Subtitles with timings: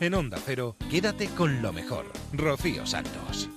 [0.00, 2.06] En Onda Cero, quédate con lo mejor.
[2.32, 3.50] Rocío Santos.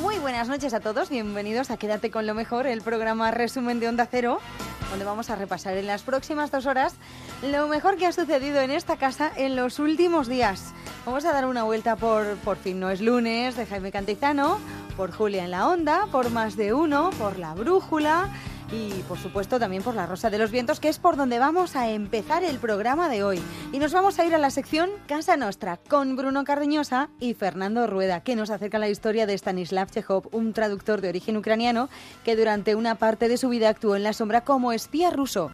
[0.00, 3.88] Muy buenas noches a todos, bienvenidos a Quédate con lo mejor, el programa resumen de
[3.88, 4.40] Onda Cero,
[4.88, 6.94] donde vamos a repasar en las próximas dos horas
[7.42, 10.73] lo mejor que ha sucedido en esta casa en los últimos días.
[11.06, 14.58] Vamos a dar una vuelta por Por fin no es lunes de Jaime Cantizano,
[14.96, 18.30] por Julia en la Onda, por Más de Uno, por La Brújula
[18.72, 21.76] y por supuesto también por La Rosa de los Vientos, que es por donde vamos
[21.76, 23.40] a empezar el programa de hoy.
[23.72, 27.86] Y nos vamos a ir a la sección Casa Nostra con Bruno Cardeñosa y Fernando
[27.86, 31.90] Rueda, que nos acerca la historia de Stanislav Chekhov, un traductor de origen ucraniano
[32.24, 35.52] que durante una parte de su vida actuó en la sombra como espía ruso.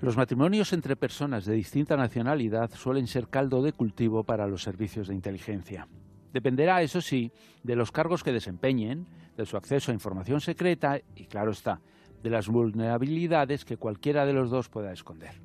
[0.00, 5.08] Los matrimonios entre personas de distinta nacionalidad suelen ser caldo de cultivo para los servicios
[5.08, 5.88] de inteligencia.
[6.32, 7.32] Dependerá, eso sí,
[7.64, 11.80] de los cargos que desempeñen, de su acceso a información secreta y, claro está,
[12.22, 15.40] de las vulnerabilidades que cualquiera de los dos pueda esconder.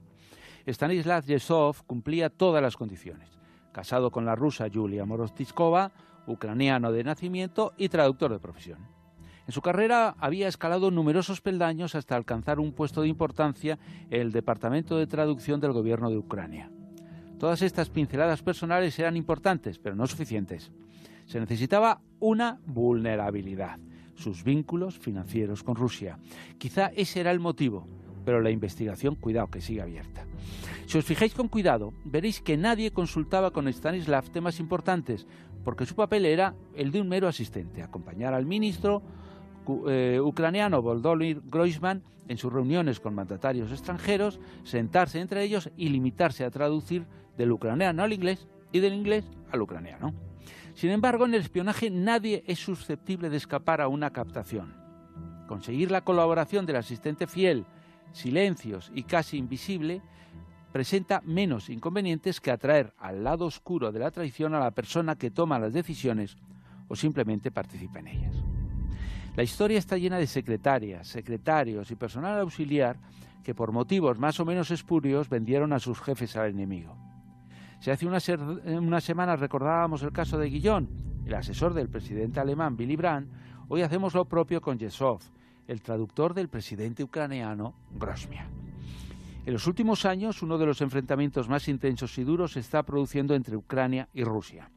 [0.67, 3.29] Stanislav Yesov cumplía todas las condiciones.
[3.71, 5.91] Casado con la rusa Yulia Moroztskova,
[6.27, 9.02] ucraniano de nacimiento y traductor de profesión.
[9.45, 13.77] En su carrera había escalado numerosos peldaños hasta alcanzar un puesto de importancia
[14.09, 16.71] en el Departamento de Traducción del Gobierno de Ucrania.
[17.39, 20.71] Todas estas pinceladas personales eran importantes, pero no suficientes.
[21.25, 23.79] Se necesitaba una vulnerabilidad,
[24.15, 26.19] sus vínculos financieros con Rusia.
[26.57, 27.85] Quizá ese era el motivo,
[28.23, 30.25] pero la investigación, cuidado, que sigue abierta.
[30.85, 35.27] Si os fijáis con cuidado, veréis que nadie consultaba con Stanislav temas importantes,
[35.65, 39.01] porque su papel era el de un mero asistente, acompañar al ministro
[39.87, 46.45] eh, ucraniano Volodymyr Groisman en sus reuniones con mandatarios extranjeros, sentarse entre ellos y limitarse
[46.45, 47.05] a traducir
[47.37, 50.13] del ucraniano al inglés y del inglés al ucraniano.
[50.73, 54.73] Sin embargo, en el espionaje nadie es susceptible de escapar a una captación.
[55.47, 57.65] Conseguir la colaboración del asistente fiel,
[58.11, 60.01] silencios y casi invisible
[60.71, 65.29] presenta menos inconvenientes que atraer al lado oscuro de la traición a la persona que
[65.29, 66.35] toma las decisiones
[66.87, 68.52] o simplemente participa en ellas.
[69.35, 72.97] La historia está llena de secretarias, secretarios y personal auxiliar
[73.43, 76.95] que por motivos más o menos espurios vendieron a sus jefes al enemigo.
[77.79, 78.23] Si hace unas,
[79.03, 80.87] semanas recordábamos el caso de Guillón,
[81.25, 83.29] el asesor del presidente alemán Willy Brandt,
[83.69, 85.19] hoy hacemos lo propio con Yesov,
[85.67, 88.47] el traductor del presidente ucraniano Grosmia.
[89.45, 93.33] En los últimos años, uno de los enfrentamientos más intensos y duros se está produciendo
[93.35, 94.69] entre Ucrania y Rusia.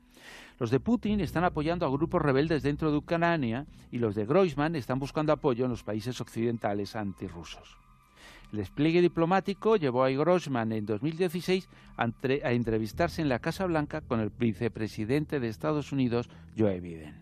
[0.58, 4.74] Los de Putin están apoyando a grupos rebeldes dentro de Ucrania y los de Groisman
[4.74, 7.76] están buscando apoyo en los países occidentales antirrusos.
[8.52, 14.20] El despliegue diplomático llevó a Groisman en 2016 a entrevistarse en la Casa Blanca con
[14.20, 17.20] el vicepresidente de Estados Unidos, Joe Biden.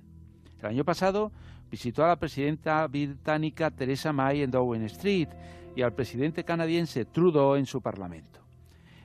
[0.61, 1.33] El año pasado
[1.71, 5.29] visitó a la presidenta británica Theresa May en Downing Street
[5.75, 8.44] y al presidente canadiense Trudeau en su parlamento.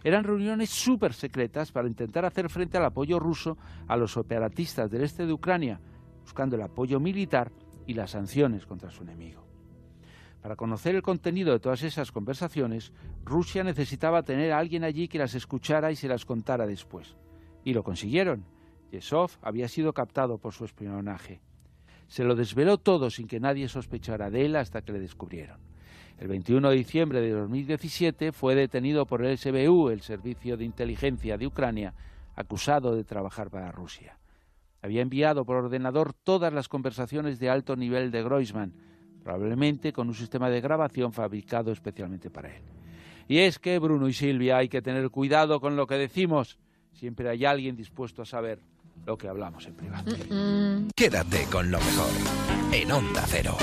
[0.03, 5.03] Eran reuniones súper secretas para intentar hacer frente al apoyo ruso a los operatistas del
[5.03, 5.79] este de Ucrania,
[6.21, 7.51] buscando el apoyo militar
[7.85, 9.45] y las sanciones contra su enemigo.
[10.41, 12.93] Para conocer el contenido de todas esas conversaciones,
[13.25, 17.17] Rusia necesitaba tener a alguien allí que las escuchara y se las contara después.
[17.65, 18.45] Y lo consiguieron.
[18.91, 21.41] Yesov había sido captado por su espionaje.
[22.07, 25.68] Se lo desveló todo sin que nadie sospechara de él hasta que le descubrieron.
[26.19, 31.37] El 21 de diciembre de 2017 fue detenido por el SBU, el Servicio de Inteligencia
[31.37, 31.93] de Ucrania,
[32.35, 34.19] acusado de trabajar para Rusia.
[34.81, 38.73] Había enviado por ordenador todas las conversaciones de alto nivel de Groisman,
[39.23, 42.63] probablemente con un sistema de grabación fabricado especialmente para él.
[43.29, 46.57] Y es que, Bruno y Silvia, hay que tener cuidado con lo que decimos.
[46.91, 48.59] Siempre hay alguien dispuesto a saber
[49.05, 50.11] lo que hablamos en privado.
[50.95, 53.55] Quédate con lo mejor en Onda Cero.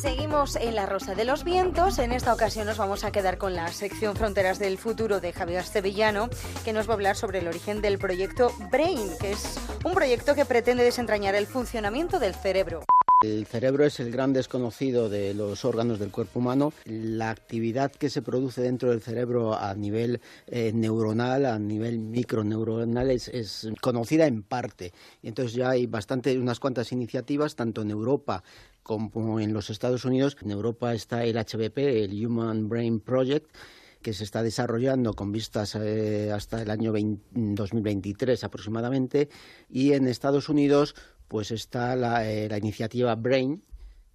[0.00, 1.98] Seguimos en La Rosa de los Vientos.
[1.98, 5.64] En esta ocasión nos vamos a quedar con la sección Fronteras del Futuro de Javier
[5.64, 6.28] Sevillano,
[6.64, 10.36] que nos va a hablar sobre el origen del proyecto Brain, que es un proyecto
[10.36, 12.84] que pretende desentrañar el funcionamiento del cerebro.
[13.24, 16.72] El cerebro es el gran desconocido de los órganos del cuerpo humano.
[16.84, 23.10] La actividad que se produce dentro del cerebro a nivel eh, neuronal, a nivel microneuronal,
[23.10, 24.92] es, conocida en parte.
[25.24, 28.44] Entonces ya hay bastante, unas cuantas iniciativas, tanto en Europa
[28.84, 30.36] como en los Estados Unidos.
[30.40, 33.52] En Europa está el HBP, el Human Brain Project
[34.00, 36.92] que se está desarrollando con vistas eh, hasta el año
[37.32, 39.28] 2023 aproximadamente
[39.68, 40.94] y en Estados Unidos
[41.28, 43.62] pues está la, eh, iniciativa BRAIN,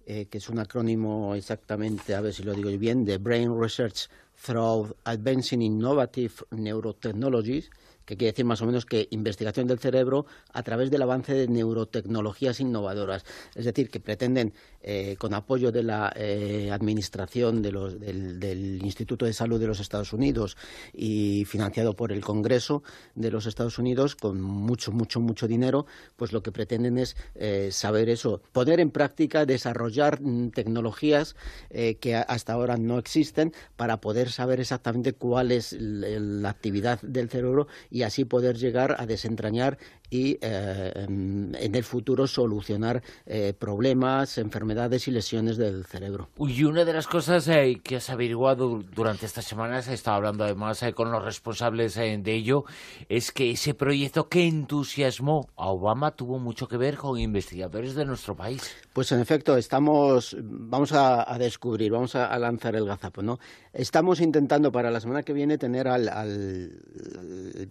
[0.06, 4.08] eh, que es un acrónimo exactamente, a ver si lo digo bien, de Brain Research
[4.44, 7.70] through advancing innovative neurotechnologies,
[8.04, 11.48] que quiere decir más o menos que investigación del cerebro a través del avance de
[11.48, 13.24] neurotecnologías innovadoras.
[13.54, 14.52] Es decir, que pretenden,
[14.86, 20.58] eh, con apoyo de la eh, administración del, Instituto de Salud de los Estados Unidos
[20.92, 22.82] y financiado por el Congreso
[23.14, 25.86] de los Estados Unidos, con mucho, mucho, mucho dinero,
[26.16, 31.34] pues lo que pretenden es eh, saber eso, poner en práctica, desarrollar mm, tecnologías
[31.70, 37.68] que hasta ahora no existen para poder saber exactamente cuál es la actividad del cerebro
[37.90, 39.78] y así poder llegar a desentrañar
[40.14, 46.28] y eh, en el futuro solucionar eh, problemas, enfermedades y lesiones del cerebro.
[46.38, 50.44] Y una de las cosas eh, que has averiguado durante estas semanas, he estado hablando
[50.44, 52.64] además con los responsables de ello,
[53.08, 58.04] es que ese proyecto que entusiasmó a Obama tuvo mucho que ver con investigadores de
[58.04, 58.72] nuestro país.
[58.92, 63.40] Pues en efecto, estamos, vamos a, descubrir, vamos a, lanzar el gazapo, ¿no?
[63.72, 66.70] Estamos intentando para la semana que viene tener al,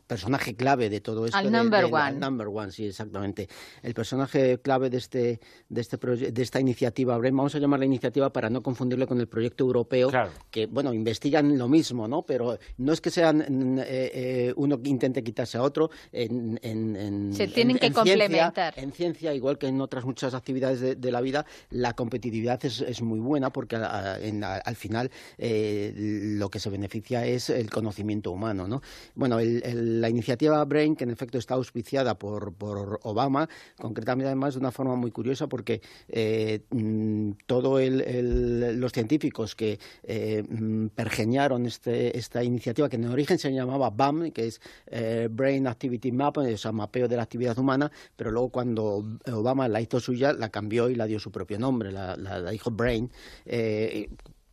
[0.05, 1.37] personaje clave de todo esto.
[1.37, 3.47] Al number one number one, sí, exactamente.
[3.81, 5.39] El personaje clave de este
[5.69, 9.27] de este de esta iniciativa, vamos a llamar la iniciativa para no confundirle con el
[9.27, 10.11] proyecto europeo,
[10.49, 12.23] que bueno investigan lo mismo, ¿no?
[12.23, 13.41] Pero no es que sean
[13.79, 15.89] eh, eh, uno que intente quitarse a otro.
[16.11, 18.73] En, Se tienen que complementar.
[18.77, 23.19] en ciencia, igual que en otras muchas actividades de, la vida, la competitividad es, muy
[23.19, 28.81] buena porque al final eh, lo que se beneficia es el conocimiento humano, ¿no?
[29.15, 34.71] Bueno, la iniciativa Brain, que en efecto está auspiciada por, Obama, concretamente además de una
[34.71, 42.43] forma muy curiosa porque eh, mm, todos los científicos que eh, mm, pergeñaron este, esta
[42.43, 46.71] iniciativa, que en origen se llamaba BAM, que es eh, Brain Activity Map, o sea,
[46.71, 50.95] mapeo de la actividad humana, pero luego cuando Obama la hizo suya, la cambió y
[50.95, 53.11] la dio su propio nombre, la, la dijo Brain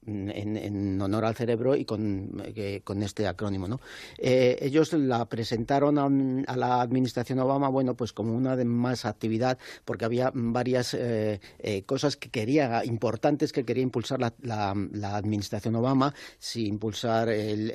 [0.06, 2.42] en, honor al cerebro y con,
[2.84, 3.68] con este acrónimo.
[3.68, 3.80] ¿no?
[4.18, 9.58] Eh, ellos la presentaron a, la administración Obama, bueno, pues como una de más actividad,
[9.84, 15.74] porque había varias eh, eh, cosas que quería, importantes que quería impulsar la, la, administración
[15.76, 17.70] Obama, si impulsar el,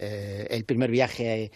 [0.00, 1.50] el, primer viaje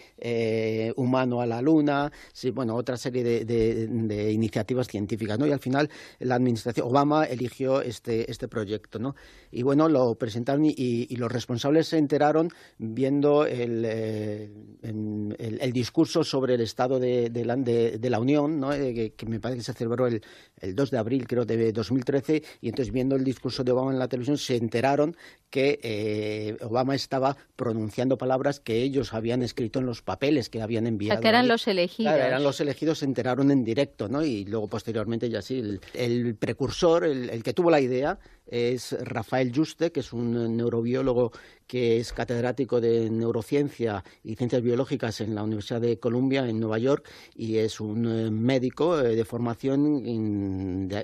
[0.95, 5.47] humano a la Luna, si, bueno, otra serie de, de, iniciativas científicas, ¿no?
[5.47, 5.89] Y al final
[6.19, 9.15] la administración Obama eligió este, este proyecto, ¿no?
[9.51, 14.49] Y bueno, lo presentaron y, los responsables se enteraron viendo el, eh,
[14.81, 18.73] el, discurso sobre el estado de, de, la, Unión, ¿no?
[18.73, 20.21] Eh, que, me parece que se celebró el,
[20.61, 23.99] el 2 de abril, creo, de 2013, y entonces viendo el discurso de Obama en
[23.99, 25.15] la televisión se enteraron
[25.49, 30.87] que eh, Obama estaba pronunciando palabras que ellos habían escrito en los papeles que habían
[30.87, 31.21] enviado.
[31.21, 32.13] que eran los elegidos.
[32.13, 34.23] eran los elegidos, se enteraron en directo, ¿no?
[34.23, 39.91] Y luego posteriormente ya sí, el, precursor, el, que tuvo la idea, es Rafael Juste,
[39.91, 41.31] que es un neurobiólogo
[41.67, 46.79] que es catedrático de neurociencia y ciencias biológicas en la Universidad de Columbia, en Nueva
[46.79, 50.03] York, y es un eh, médico eh, de formación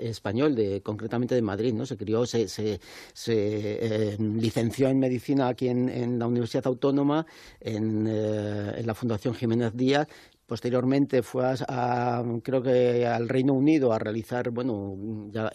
[0.01, 1.73] español, de, concretamente de Madrid.
[1.73, 1.85] ¿no?
[1.85, 2.79] Se crió, se, se,
[3.15, 7.25] eh, licenció en medicina aquí en, la Universidad Autónoma,
[7.59, 10.07] en, en la Fundación Jiménez Díaz,
[10.45, 14.95] Posteriormente fue a, creo que al Reino Unido a realizar bueno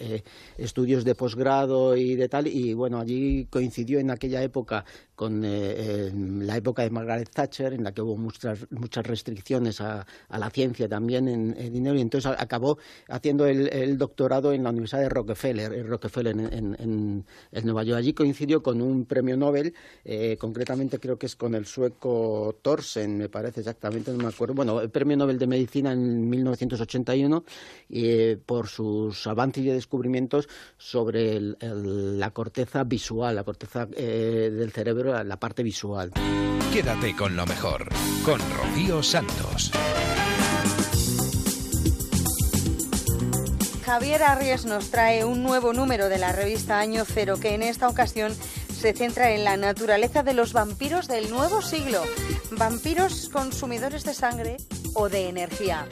[0.01, 0.23] eh,
[0.59, 4.85] estudios de posgrado y de tal y bueno allí coincidió en aquella época
[5.21, 10.07] con eh, la época de Margaret Thatcher en la que hubo muchas muchas restricciones a,
[10.31, 15.11] la ciencia también en, dinero y entonces acabó haciendo el, doctorado en la Universidad de
[15.11, 17.27] Rockefeller, Rockefeller en,
[17.65, 17.99] Nueva York.
[17.99, 19.75] Allí coincidió con un premio Nobel,
[20.07, 24.55] eh, concretamente creo que es con el sueco Thorsen, me parece exactamente, no me acuerdo.
[24.55, 27.45] Bueno, el Premio Nobel de Medicina en 1981
[27.91, 30.49] eh, por sus avances y descubrimientos
[30.79, 36.13] sobre la corteza visual, la corteza eh, del cerebro, la parte visual.
[36.73, 37.89] Quédate con lo mejor,
[38.25, 39.73] con Rocío Santos.
[43.85, 47.89] Javier Arries nos trae un nuevo número de la revista Año Cero que en esta
[47.89, 48.33] ocasión
[48.81, 52.03] se centra en la naturaleza de los vampiros del nuevo siglo.
[52.53, 54.57] Vampiros consumidores de sangre
[54.95, 55.89] o de energía.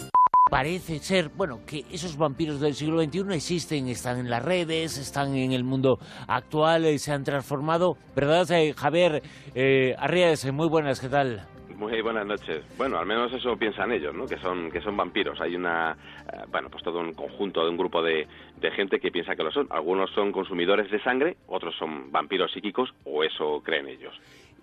[0.50, 5.34] Parece ser, bueno, que esos vampiros del siglo XXI existen, están en las redes, están
[5.34, 7.96] en el mundo actual, y se han transformado.
[8.16, 9.22] ¿Verdad, eh, Javier
[9.54, 10.50] eh, Arrías?
[10.50, 11.42] Muy buenas, ¿qué tal?
[11.76, 12.64] Muy buenas noches.
[12.78, 14.26] Bueno, al menos eso piensan ellos, ¿no?
[14.26, 15.40] Que son que son vampiros.
[15.40, 18.26] Hay una, eh, bueno, pues todo un conjunto de un grupo de
[18.74, 19.68] gente que piensa que lo son.
[19.70, 24.14] Algunos son consumidores de sangre, otros son vampiros psíquicos, o eso creen ellos.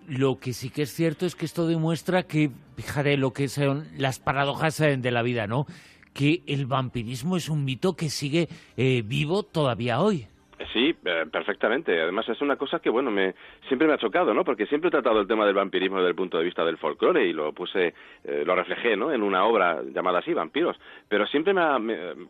[0.08, 3.88] Lo que sí que es cierto es que esto demuestra que, fíjate, lo que son
[3.96, 5.66] las paradojas eh, de la vida, ¿no?
[6.12, 10.26] Que el vampirismo es un mito que sigue eh, vivo todavía hoy.
[10.72, 12.00] Sí, Eh, perfectamente.
[12.00, 13.34] Además es una cosa que bueno me
[13.68, 14.44] siempre me ha chocado, ¿no?
[14.44, 17.26] Porque siempre he tratado el tema del vampirismo desde el punto de vista del folclore
[17.26, 17.94] y lo puse,
[18.24, 19.12] eh, lo reflejé, ¿no?
[19.12, 20.76] En una obra llamada así, Vampiros.
[21.08, 21.78] Pero siempre me ha,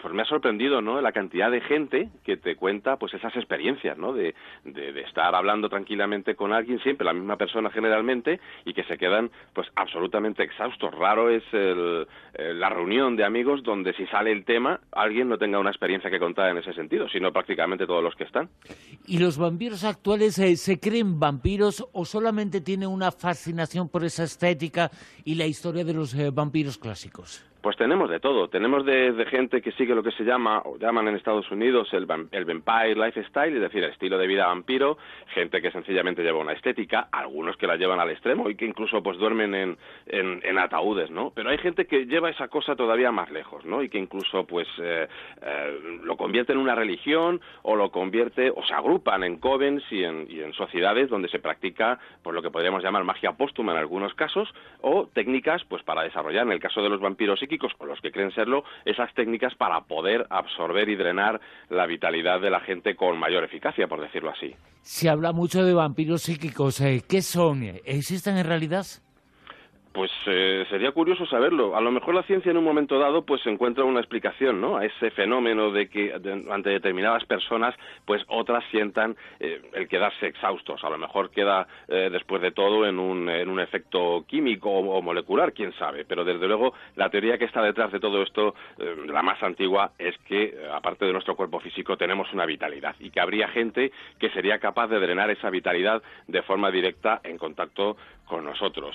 [0.00, 1.00] pues me ha sorprendido, ¿no?
[1.00, 4.12] La cantidad de gente que te cuenta, pues esas experiencias, ¿no?
[4.12, 8.99] De, de, estar hablando tranquilamente con alguien, siempre la misma persona generalmente, y que se
[8.99, 10.95] quedan, pues absolutamente exhaustos.
[10.95, 15.38] Raro es el, eh, la reunión de amigos donde si sale el tema alguien no
[15.38, 18.25] tenga una experiencia que contar en ese sentido, sino prácticamente todos los que
[19.06, 24.25] ¿Y los vampiros actuales eh, se creen vampiros o solamente tienen una fascinación por esa
[24.25, 24.90] estética
[25.25, 27.42] y la historia de los eh, vampiros clásicos?
[27.66, 28.46] Pues tenemos de todo.
[28.46, 32.06] Tenemos de, gente que sigue lo que se llama, o llaman en Estados Unidos, el,
[32.30, 34.99] el vampire lifestyle, es decir, el estilo de vida vampiro,
[35.35, 39.02] gente que sencillamente lleva una estética, algunos que la llevan al extremo y que incluso
[39.02, 41.32] pues duermen en, en, ataúdes, ¿no?
[41.35, 43.82] Pero hay gente que lleva esa cosa todavía más lejos, ¿no?
[43.82, 45.08] Y que incluso pues eh,
[45.42, 50.04] eh, lo convierte en una religión o lo convierte, o se agrupan en covens y
[50.04, 53.78] en, y en sociedades donde se practica pues lo que podríamos llamar magia póstuma en
[53.78, 57.42] algunos casos o técnicas pues para desarrollar, en el caso de los vampiros
[57.79, 62.51] o los que creen serlo, esas técnicas para poder absorber y drenar la vitalidad de
[62.51, 64.55] la gente con mayor eficacia, por decirlo así.
[64.83, 66.81] Se habla mucho de vampiros psíquicos.
[66.81, 67.63] Eh, ¿Qué son?
[67.85, 68.87] ¿Existen en realidad?
[69.97, 71.75] Pues eh, sería curioso saberlo.
[71.75, 74.76] A lo mejor la ciencia en un momento dado pues encuentra una explicación, ¿no?
[74.76, 76.12] A ese fenómeno de que
[76.50, 77.75] ante determinadas personas
[78.05, 80.85] pues otras sientan eh, el quedarse exhaustos.
[80.85, 85.00] A lo mejor queda eh, después de todo en un, en un efecto químico o,
[85.00, 86.05] molecular, quién sabe.
[86.05, 88.55] Pero desde luego la teoría que está detrás de todo esto,
[89.07, 93.21] la más antigua, es que aparte de nuestro cuerpo físico tenemos una vitalidad y que
[93.21, 98.45] habría gente que sería capaz de drenar esa vitalidad de forma directa en contacto con
[98.45, 98.95] nosotros.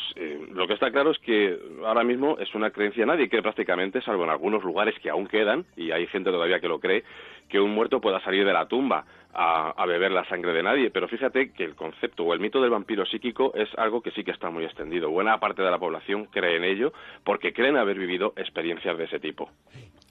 [0.51, 4.23] lo que está claro es que ahora mismo es una creencia, nadie cree prácticamente, salvo
[4.23, 7.03] en algunos lugares que aún quedan, y hay gente todavía que lo cree,
[7.49, 10.89] que un muerto pueda salir de la tumba a, beber la sangre de nadie.
[10.89, 14.23] Pero fíjate que el concepto o el mito del vampiro psíquico es algo que sí
[14.23, 15.09] que está muy extendido.
[15.09, 16.93] Buena parte de la población cree en ello
[17.23, 19.49] porque creen haber vivido experiencias de ese tipo.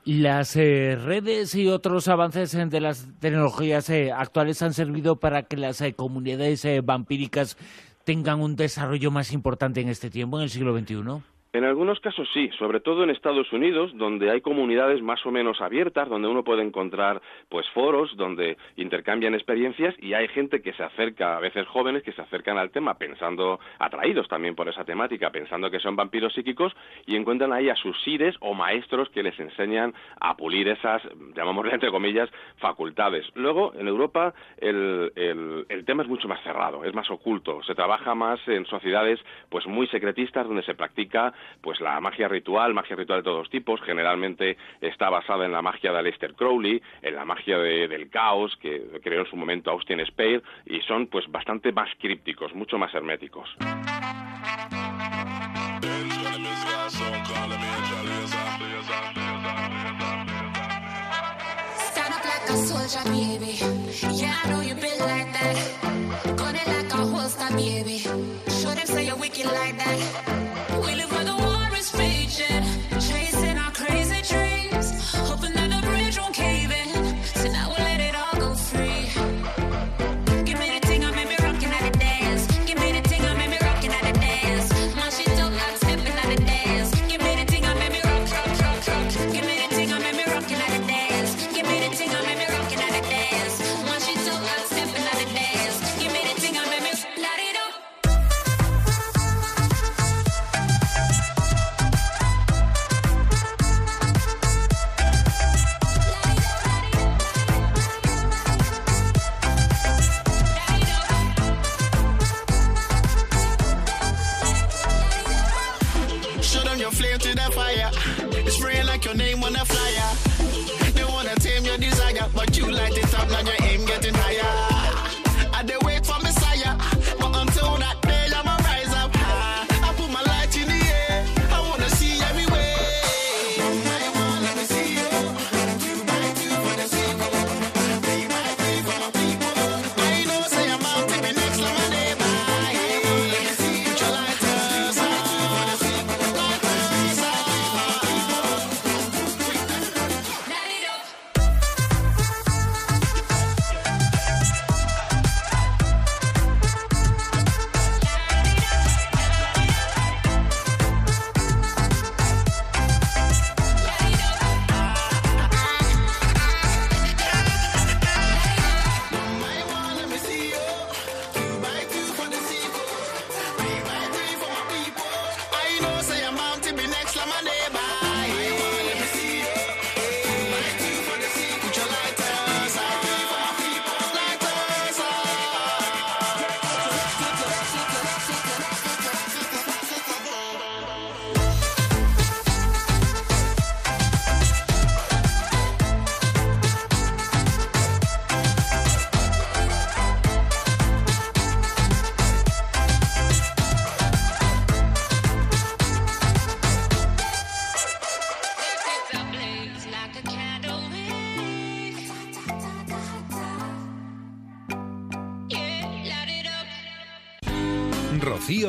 [0.04, 5.58] Las eh, redes y otros avances de las tecnologías eh, actuales han servido para que
[5.58, 7.58] las eh, comunidades vampíricas
[8.04, 11.22] tengan un desarrollo más importante en este tiempo, en el siglo XXI?
[11.52, 15.60] En algunos casos sí, sobre todo en Estados Unidos, donde hay comunidades más o menos
[15.60, 20.84] abiertas, donde uno puede encontrar pues foros donde intercambian experiencias y hay gente que se
[20.84, 25.30] acerca, a veces jóvenes que se acercan al tema pensando atraídos también por esa temática,
[25.30, 26.72] pensando que son vampiros psíquicos
[27.04, 31.02] y encuentran ahí a sus sires o maestros que les enseñan a pulir esas,
[31.34, 33.26] llamámosle entre comillas, facultades.
[33.34, 37.74] Luego, en Europa el, el, el tema es mucho más cerrado, es más oculto, se
[37.74, 42.96] trabaja más en sociedades pues muy secretistas donde se practica pues la magia ritual, magia
[42.96, 47.24] ritual de todos tipos, generalmente está basada en la magia de Aleister Crowley, en la
[47.24, 51.72] magia de, del caos que creó en su momento Austin Spade y son pues bastante
[51.72, 53.56] más crípticos, mucho más herméticos.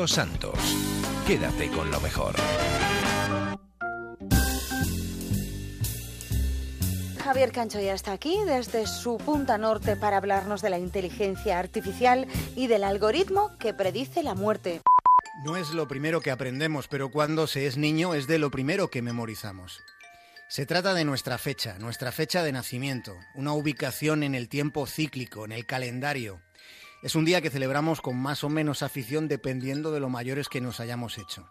[0.02, 0.58] Rocío Santos.
[1.26, 2.34] Quédate con lo mejor.
[7.22, 12.26] Javier Cancho ya está aquí desde su punta norte para hablarnos de la inteligencia artificial
[12.56, 14.82] y del algoritmo que predice la muerte.
[15.44, 18.90] No es lo primero que aprendemos, pero cuando se es niño es de lo primero
[18.90, 19.80] que memorizamos.
[20.48, 25.44] Se trata de nuestra fecha, nuestra fecha de nacimiento, una ubicación en el tiempo cíclico,
[25.44, 26.40] en el calendario.
[27.02, 30.60] Es un día que celebramos con más o menos afición dependiendo de lo mayores que
[30.60, 31.50] nos hayamos hecho.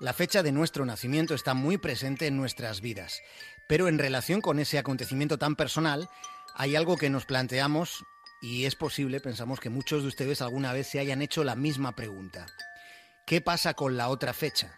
[0.00, 3.22] La fecha de nuestro nacimiento está muy presente en nuestras vidas,
[3.68, 6.10] pero en relación con ese acontecimiento tan personal,
[6.56, 8.04] hay algo que nos planteamos
[8.42, 11.94] y es posible, pensamos que muchos de ustedes alguna vez se hayan hecho la misma
[11.94, 12.46] pregunta.
[13.24, 14.76] ¿Qué pasa con la otra fecha?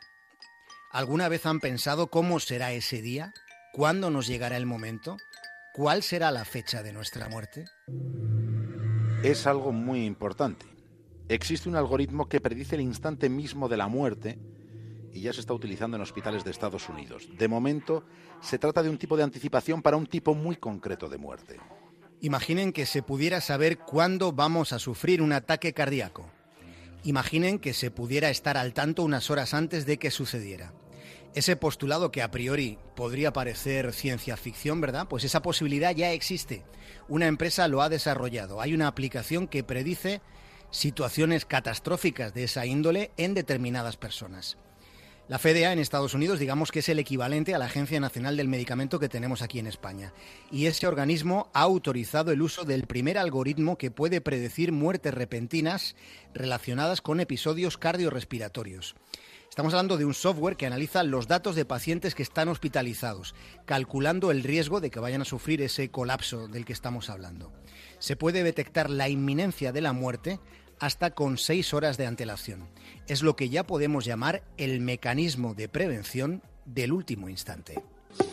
[0.92, 3.32] ¿Alguna vez han pensado cómo será ese día?
[3.72, 5.16] ¿Cuándo nos llegará el momento?
[5.72, 7.64] ¿Cuál será la fecha de nuestra muerte?
[9.22, 10.64] Es algo muy importante.
[11.28, 14.38] Existe un algoritmo que predice el instante mismo de la muerte
[15.12, 17.28] y ya se está utilizando en hospitales de Estados Unidos.
[17.36, 18.04] De momento,
[18.40, 21.58] se trata de un tipo de anticipación para un tipo muy concreto de muerte.
[22.20, 26.30] Imaginen que se pudiera saber cuándo vamos a sufrir un ataque cardíaco.
[27.02, 30.72] Imaginen que se pudiera estar al tanto unas horas antes de que sucediera.
[31.34, 35.06] Ese postulado que a priori podría parecer ciencia ficción, ¿verdad?
[35.08, 36.64] Pues esa posibilidad ya existe.
[37.08, 38.60] Una empresa lo ha desarrollado.
[38.60, 40.20] Hay una aplicación que predice
[40.70, 44.58] situaciones catastróficas de esa índole en determinadas personas.
[45.28, 48.48] La FDA en Estados Unidos, digamos que es el equivalente a la Agencia Nacional del
[48.48, 50.14] Medicamento que tenemos aquí en España.
[50.50, 55.96] Y ese organismo ha autorizado el uso del primer algoritmo que puede predecir muertes repentinas
[56.32, 58.94] relacionadas con episodios cardiorrespiratorios.
[59.58, 64.30] Estamos hablando de un software que analiza los datos de pacientes que están hospitalizados, calculando
[64.30, 67.52] el riesgo de que vayan a sufrir ese colapso del que estamos hablando.
[67.98, 70.38] Se puede detectar la inminencia de la muerte
[70.78, 72.68] hasta con seis horas de antelación.
[73.08, 77.82] Es lo que ya podemos llamar el mecanismo de prevención del último instante.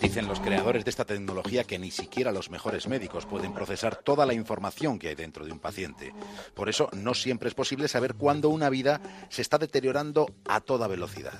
[0.02, 4.26] Dicen los creadores de esta tecnología que ni siquiera los mejores médicos pueden procesar toda
[4.26, 6.13] la información que hay dentro de un paciente.
[6.54, 10.88] Por eso no siempre es posible saber cuándo una vida se está deteriorando a toda
[10.88, 11.39] velocidad.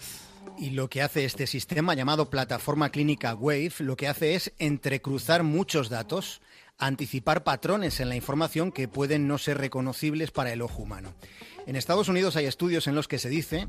[0.58, 5.44] Y lo que hace este sistema llamado plataforma clínica Wave, lo que hace es entrecruzar
[5.44, 6.42] muchos datos,
[6.78, 11.14] anticipar patrones en la información que pueden no ser reconocibles para el ojo humano.
[11.68, 13.68] En Estados Unidos hay estudios en los que se dice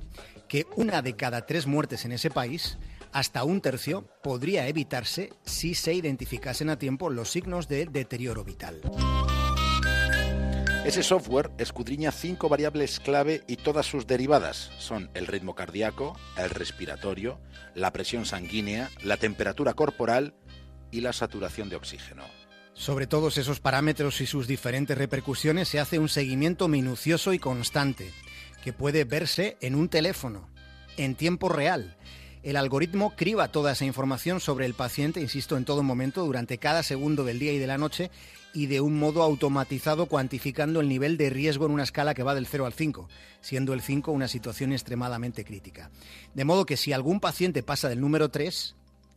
[0.48, 2.78] que una de cada tres muertes en ese país,
[3.16, 8.82] hasta un tercio, podría evitarse si se identificasen a tiempo los signos de deterioro vital.
[10.84, 14.70] Ese software escudriña cinco variables clave y todas sus derivadas.
[14.76, 17.40] Son el ritmo cardíaco, el respiratorio,
[17.74, 20.34] la presión sanguínea, la temperatura corporal
[20.90, 22.24] y la saturación de oxígeno.
[22.74, 28.12] Sobre todos esos parámetros y sus diferentes repercusiones se hace un seguimiento minucioso y constante,
[28.62, 30.50] que puede verse en un teléfono,
[30.98, 31.96] en tiempo real.
[32.46, 36.84] El algoritmo criba toda esa información sobre el paciente, insisto, en todo momento, durante cada
[36.84, 38.08] segundo del día y de la noche,
[38.54, 42.36] y de un modo automatizado cuantificando el nivel de riesgo en una escala que va
[42.36, 43.08] del 0 al 5,
[43.40, 45.90] siendo el 5 una situación extremadamente crítica.
[46.34, 48.76] De modo que si algún paciente pasa del número 3,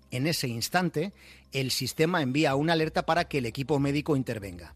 [0.10, 1.14] en ese instante,
[1.52, 4.74] el sistema envía una alerta para que el equipo médico intervenga.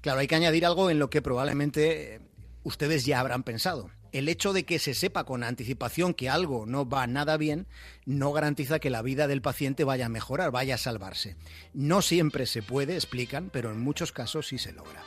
[0.00, 2.20] Claro, hay que añadir algo en lo que probablemente eh,
[2.64, 3.90] ustedes ya habrán pensado.
[4.12, 7.66] El hecho de que se sepa con anticipación que algo no va nada bien
[8.06, 11.36] no garantiza que la vida del paciente vaya a mejorar, vaya a salvarse.
[11.74, 15.04] No siempre se puede, explican, pero en muchos casos sí se logra.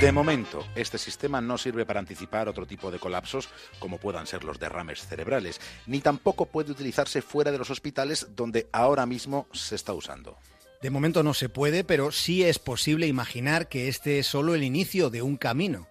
[0.00, 3.48] De momento, este sistema no sirve para anticipar otro tipo de colapsos
[3.80, 8.68] como puedan ser los derrames cerebrales, ni tampoco puede utilizarse fuera de los hospitales donde
[8.70, 10.36] ahora mismo se está usando.
[10.82, 14.62] De momento no se puede, pero sí es posible imaginar que este es solo el
[14.62, 15.88] inicio de un camino.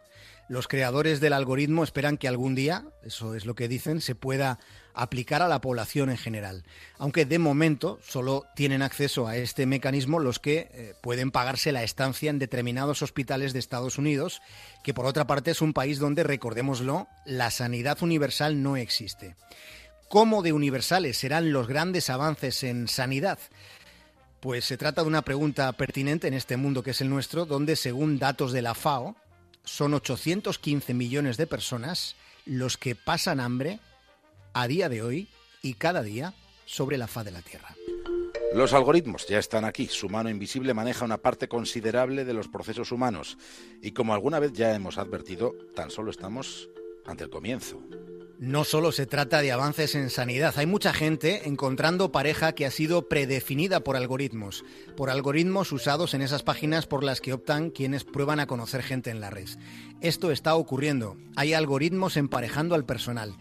[0.49, 4.59] Los creadores del algoritmo esperan que algún día, eso es lo que dicen, se pueda
[4.93, 6.63] aplicar a la población en general.
[6.97, 11.83] Aunque de momento solo tienen acceso a este mecanismo los que eh, pueden pagarse la
[11.83, 14.41] estancia en determinados hospitales de Estados Unidos,
[14.85, 19.35] que por otra parte es un país donde, recordémoslo, la sanidad universal no existe.
[20.07, 23.39] ¿Cómo de universales serán los grandes avances en sanidad?
[24.39, 27.75] Pues se trata de una pregunta pertinente en este mundo que es el nuestro, donde
[27.75, 29.15] según datos de la FAO,
[29.63, 33.79] son 815 millones de personas los que pasan hambre
[34.53, 35.27] a día de hoy
[35.61, 36.33] y cada día
[36.65, 37.75] sobre la faz de la Tierra.
[38.53, 39.87] Los algoritmos ya están aquí.
[39.87, 43.37] Su mano invisible maneja una parte considerable de los procesos humanos.
[43.81, 46.69] Y como alguna vez ya hemos advertido, tan solo estamos
[47.05, 47.81] ante el comienzo.
[48.39, 50.53] No solo se trata de avances en sanidad.
[50.57, 54.63] Hay mucha gente encontrando pareja que ha sido predefinida por algoritmos,
[54.95, 59.09] por algoritmos usados en esas páginas por las que optan quienes prueban a conocer gente
[59.09, 59.47] en la red.
[60.01, 61.17] Esto está ocurriendo.
[61.35, 63.35] Hay algoritmos emparejando al personal.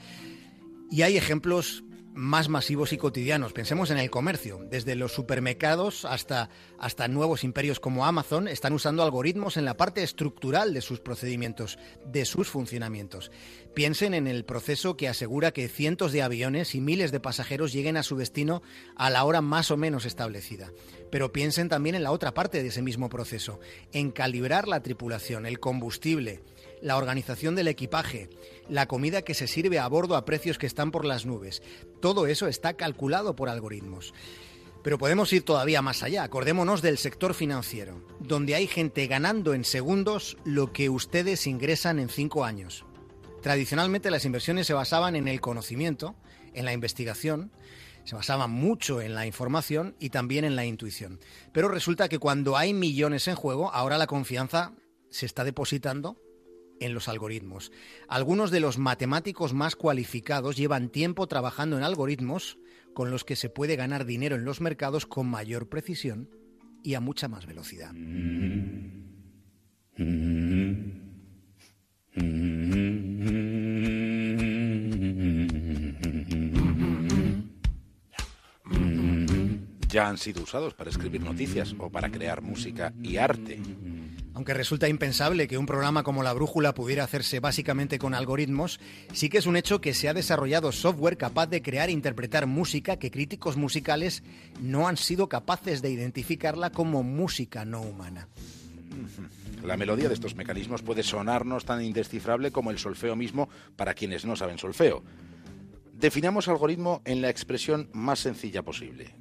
[0.91, 1.85] Y hay ejemplos
[2.17, 3.53] más masivos y cotidianos.
[3.53, 4.59] Pensemos en el comercio.
[4.71, 6.49] Desde los supermercados hasta,
[6.79, 11.79] hasta nuevos imperios como Amazon están usando algoritmos en la parte estructural de sus procedimientos,
[12.07, 13.31] de sus funcionamientos.
[13.75, 17.99] Piensen en el proceso que asegura que cientos de aviones y miles de pasajeros lleguen
[17.99, 18.63] a su destino
[18.97, 20.73] a la hora más o menos establecida.
[21.11, 23.61] Pero piensen también en la otra parte de ese mismo proceso,
[23.93, 26.41] en calibrar la tripulación, el combustible,
[26.81, 28.29] la organización del equipaje,
[28.69, 31.63] la comida que se sirve a bordo a precios que están por las nubes.
[32.01, 34.15] Todo eso está calculado por algoritmos.
[34.83, 36.23] Pero podemos ir todavía más allá.
[36.23, 42.09] Acordémonos del sector financiero, donde hay gente ganando en segundos lo que ustedes ingresan en
[42.09, 42.85] cinco años.
[43.43, 46.17] Tradicionalmente las inversiones se basaban en el conocimiento,
[46.55, 47.53] en la investigación,
[48.05, 51.19] se basaban mucho en la información y también en la intuición.
[51.53, 54.73] Pero resulta que cuando hay millones en juego, ahora la confianza
[55.11, 56.17] se está depositando
[56.81, 57.73] en los algoritmos.
[58.09, 62.59] Algunos de los matemáticos más cualificados llevan tiempo trabajando en algoritmos
[62.95, 66.31] con los que se puede ganar dinero en los mercados con mayor precisión
[66.83, 67.93] y a mucha más velocidad.
[79.89, 83.61] Ya han sido usados para escribir noticias o para crear música y arte.
[84.37, 88.81] Aunque resulta impensable que un programa como La Brújula pudiera hacerse básicamente con algoritmos,
[89.15, 92.47] sí que es un hecho que se ha desarrollado software capaz de crear e interpretar
[92.47, 94.23] música que críticos musicales
[94.61, 98.29] no han sido capaces de identificarla como música no humana.
[99.65, 104.27] La melodía de estos mecanismos puede sonarnos tan indescifrable como el solfeo mismo para quienes
[104.27, 105.03] no saben solfeo.
[105.95, 109.15] Definamos algoritmo en la expresión más sencilla posible.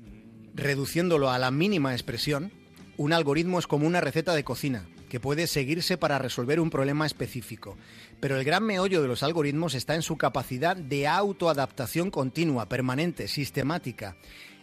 [0.56, 2.51] Reduciéndolo a la mínima expresión,
[2.97, 7.06] un algoritmo es como una receta de cocina que puede seguirse para resolver un problema
[7.06, 7.78] específico.
[8.20, 13.28] Pero el gran meollo de los algoritmos está en su capacidad de autoadaptación continua, permanente,
[13.28, 14.18] sistemática.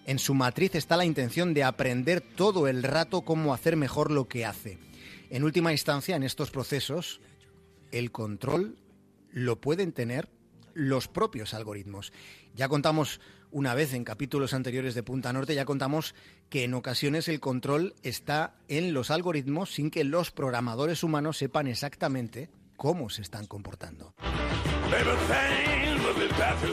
[0.05, 4.26] En su matriz está la intención de aprender todo el rato cómo hacer mejor lo
[4.26, 4.78] que hace.
[5.31, 7.20] En última instancia, en estos procesos,
[7.92, 8.76] el control
[9.31, 10.28] lo pueden tener
[10.74, 12.12] los propios algoritmos.
[12.55, 13.20] Ya contamos
[13.52, 16.14] una vez en capítulos anteriores de Punta Norte, ya contamos
[16.48, 21.66] que en ocasiones el control está en los algoritmos sin que los programadores humanos sepan
[21.66, 24.14] exactamente cómo se están comportando.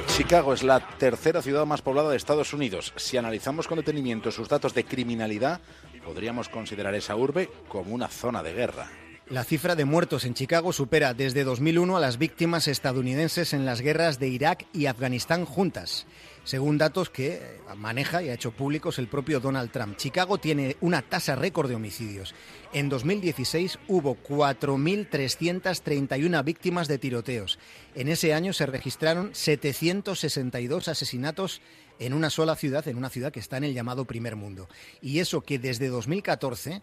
[0.08, 2.94] Chicago es la tercera ciudad más poblada de Estados Unidos.
[2.96, 5.62] Si analizamos con detenimiento sus datos de criminalidad,
[6.04, 8.90] podríamos considerar esa urbe como una zona de guerra.
[9.30, 13.82] La cifra de muertos en Chicago supera desde 2001 a las víctimas estadounidenses en las
[13.82, 16.08] guerras de Irak y Afganistán juntas
[16.44, 17.42] según datos que
[17.76, 19.96] maneja y ha hecho públicos el propio Donald Trump.
[19.98, 22.36] Chicago tiene una tasa récord de homicidios.
[22.74, 27.60] En 2016 hubo 4.331 víctimas de tiroteos.
[27.96, 31.62] En ese año se registraron 762 asesinatos
[32.00, 34.70] en una sola ciudad, en una ciudad que está en el llamado primer mundo.
[35.02, 36.82] Y eso que desde 2014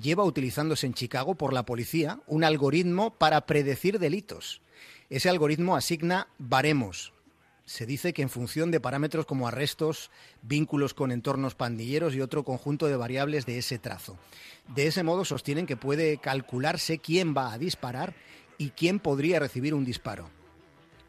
[0.00, 4.60] lleva utilizándose en Chicago por la policía un algoritmo para predecir delitos.
[5.10, 7.14] Ese algoritmo asigna baremos,
[7.68, 12.42] se dice que en función de parámetros como arrestos, vínculos con entornos pandilleros y otro
[12.42, 14.16] conjunto de variables de ese trazo.
[14.74, 18.14] De ese modo sostienen que puede calcularse quién va a disparar
[18.56, 20.30] y quién podría recibir un disparo.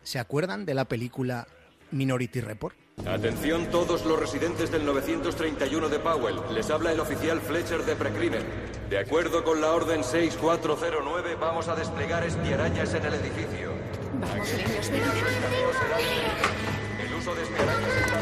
[0.03, 1.47] ¿Se acuerdan de la película
[1.91, 2.75] Minority Report?
[3.05, 6.41] Atención todos los residentes del 931 de Powell.
[6.53, 8.43] Les habla el oficial Fletcher de Precrimen.
[8.89, 13.78] De acuerdo con la orden 6409, vamos a desplegar espiarañas en el edificio.
[14.13, 14.91] Vamos, niños,
[16.99, 18.19] El uso de espiarañas está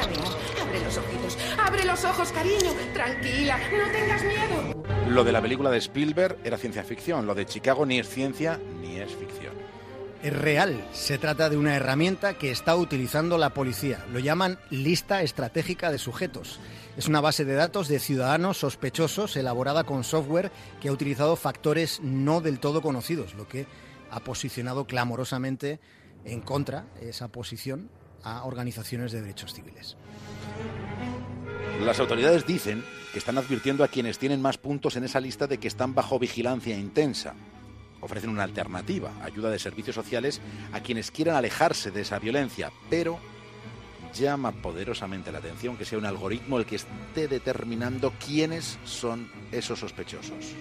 [0.00, 0.30] Cariño,
[0.62, 1.38] abre los ojitos.
[1.58, 2.72] Abre los ojos, cariño.
[2.92, 4.84] Tranquila, no tengas miedo.
[5.08, 7.26] Lo de la película de Spielberg era ciencia ficción.
[7.26, 9.39] Lo de Chicago ni es ciencia ni es ficción.
[10.22, 10.84] Es real.
[10.92, 14.04] Se trata de una herramienta que está utilizando la policía.
[14.12, 16.60] Lo llaman lista estratégica de sujetos.
[16.98, 22.00] Es una base de datos de ciudadanos sospechosos elaborada con software que ha utilizado factores
[22.02, 23.66] no del todo conocidos, lo que
[24.10, 25.80] ha posicionado clamorosamente
[26.24, 27.88] en contra esa posición
[28.22, 29.96] a organizaciones de derechos civiles.
[31.82, 35.56] Las autoridades dicen que están advirtiendo a quienes tienen más puntos en esa lista de
[35.56, 37.34] que están bajo vigilancia intensa.
[38.00, 40.40] Ofrecen una alternativa, ayuda de servicios sociales
[40.72, 43.18] a quienes quieran alejarse de esa violencia, pero
[44.12, 49.78] llama poderosamente la atención que sea un algoritmo el que esté determinando quiénes son esos
[49.80, 50.54] sospechosos.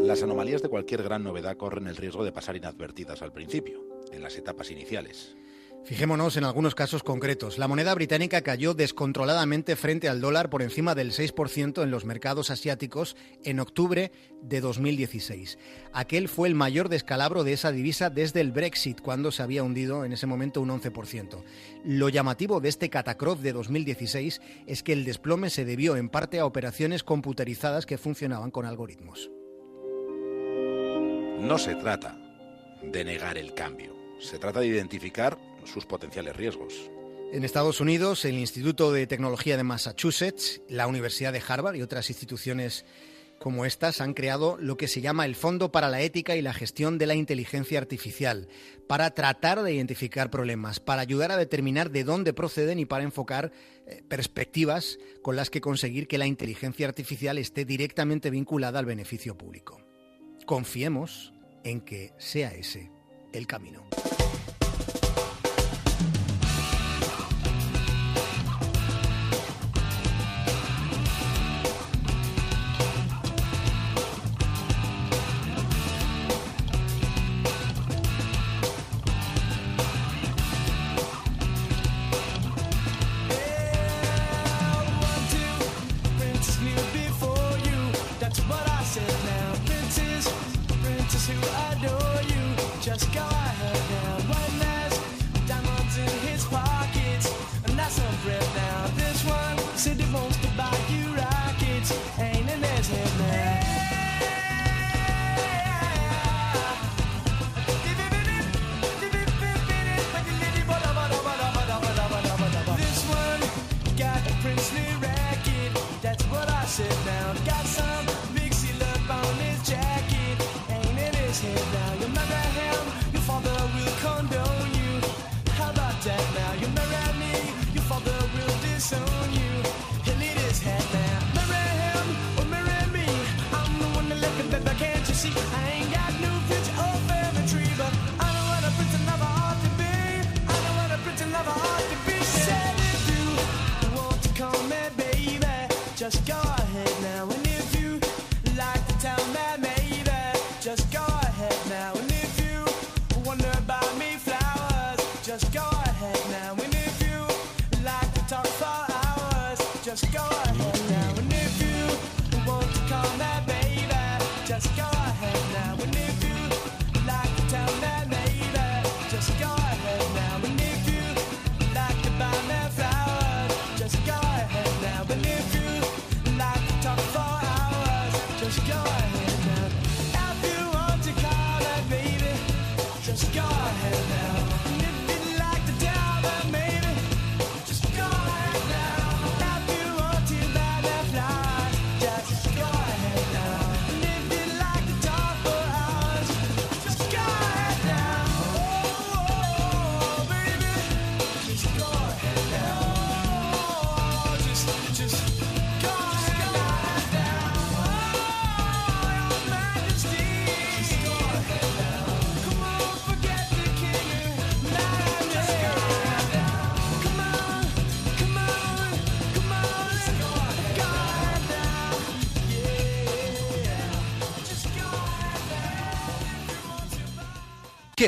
[0.00, 4.22] Las anomalías de cualquier gran novedad corren el riesgo de pasar inadvertidas al principio, en
[4.22, 5.36] las etapas iniciales.
[5.84, 7.56] Fijémonos en algunos casos concretos.
[7.56, 12.50] La moneda británica cayó descontroladamente frente al dólar por encima del 6% en los mercados
[12.50, 14.12] asiáticos en octubre
[14.42, 15.58] de 2016.
[15.94, 20.04] Aquel fue el mayor descalabro de esa divisa desde el Brexit, cuando se había hundido
[20.04, 21.42] en ese momento un 11%.
[21.84, 26.38] Lo llamativo de este catacroft de 2016 es que el desplome se debió en parte
[26.38, 29.30] a operaciones computarizadas que funcionaban con algoritmos.
[31.40, 32.18] No se trata
[32.82, 35.38] de negar el cambio, se trata de identificar
[35.72, 36.90] sus potenciales riesgos.
[37.32, 42.08] En Estados Unidos, el Instituto de Tecnología de Massachusetts, la Universidad de Harvard y otras
[42.08, 42.86] instituciones
[43.38, 46.52] como estas han creado lo que se llama el Fondo para la Ética y la
[46.52, 48.48] Gestión de la Inteligencia Artificial,
[48.86, 53.52] para tratar de identificar problemas, para ayudar a determinar de dónde proceden y para enfocar
[53.86, 59.36] eh, perspectivas con las que conseguir que la inteligencia artificial esté directamente vinculada al beneficio
[59.36, 59.80] público.
[60.46, 62.90] Confiemos en que sea ese
[63.32, 63.86] el camino.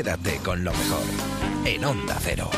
[0.01, 1.03] Quédate con lo mejor
[1.63, 2.49] en Onda Cero.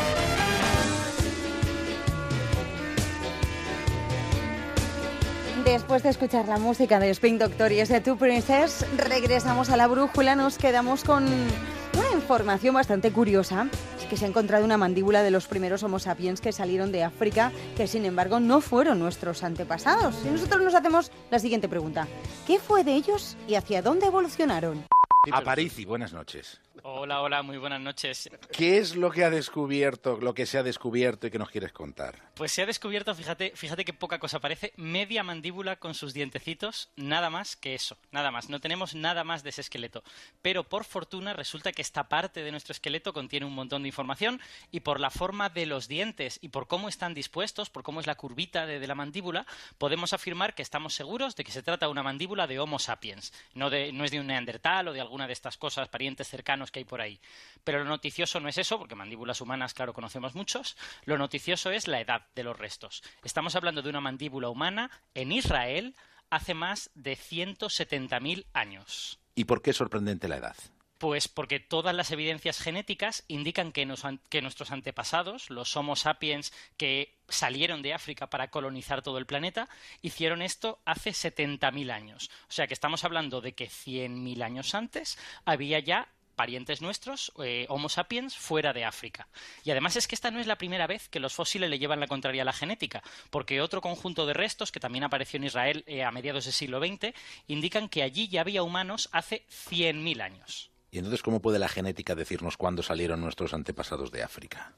[5.65, 9.87] Después de escuchar la música de Spin Doctor y ese Two Princess, regresamos a la
[9.87, 10.37] brújula.
[10.37, 13.67] Nos quedamos con una información bastante curiosa.
[13.99, 17.03] Es que se ha encontrado una mandíbula de los primeros Homo sapiens que salieron de
[17.03, 20.15] África, que sin embargo no fueron nuestros antepasados.
[20.23, 22.07] Y nosotros nos hacemos la siguiente pregunta:
[22.47, 24.85] ¿Qué fue de ellos y hacia dónde evolucionaron?
[25.29, 26.61] Aparici, buenas noches.
[26.85, 28.29] Hola, hola, muy buenas noches.
[28.51, 31.71] ¿Qué es lo que ha descubierto, lo que se ha descubierto y que nos quieres
[31.71, 32.19] contar?
[32.33, 36.89] Pues se ha descubierto, fíjate, fíjate qué poca cosa parece, media mandíbula con sus dientecitos,
[36.97, 38.49] nada más que eso, nada más.
[38.49, 40.03] No tenemos nada más de ese esqueleto.
[40.41, 44.41] Pero por fortuna resulta que esta parte de nuestro esqueleto contiene un montón de información
[44.69, 48.07] y por la forma de los dientes y por cómo están dispuestos, por cómo es
[48.07, 49.45] la curvita de, de la mandíbula,
[49.77, 53.31] podemos afirmar que estamos seguros de que se trata de una mandíbula de Homo sapiens,
[53.53, 56.72] no, de, no es de un neandertal o de alguna de estas cosas, parientes cercanos
[56.73, 57.21] que hay por ahí.
[57.63, 60.75] Pero lo noticioso no es eso, porque mandíbulas humanas, claro, conocemos muchos.
[61.05, 63.01] Lo noticioso es la edad de los restos.
[63.23, 65.95] Estamos hablando de una mandíbula humana en Israel
[66.29, 69.19] hace más de 170.000 años.
[69.35, 70.57] ¿Y por qué es sorprendente la edad?
[70.97, 77.81] Pues porque todas las evidencias genéticas indican que, nuestros antepasados, los Homo sapiens que salieron
[77.81, 79.67] de África para colonizar todo el planeta,
[80.01, 82.31] hicieron esto hace 70.000 años.
[82.47, 87.65] O sea que estamos hablando de que 100.000 años antes había ya parientes nuestros, eh,
[87.69, 89.27] Homo sapiens, fuera de África.
[89.63, 91.99] Y además es que esta no es la primera vez que los fósiles le llevan
[91.99, 95.83] la contraria a la genética, porque otro conjunto de restos, que también apareció en Israel
[95.87, 97.13] eh, a mediados del siglo XX,
[97.47, 100.71] indican que allí ya había humanos hace 100.000 años.
[100.91, 104.75] ¿Y entonces cómo puede la genética decirnos cuándo salieron nuestros antepasados de África?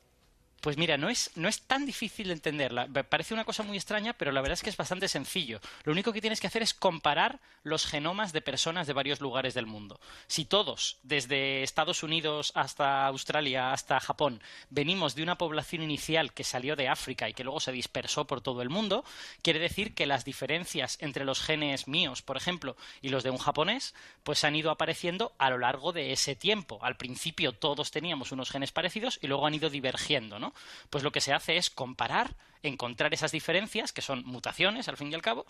[0.65, 2.87] Pues mira, no es, no es tan difícil de entenderla.
[3.07, 5.59] Parece una cosa muy extraña, pero la verdad es que es bastante sencillo.
[5.83, 9.53] Lo único que tienes que hacer es comparar los genomas de personas de varios lugares
[9.53, 9.99] del mundo.
[10.25, 16.43] Si todos, desde Estados Unidos hasta Australia, hasta Japón, venimos de una población inicial que
[16.43, 19.05] salió de África y que luego se dispersó por todo el mundo,
[19.43, 23.37] quiere decir que las diferencias entre los genes míos, por ejemplo, y los de un
[23.37, 26.79] japonés, pues han ido apareciendo a lo largo de ese tiempo.
[26.81, 30.54] Al principio todos teníamos unos genes parecidos y luego han ido divergiendo, ¿no?
[30.89, 35.11] Pues lo que se hace es comparar, encontrar esas diferencias, que son mutaciones al fin
[35.11, 35.45] y al cabo,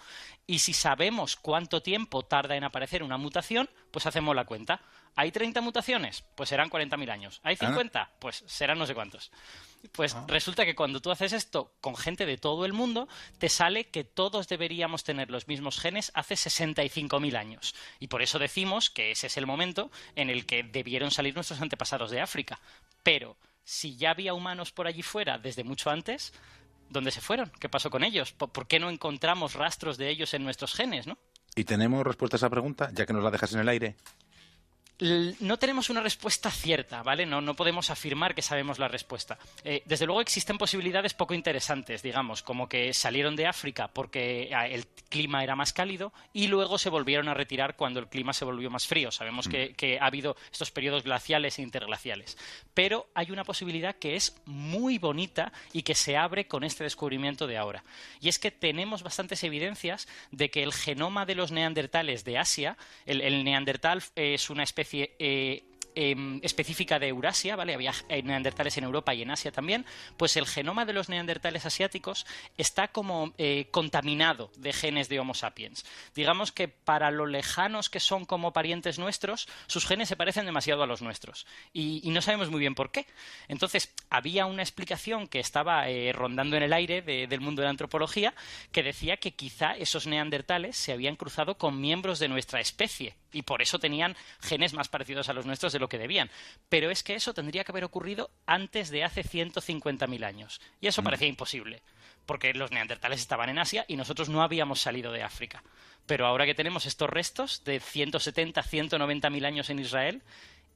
[0.47, 4.81] y si sabemos cuánto tiempo tarda en aparecer una mutación, pues hacemos la cuenta.
[5.17, 6.25] ¿Hay 30 mutaciones?
[6.35, 7.39] Pues serán 40.000 años.
[7.43, 8.01] ¿Hay 50?
[8.01, 8.11] Ah.
[8.19, 9.31] Pues serán no sé cuántos.
[9.93, 10.25] Pues ah.
[10.27, 14.03] resulta que cuando tú haces esto con gente de todo el mundo, te sale que
[14.03, 17.75] todos deberíamos tener los mismos genes hace 65.000 años.
[17.99, 21.61] Y por eso decimos que ese es el momento en el que debieron salir nuestros
[21.61, 22.59] antepasados de África.
[23.01, 26.31] Pero si ya había humanos por allí fuera desde mucho antes,
[26.89, 27.51] ¿dónde se fueron?
[27.59, 28.31] ¿Qué pasó con ellos?
[28.31, 31.17] ¿Por qué no encontramos rastros de ellos en nuestros genes, no?
[31.55, 33.95] ¿Y tenemos respuesta a esa pregunta, ya que nos la dejas en el aire?
[34.99, 37.25] No tenemos una respuesta cierta, ¿vale?
[37.25, 39.37] No, no podemos afirmar que sabemos la respuesta.
[39.65, 44.67] Eh, desde luego existen posibilidades poco interesantes, digamos, como que salieron de África porque ah,
[44.67, 48.45] el clima era más cálido y luego se volvieron a retirar cuando el clima se
[48.45, 49.11] volvió más frío.
[49.11, 49.73] Sabemos que, mm.
[49.75, 52.37] que ha habido estos periodos glaciales e interglaciales.
[52.73, 57.47] Pero hay una posibilidad que es muy bonita y que se abre con este descubrimiento
[57.47, 57.83] de ahora.
[58.21, 62.77] Y es que tenemos bastantes evidencias de que el genoma de los neandertales de Asia,
[63.05, 65.63] el, el neandertal es una especie eh,
[65.95, 67.73] em, específica de Eurasia, ¿vale?
[67.73, 69.85] Había neandertales en Europa y en Asia también,
[70.17, 72.25] pues el genoma de los neandertales asiáticos
[72.57, 75.85] está como eh, contaminado de genes de Homo sapiens.
[76.13, 80.83] Digamos que para lo lejanos que son como parientes nuestros, sus genes se parecen demasiado
[80.83, 83.05] a los nuestros y, no sabemos muy bien por qué.
[83.49, 87.71] Entonces, había una explicación que estaba eh, rondando en el aire del mundo de la
[87.71, 88.33] antropología
[88.71, 93.41] que decía que quizá esos neandertales se habían cruzado con miembros de nuestra especie y
[93.41, 96.31] por eso tenían genes más parecidos a los nuestros de lo que debían.
[96.67, 100.59] Pero es que eso tendría que haber ocurrido antes de hace 150.000 años.
[100.81, 101.05] Y eso mm.
[101.05, 101.83] parecía imposible,
[102.25, 105.63] porque los neandertales estaban en Asia y nosotros no habíamos salido de África.
[106.07, 110.23] Pero ahora que tenemos estos restos de 170, 190.000 años en Israel,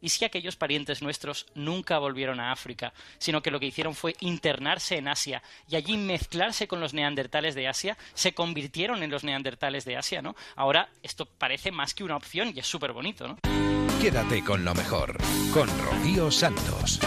[0.02, 4.16] ¿Y si aquellos parientes nuestros nunca volvieron a África, sino que lo que hicieron fue
[4.22, 9.24] internarse en Asia y allí mezclarse con los neandertales de Asia, se convirtieron en los
[9.24, 10.36] neandertales de Asia, ¿no?
[10.56, 13.79] Ahora esto parece más que una opción y es súper bonito, ¿no?
[14.02, 15.18] Quédate con lo mejor,
[15.54, 17.02] con Rocío Santos.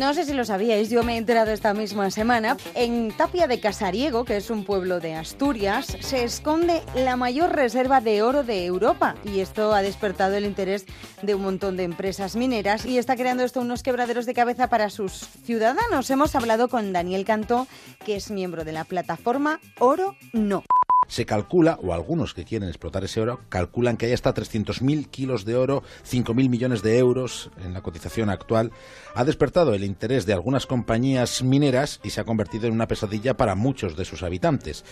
[0.00, 2.56] No sé si lo sabíais, yo me he enterado esta misma semana.
[2.74, 8.00] En Tapia de Casariego, que es un pueblo de Asturias, se esconde la mayor reserva
[8.00, 9.14] de oro de Europa.
[9.24, 10.86] Y esto ha despertado el interés
[11.22, 14.90] de un montón de empresas mineras y está creando esto unos quebraderos de cabeza para
[14.90, 16.10] sus ciudadanos.
[16.10, 17.68] Hemos hablado con Daniel Cantó,
[18.04, 20.64] que es miembro de la plataforma Oro No.
[21.08, 25.44] Se calcula, o algunos que quieren explotar ese oro, calculan que hay hasta 300.000 kilos
[25.44, 28.72] de oro, 5.000 millones de euros en la cotización actual.
[29.14, 33.36] Ha despertado el interés de algunas compañías mineras y se ha convertido en una pesadilla
[33.36, 34.84] para muchos de sus habitantes.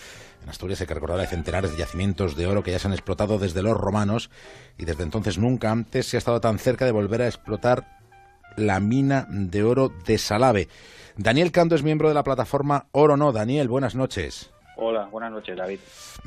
[0.42, 2.92] En Asturias hay que recordar hay centenares de yacimientos de oro que ya se han
[2.92, 4.30] explotado desde los romanos
[4.78, 8.00] y desde entonces nunca antes se ha estado tan cerca de volver a explotar
[8.56, 10.68] la mina de oro de Salave.
[11.16, 13.32] Daniel Cando es miembro de la plataforma Oro No.
[13.32, 14.50] Daniel, buenas noches.
[14.76, 15.78] Hola, buenas noches, David.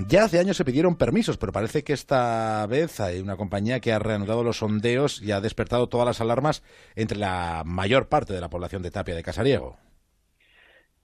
[0.07, 3.91] Ya hace años se pidieron permisos, pero parece que esta vez hay una compañía que
[3.91, 6.63] ha reanudado los sondeos y ha despertado todas las alarmas
[6.95, 9.77] entre la mayor parte de la población de Tapia de Casariego.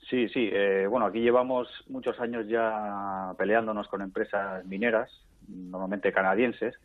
[0.09, 0.49] Sí, sí.
[0.51, 5.09] Eh, bueno, aquí llevamos muchos años ya peleándonos con empresas mineras,
[5.47, 6.75] normalmente canadienses,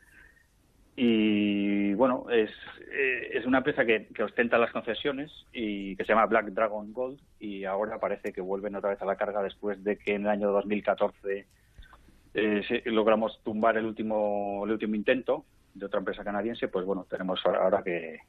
[0.99, 2.51] y bueno, es,
[2.91, 7.21] eh, es una empresa que, ostenta las concesiones y que se llama Black Dragon Gold
[7.39, 10.29] y ahora parece que vuelven otra vez a la carga después de que en el
[10.29, 11.47] año 2014
[12.33, 15.45] eh, logramos tumbar el último, el último intento
[15.75, 16.69] de otra empresa canadiense.
[16.69, 18.21] Pues bueno, tenemos ahora que,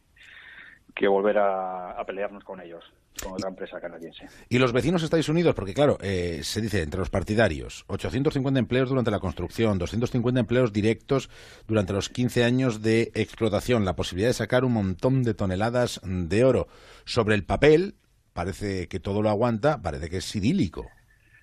[0.97, 2.83] que volver a, a pelearnos con ellos,
[3.21, 4.27] con otra empresa canadiense.
[4.49, 8.89] Y los vecinos estáis unidos, porque claro, eh, se dice entre los partidarios, 850 empleos
[8.89, 11.29] durante la construcción, 250 empleos directos
[11.67, 16.43] durante los 15 años de explotación, la posibilidad de sacar un montón de toneladas de
[16.43, 16.67] oro.
[17.05, 17.95] Sobre el papel,
[18.33, 20.87] parece que todo lo aguanta, parece que es idílico.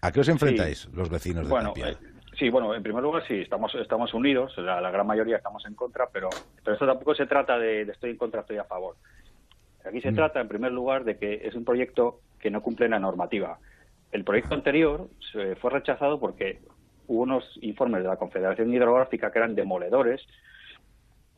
[0.02, 1.96] ¿A qué os enfrentáis los vecinos de Bueno, eh,
[2.38, 5.74] sí, bueno, en primer lugar sí, estamos, estamos unidos, la, la gran mayoría estamos en
[5.74, 6.28] contra, pero,
[6.62, 8.96] pero esto tampoco se trata de, de estoy en contra, estoy a favor.
[9.84, 10.14] Aquí se Mm.
[10.14, 13.58] trata, en primer lugar, de que es un proyecto que no cumple la normativa.
[14.10, 16.60] El proyecto anterior se fue rechazado porque
[17.06, 20.22] hubo unos informes de la Confederación Hidrográfica que eran demoledores,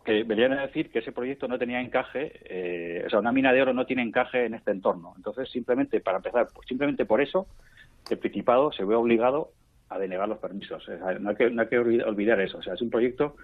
[0.04, 3.52] que venían a decir que ese proyecto no tenía encaje, eh, o sea, una mina
[3.52, 5.14] de oro no tiene encaje en este entorno.
[5.16, 7.48] Entonces, simplemente, para empezar, pues, simplemente por eso,
[8.08, 9.50] el Principado se ve obligado
[9.88, 10.80] a denegar los permisos.
[10.82, 12.58] O sea, no, hay que, no hay que olvid- olvidar eso.
[12.58, 13.36] O sea, es un proyecto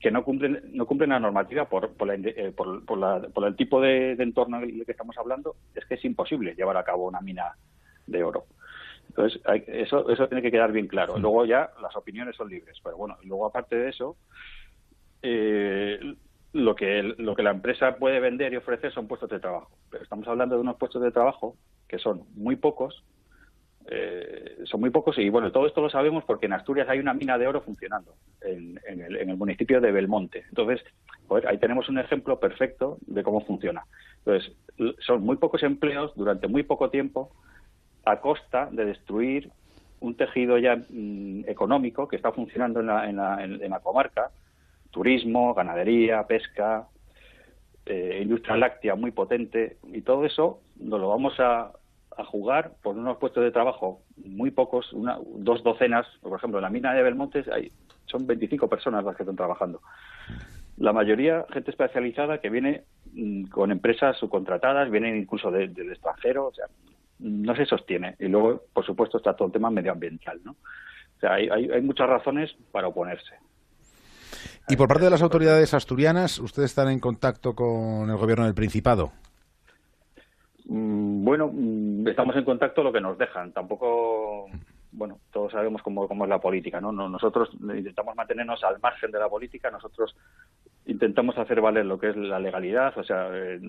[0.00, 3.46] que no cumple, no cumple la normativa por, por, la eh, por, por la- por
[3.46, 5.56] el tipo de, de entorno del que estamos hablando.
[5.74, 7.56] Es que es imposible llevar a cabo una mina
[8.06, 8.46] de oro.
[9.08, 11.14] Entonces, hay- eso, eso tiene que quedar bien claro.
[11.18, 12.78] Luego ya las opiniones son libres.
[12.84, 14.16] Pero bueno, luego aparte de eso,
[15.22, 15.98] eh,
[16.52, 19.70] lo que lo que la empresa puede vender y ofrecer son puestos de trabajo.
[19.90, 21.56] Pero estamos hablando de unos puestos de trabajo
[21.88, 23.04] que son muy pocos,
[23.90, 27.14] eh, son muy pocos y bueno, todo esto lo sabemos porque en Asturias hay una
[27.14, 30.44] mina de oro funcionando en, en el, en el municipio de Belmonte.
[30.48, 30.84] Entonces,
[31.46, 33.84] ahí tenemos un ejemplo perfecto de cómo funciona.
[34.18, 34.52] Entonces,
[35.00, 37.30] son muy pocos empleos durante muy poco tiempo
[38.04, 39.50] a costa de destruir
[40.00, 44.30] un tejido ya mm, económico que está funcionando en la, en la, en la comarca,
[44.90, 46.88] turismo, ganadería, pesca,
[47.86, 51.72] eh, industria láctea muy potente, y todo eso nos lo vamos a,
[52.18, 56.64] a jugar por unos puestos de trabajo muy pocos, una, dos docenas, por ejemplo, en
[56.64, 57.70] la mina de Belmonte hay,
[58.06, 59.80] son 25 personas las que están trabajando.
[60.76, 66.46] La mayoría gente especializada que viene mm, con empresas subcontratadas, vienen incluso de- del extranjero,
[66.48, 66.66] o sea,
[67.20, 68.16] no se sostiene.
[68.18, 70.52] Y luego, por supuesto, está todo el tema medioambiental, ¿no?
[70.52, 73.34] O sea, hay, hay muchas razones para oponerse.
[74.68, 78.54] Y por parte de las autoridades asturianas, ¿ustedes están en contacto con el gobierno del
[78.54, 79.12] Principado?
[80.68, 83.52] Mm, Bueno, mm, estamos en contacto lo que nos dejan.
[83.52, 84.46] Tampoco,
[84.92, 86.92] bueno, todos sabemos cómo, es la política, ¿no?
[86.92, 90.14] No- Nosotros intentamos mantenernos al margen de la política, nosotros
[90.86, 93.60] intentamos hacer valer lo que es la legalidad, o sea, eh,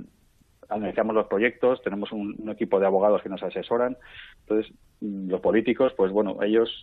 [0.69, 3.97] analizamos los proyectos, tenemos un, un equipo de abogados que nos asesoran,
[4.41, 4.71] entonces
[5.01, 6.81] mm, los políticos, pues bueno, ellos,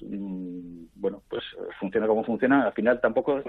[0.96, 3.42] bueno, pues eh, funciona como funciona, al final tampoco,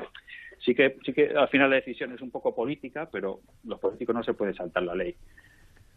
[0.59, 4.15] sí que, sí que al final la decisión es un poco política, pero los políticos
[4.15, 5.15] no se pueden saltar la ley.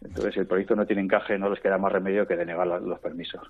[0.02, 2.98] Entonces, si el proyecto no tiene encaje, no les queda más remedio que denegar los
[3.00, 3.42] permisos.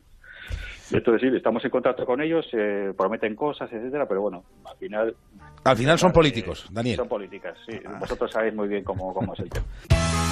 [0.92, 5.16] Entonces, sí, estamos en contacto con ellos, eh, prometen cosas, etcétera, pero bueno, al final.
[5.62, 6.96] Al final son eh, políticos, Daniel.
[6.96, 7.78] Son políticas, sí.
[8.00, 9.66] Vosotros sabéis muy bien cómo, cómo es el tema.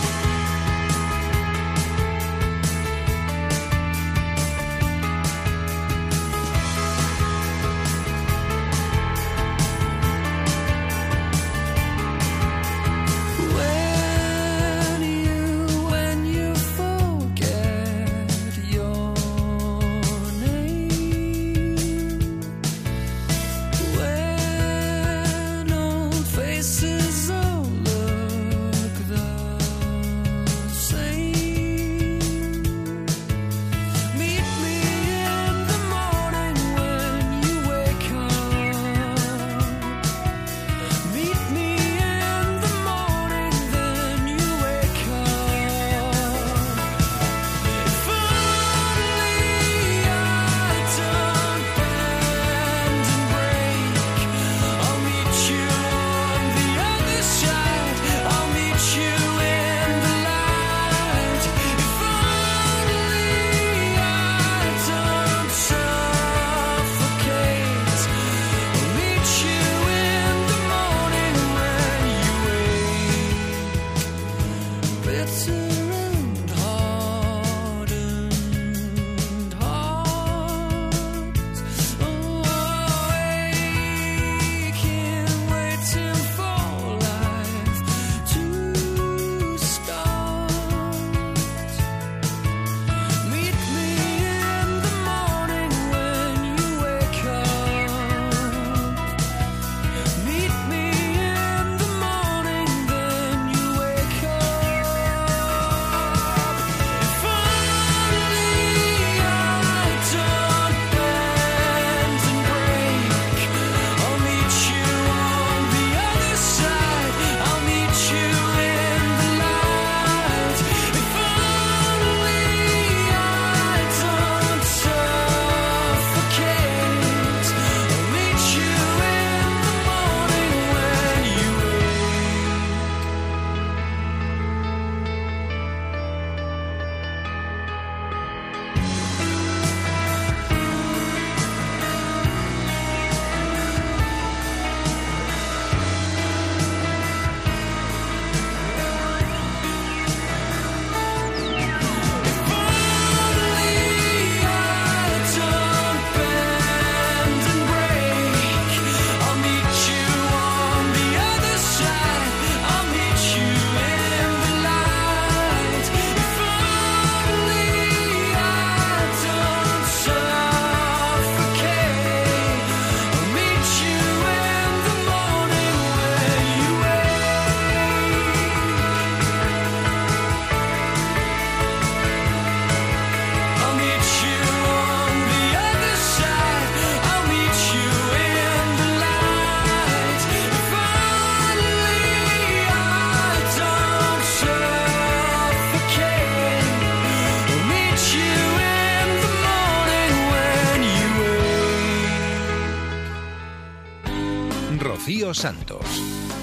[205.35, 205.85] Santos.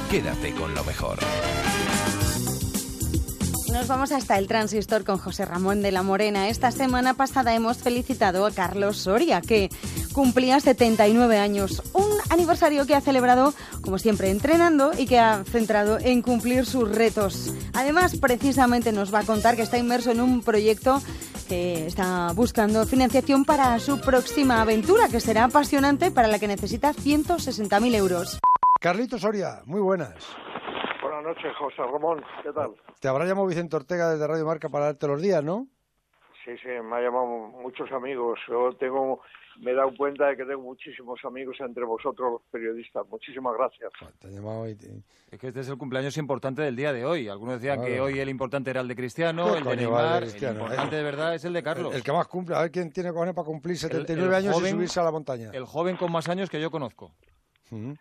[0.10, 1.20] Quédate con lo mejor.
[3.76, 6.48] Nos vamos hasta el transistor con José Ramón de la Morena.
[6.48, 9.70] Esta semana pasada hemos felicitado a Carlos Soria, que
[10.14, 11.84] cumplía 79 años.
[11.92, 16.90] Un aniversario que ha celebrado, como siempre, entrenando y que ha centrado en cumplir sus
[16.90, 17.52] retos.
[17.74, 21.02] Además, precisamente nos va a contar que está inmerso en un proyecto
[21.50, 26.94] que está buscando financiación para su próxima aventura, que será apasionante, para la que necesita
[26.94, 28.40] 160.000 euros.
[28.86, 30.14] Carlito Soria, muy buenas.
[31.02, 32.24] Buenas noches, José Ramón.
[32.44, 32.70] ¿Qué tal?
[33.00, 35.66] Te habrá llamado Vicente Ortega desde Radio Marca para darte los días, ¿no?
[36.46, 38.38] Sí, sí, me ha llamado muchos amigos.
[38.48, 39.22] Yo tengo,
[39.60, 43.08] me he dado cuenta de que tengo muchísimos amigos entre vosotros, los periodistas.
[43.10, 43.90] Muchísimas gracias.
[44.20, 47.28] Te llamado y te- Es que este es el cumpleaños importante del día de hoy.
[47.28, 50.14] Algunos decían que hoy el importante era el de Cristiano, ¿Qué el de Neymar.
[50.14, 50.58] de Cristiano?
[50.58, 51.90] El importante de verdad es el de Carlos.
[51.92, 54.36] El, el que más cumple, a ver quién tiene cojones para cumplir El- 79 el
[54.36, 55.50] años joven- y subirse a la montaña.
[55.54, 57.12] El joven con más años que yo conozco.
[57.72, 57.96] Ujú.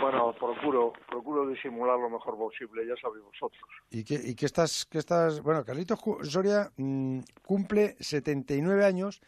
[0.00, 3.62] Bueno, procuro, procuro disimular lo mejor posible, ya sabéis vosotros.
[3.90, 5.40] ¿Y qué, y qué estás, qué estás...?
[5.42, 9.20] Bueno, Carlitos Soria mm, cumple 79 años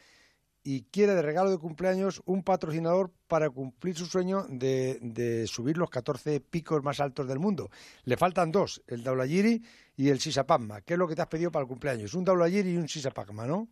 [0.64, 5.76] y quiere de regalo de cumpleaños un patrocinador para cumplir su sueño de, de subir
[5.76, 7.70] los 14 picos más altos del mundo.
[8.04, 9.62] Le faltan dos, el Daulagiri
[9.96, 10.82] y el Sisapagma.
[10.82, 12.14] ¿Qué es lo que te has pedido para el cumpleaños?
[12.14, 13.68] Un Daulagiri y un Sisapagma, ¿no?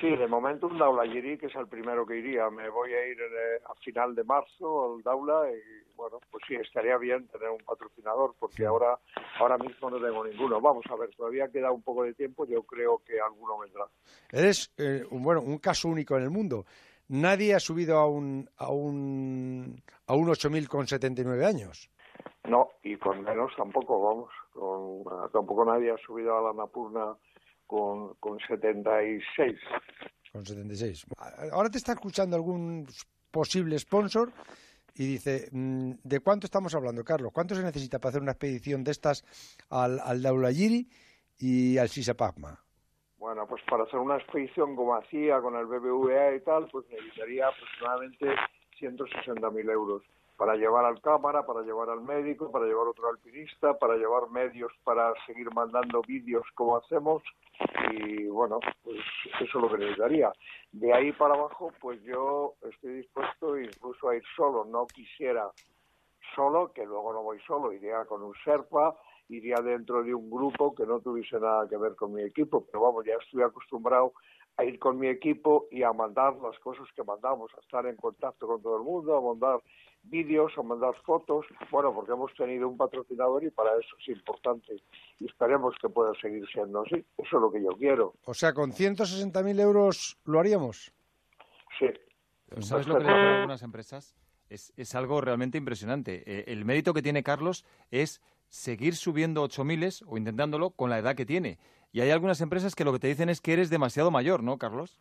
[0.00, 2.48] Sí, de momento un Daulagiri, que es el primero que iría.
[2.50, 6.54] Me voy a ir eh, a final de marzo al Daula y, bueno, pues sí,
[6.54, 8.96] estaría bien tener un patrocinador porque ahora,
[9.40, 10.60] ahora mismo no tengo ninguno.
[10.60, 13.86] Vamos a ver, todavía queda un poco de tiempo, yo creo que alguno vendrá.
[14.30, 16.64] Eres eh, un, bueno, un caso único en el mundo.
[17.08, 21.90] Nadie ha subido a un, a un, a un 8.000 con 79 años.
[22.44, 24.30] No, y con menos tampoco, vamos.
[24.52, 27.16] Con, eh, tampoco nadie ha subido a la Napurna
[27.68, 29.60] con, con 76.
[30.32, 31.06] Con 76.
[31.52, 32.86] Ahora te está escuchando algún
[33.30, 34.32] posible sponsor
[34.94, 37.30] y dice, mm, ¿de cuánto estamos hablando, Carlos?
[37.32, 39.22] ¿Cuánto se necesita para hacer una expedición de estas
[39.70, 40.88] al, al Daulagiri
[41.38, 42.58] y al Sisapagma?
[43.18, 47.48] Bueno, pues para hacer una expedición como hacía con el BBVA y tal, pues necesitaría
[47.48, 48.26] aproximadamente
[48.80, 50.02] 160.000 euros
[50.38, 54.72] para llevar al cámara, para llevar al médico, para llevar otro alpinista, para llevar medios
[54.84, 57.24] para seguir mandando vídeos como hacemos.
[57.90, 59.00] Y bueno, pues
[59.40, 60.32] eso es lo que necesitaría.
[60.70, 65.50] De ahí para abajo, pues yo estoy dispuesto incluso a ir solo, no quisiera
[66.36, 68.96] solo, que luego no voy solo, iría con un Sherpa,
[69.28, 72.84] iría dentro de un grupo que no tuviese nada que ver con mi equipo, pero
[72.84, 74.12] vamos, ya estoy acostumbrado
[74.58, 77.96] a ir con mi equipo y a mandar las cosas que mandamos, a estar en
[77.96, 79.60] contacto con todo el mundo, a mandar
[80.02, 84.74] vídeos, a mandar fotos, bueno, porque hemos tenido un patrocinador y para eso es importante
[85.20, 88.52] y esperemos que pueda seguir siendo así, eso es lo que yo quiero, O sea,
[88.52, 90.92] con 160.000 euros lo haríamos.
[91.78, 91.86] sí.
[92.48, 94.16] Pero ¿Sabes lo que le hacen algunas empresas?
[94.48, 96.22] Es, es algo realmente impresionante.
[96.26, 101.14] Eh, el mérito que tiene Carlos es seguir subiendo 8.000 o intentándolo con la edad
[101.14, 101.58] que tiene.
[101.92, 104.58] Y hay algunas empresas que lo que te dicen es que eres demasiado mayor, ¿no,
[104.58, 104.98] Carlos?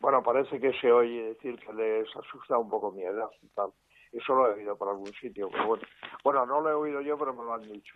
[0.00, 3.70] Bueno, parece que se oye decir que les asusta un poco mi edad y tal.
[4.12, 5.82] Eso lo he oído por algún sitio, pero bueno.
[6.22, 7.94] Bueno, no lo he oído yo, pero me lo han dicho.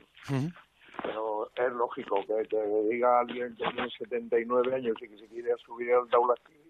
[1.02, 5.54] Pero es lógico que te diga alguien que tiene 79 años y que se quiere
[5.58, 6.67] subir al Daulagiri,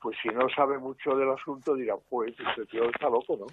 [0.00, 3.46] pues si no sabe mucho del asunto dirá, pues este tío está loco, ¿no?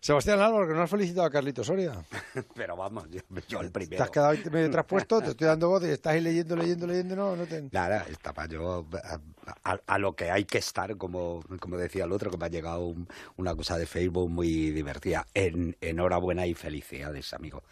[0.00, 1.92] Sebastián Álvaro, que no has felicitado a Carlitos Soria.
[2.54, 4.04] Pero vamos, yo, yo el Te primero.
[4.04, 7.34] has quedado medio traspuesto, te estoy dando voz y estás ahí leyendo, leyendo, leyendo, no,
[7.36, 7.62] no te...
[7.72, 12.12] Nada, estaba yo a, a- a lo que hay que estar, como, como decía el
[12.12, 15.24] otro, que me ha llegado un- una cosa de Facebook muy divertida.
[15.32, 17.62] En, enhorabuena y felicidades, amigo.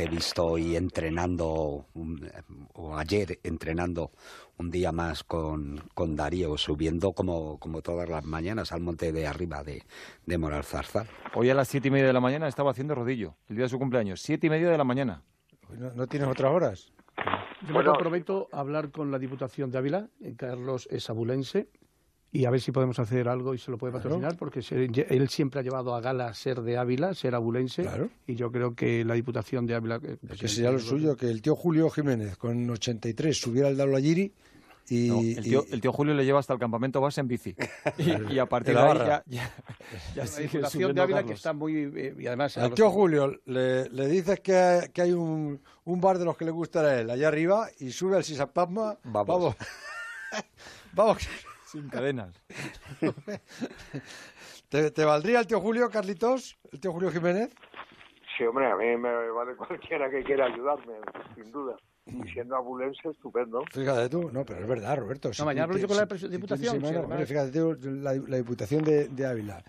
[0.00, 2.26] Te he visto hoy entrenando, un-
[2.72, 4.10] o ayer entrenando
[4.56, 9.26] un día más con, con Darío, subiendo como, como todas las mañanas al monte de
[9.26, 9.82] arriba de,
[10.24, 11.06] de Moral Zarzal.
[11.34, 13.68] Hoy a las siete y media de la mañana estaba haciendo rodillo, el día de
[13.68, 14.22] su cumpleaños.
[14.22, 15.22] Siete y media de la mañana.
[15.76, 16.92] ¿No, no tienes otras horas?
[17.68, 21.68] Yo me comprometo a hablar con la Diputación de Ávila, eh, Carlos es abulense,
[22.32, 24.04] y a ver si podemos hacer algo y se lo puede Claro.
[24.04, 27.84] patrocinar, porque se- él siempre ha llevado a gala ser de Ávila, ser abulense,
[28.26, 30.00] y yo creo que la Diputación de Ávila...
[30.02, 34.32] eh, Que sería lo suyo, que el tío Julio Jiménez con 83 subiera al Daulagiri
[34.88, 35.08] y...
[35.08, 37.54] No, el, tío, y- el tío Julio le lleva hasta el campamento base en bici.
[37.98, 39.24] Y, y a partir De la ahí barra.
[39.26, 39.44] ya,
[40.14, 41.90] ya, ya la Diputación de Ávila que está muy...
[41.96, 42.56] eh, y además...
[42.58, 46.36] Al los- tío Julio le, le dices que, que hay un, un bar de los
[46.36, 48.98] que le gusta a él allá arriba y sube al Sisapasma.
[49.02, 49.26] Vamos.
[49.26, 49.56] Vamos.
[50.92, 51.18] Vamos.
[51.70, 52.34] Sin cadenas.
[54.68, 56.58] ¿Te, te valdría el tío Julio, Carlitos?
[56.72, 57.50] ¿El tío Julio Jiménez?
[58.36, 60.94] Sí, hombre, a mí me vale cualquiera que quiera ayudarme,
[61.34, 61.76] sin duda.
[62.06, 63.62] Y siendo abulense, estupendo.
[63.72, 65.30] Fíjate tú, no, pero es verdad, Roberto.
[65.38, 67.28] No, mañana hablo yo con la Diputación, semana- sí, hombre, además.
[67.28, 69.62] fíjate tú, la, la Diputación de, de Ávila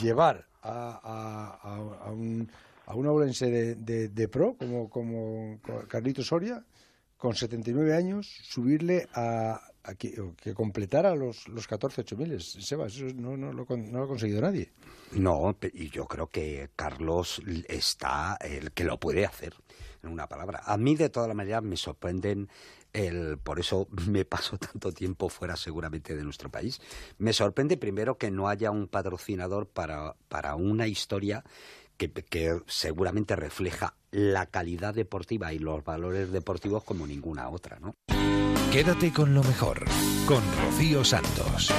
[0.00, 2.50] llevar a, a, a- a un,
[2.86, 6.62] a un aulense de, de- de pro como, como Carlito Soria,
[7.16, 9.60] con 79 años, subirle a,
[9.98, 12.40] que, completara los, los 14 8000.
[12.40, 14.70] Seba, eso no, no, lo, no lo ha conseguido nadie.
[15.12, 19.54] No, y yo creo que Carlos está el que lo puede hacer,
[20.02, 20.62] en una palabra.
[20.64, 22.48] A mí, de todas maneras, me sorprenden
[22.92, 26.80] el, por eso me paso tanto tiempo fuera seguramente de nuestro país.
[27.18, 31.44] Me sorprende primero que no haya un patrocinador para, para una historia
[31.96, 37.94] que, que seguramente refleja la calidad deportiva y los valores deportivos como ninguna otra, ¿no?
[38.72, 39.84] Quédate con lo mejor,
[40.26, 41.72] con Rocío Santos.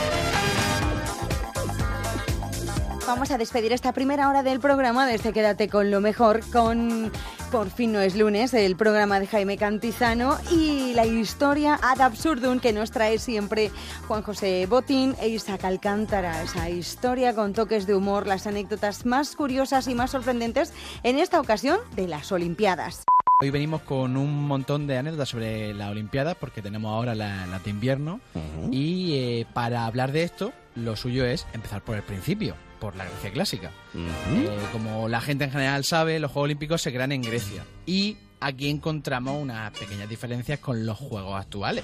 [3.07, 7.09] Vamos a despedir esta primera hora del programa de este Quédate con lo mejor con
[7.49, 12.59] Por fin no es lunes, el programa de Jaime Cantizano y la historia ad absurdum
[12.59, 13.71] que nos trae siempre
[14.09, 16.43] Juan José Botín e Isaac Alcántara.
[16.43, 20.73] Esa historia con toques de humor, las anécdotas más curiosas y más sorprendentes
[21.03, 23.05] en esta ocasión de las Olimpiadas.
[23.41, 27.57] Hoy venimos con un montón de anécdotas sobre la Olimpiada porque tenemos ahora la, la
[27.57, 28.21] de invierno
[28.71, 33.05] y eh, para hablar de esto lo suyo es empezar por el principio, por la
[33.05, 33.71] Grecia clásica.
[33.95, 38.17] Eh, como la gente en general sabe, los Juegos Olímpicos se crean en Grecia y
[38.41, 41.83] aquí encontramos unas pequeñas diferencias con los Juegos actuales.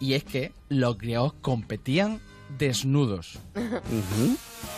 [0.00, 2.20] Y es que los griegos competían
[2.58, 3.38] desnudos.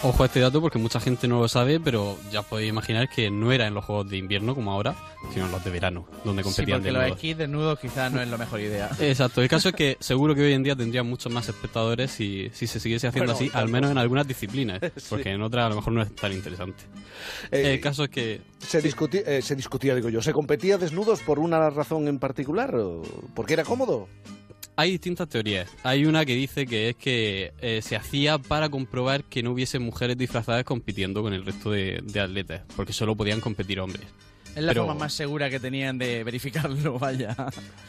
[0.02, 3.30] Ojo a este dato porque mucha gente no lo sabe, pero ya podéis imaginar que
[3.30, 4.94] no era en los Juegos de Invierno como ahora,
[5.32, 7.16] sino en los de verano, donde Sí, competían porque los desnudos.
[7.18, 8.90] esquís desnudos quizás no es la mejor idea.
[9.00, 12.50] Exacto, el caso es que seguro que hoy en día tendría muchos más espectadores si,
[12.52, 13.72] si se siguiese haciendo Bueno, así, al tanto.
[13.72, 15.06] menos en algunas disciplinas, Sí.
[15.08, 16.82] porque en otras a lo mejor no es tan interesante.
[17.50, 21.20] Eh, el caso es que Se discutía, eh, se discutía, digo yo, ¿se competía desnudos
[21.20, 22.74] por una razón en particular?
[22.76, 23.02] ¿O
[23.34, 24.08] ¿Porque era cómodo?
[24.76, 25.68] Hay distintas teorías.
[25.82, 29.78] Hay una que dice que es que eh, se hacía para comprobar que no hubiese
[29.78, 34.04] mujeres disfrazadas compitiendo con el resto de, de atletas, porque solo podían competir hombres.
[34.54, 37.34] Es la Pero- forma más segura que tenían de verificarlo, vaya.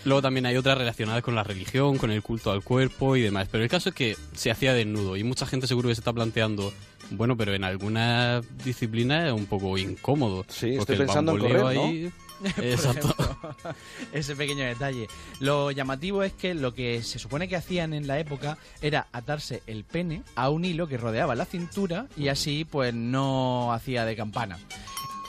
[0.03, 3.47] Luego también hay otras relacionadas con la religión, con el culto al cuerpo y demás.
[3.49, 6.11] Pero el caso es que se hacía desnudo y mucha gente seguro que se está
[6.11, 6.73] planteando,
[7.11, 10.45] bueno, pero en algunas disciplinas es un poco incómodo.
[10.49, 12.11] Sí, estoy pensando en correr, ¿no?
[12.55, 13.15] Por Exacto.
[13.19, 13.75] ejemplo,
[14.13, 15.07] ese pequeño detalle.
[15.39, 19.63] Lo llamativo es que lo que se supone que hacían en la época era atarse
[19.67, 24.15] el pene a un hilo que rodeaba la cintura y así pues no hacía de
[24.15, 24.59] campana.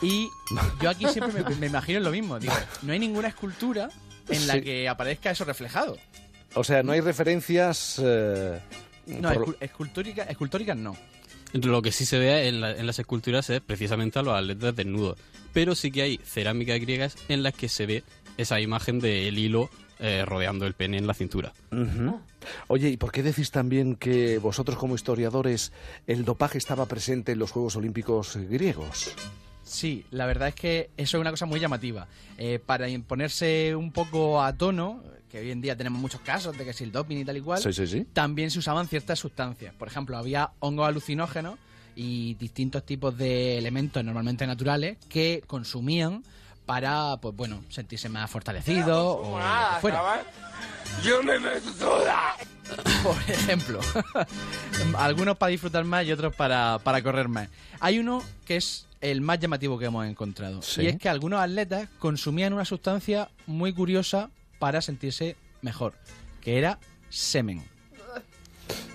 [0.03, 0.29] Y
[0.81, 2.39] yo aquí siempre me, me imagino lo mismo.
[2.39, 2.53] Digo,
[2.83, 3.89] no hay ninguna escultura
[4.29, 4.61] en la Sí.
[4.63, 5.97] que aparezca eso reflejado.
[6.55, 8.01] O sea, no hay referencias...
[8.05, 8.61] eh,
[9.07, 10.97] No, por- escu- escultórica- escultóricas no.
[11.53, 14.77] Lo que sí se ve en, la- en las esculturas es precisamente a los atletas
[14.77, 15.19] desnudos.
[15.53, 18.05] Pero sí que hay cerámicas griegas en las que se ve
[18.37, 21.53] esa imagen del hilo eh, rodeando el pene en la cintura.
[21.73, 22.21] Ujú.
[22.69, 25.73] Oye, ¿y por qué decís también que vosotros como historiadores
[26.07, 29.13] el dopaje estaba presente en los Juegos Olímpicos griegos?
[29.65, 32.07] Sí, la verdad es que eso es una cosa muy llamativa.
[32.39, 36.65] Eh, para ponerse un poco a tono, que hoy en día tenemos muchos casos de
[36.65, 38.07] que si el doping y tal y cual, Sí, sí, sí.
[38.13, 39.75] también se usaban ciertas sustancias.
[39.75, 41.59] Por ejemplo, había hongos alucinógenos
[42.01, 46.23] y distintos tipos de elementos normalmente naturales que consumían
[46.65, 50.23] para, pues bueno, sentirse más fortalecidos o lo que fuera.
[51.03, 52.37] Yo me meto toda.
[53.03, 53.81] Por ejemplo,
[54.97, 57.49] algunos para disfrutar más y otros para, para correr más.
[57.81, 60.63] Hay uno que es el más llamativo que hemos encontrado.
[60.63, 60.83] Sí.
[60.83, 64.31] Y es que algunos atletas consumían una sustancia muy curiosa
[64.61, 65.95] para sentirse mejor,
[66.41, 66.79] que era
[67.11, 67.65] semen.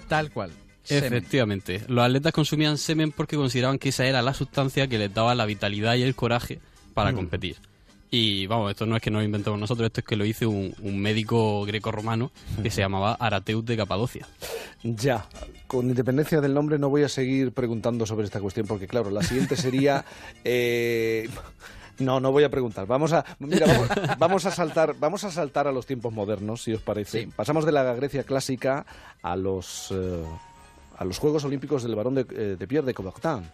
[0.08, 0.52] Tal cual.
[0.84, 1.14] Semen.
[1.14, 1.82] Efectivamente.
[1.88, 5.46] Los atletas consumían semen porque consideraban que esa era la sustancia que les daba la
[5.46, 6.60] vitalidad y el coraje
[6.94, 7.16] para Mm.
[7.16, 7.56] competir.
[8.12, 10.48] Y vamos, esto no es que nos lo inventemos nosotros, esto es que lo hizo
[10.48, 12.32] un, un médico greco-romano
[12.62, 14.28] que se llamaba Arateus de Capadocia.
[14.84, 15.26] Ya,
[15.66, 19.24] con independencia del nombre no voy a seguir preguntando sobre esta cuestión porque claro, la
[19.24, 20.06] siguiente sería...
[20.44, 21.28] eh,
[22.00, 22.86] No, no voy a preguntar.
[22.88, 26.74] Vamos a, mira, vamos, vamos a saltar, vamos a saltar a los tiempos modernos, si
[26.74, 27.28] os parece.
[27.36, 28.86] Pasamos de la Grecia clásica
[29.22, 30.24] a los eh,
[30.98, 33.50] a los Juegos Olímpicos del Barón de, eh, de Pierre de Coubertin.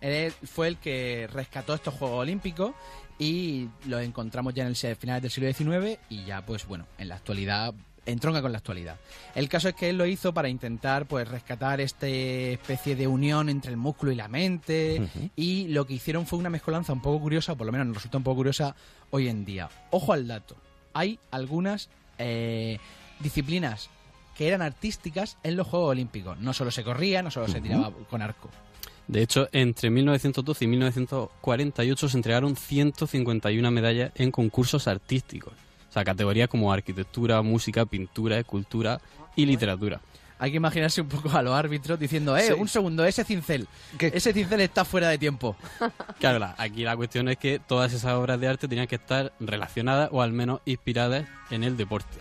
[0.00, 2.72] Él fue el que rescató estos Juegos Olímpicos
[3.18, 7.08] y los encontramos ya en el finales del siglo XIX y ya pues bueno, en
[7.08, 7.74] la actualidad
[8.06, 8.98] entronca con la actualidad.
[9.34, 13.48] El caso es que él lo hizo para intentar pues rescatar esta especie de unión
[13.48, 17.20] entre el músculo y la mente y lo que hicieron fue una mezcolanza un poco
[17.20, 18.74] curiosa, o por lo menos nos resulta un poco curiosa
[19.10, 19.70] hoy en día.
[19.90, 20.56] Ojo al dato,
[20.92, 22.78] hay algunas eh,
[23.20, 23.88] disciplinas
[24.36, 26.38] que eran artísticas en los Juegos Olímpicos.
[26.38, 28.50] No solo se corría, no solo se tiraba con arco.
[29.06, 35.52] De hecho, entre 1912 y 1948 se entregaron 151 medallas en concursos artísticos.
[35.90, 39.00] O sea, categorías como arquitectura, música, pintura, escultura
[39.36, 40.00] y literatura.
[40.36, 42.52] hay que imaginarse un poco a los árbitros diciendo, eh, Sí.
[42.54, 43.66] un segundo, ese cincel,
[43.98, 45.56] ese cincel está fuera de tiempo.
[46.18, 49.32] Claro, la- aquí la cuestión es que todas esas obras de arte tenían que estar
[49.40, 52.18] relacionadas o al menos inspiradas en el deporte.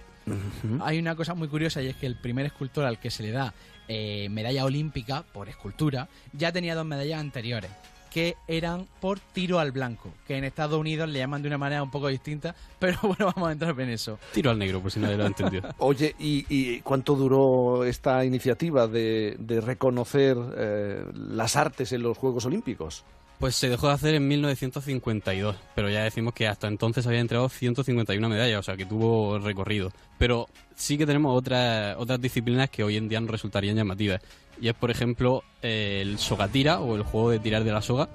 [0.82, 3.32] Hay una cosa muy curiosa y es que el primer escultor al que se le
[3.32, 3.54] da
[3.88, 7.72] eh, medalla olímpica por escultura ya tenía dos medallas anteriores
[8.14, 11.82] que eran por tiro al blanco, que en Estados Unidos le llaman de una manera
[11.82, 14.20] un poco distinta, pero bueno, vamos a entrar en eso.
[14.32, 15.68] Tiro al negro, por si nadie lo ha entendido.
[15.80, 22.16] Oye, ¿y, y cuánto duró esta iniciativa de, de reconocer eh, las artes en los
[22.16, 23.04] Juegos Olímpicos?
[23.40, 27.50] Pues se dejó de hacer en 1952, pero ya decimos que hasta entonces había entregado
[27.50, 29.92] 151 medallas, o sea que tuvo recorrido.
[30.18, 34.22] Pero sí que tenemos otras otras disciplinas que hoy en día nos resultarían llamativas.
[34.62, 38.08] Y es, por ejemplo, el sogatira o el juego de tirar de la soga,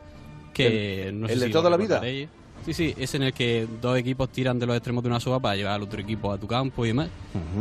[0.55, 2.01] que ¿El- no sé el de toda la vida?
[2.65, 5.41] Sí, sí, es en el que dos equipos tiran de los extremos de una soga
[5.41, 7.09] para llevar al otro equipo a tu campo y demás.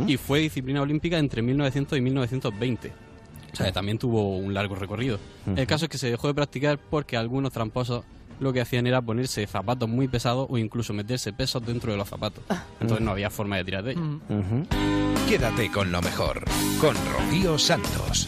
[0.06, 2.92] Y fue disciplina olímpica entre 1900 y 1920.
[3.52, 5.18] O sea, que también tuvo un largo recorrido.
[5.56, 8.04] El caso es que se dejó de practicar porque algunos tramposos
[8.40, 12.08] lo que hacían era ponerse zapatos muy pesados o incluso meterse pesos dentro de los
[12.08, 12.44] zapatos.
[12.80, 14.04] Entonces no había forma de tirar de ellos.
[15.28, 16.44] Quédate con lo mejor,
[16.80, 18.26] con Rocío Santos.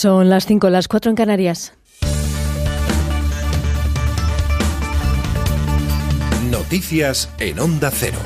[0.00, 1.72] Son las 5, las 4 en Canarias.
[6.52, 8.16] Noticias en Onda Cero.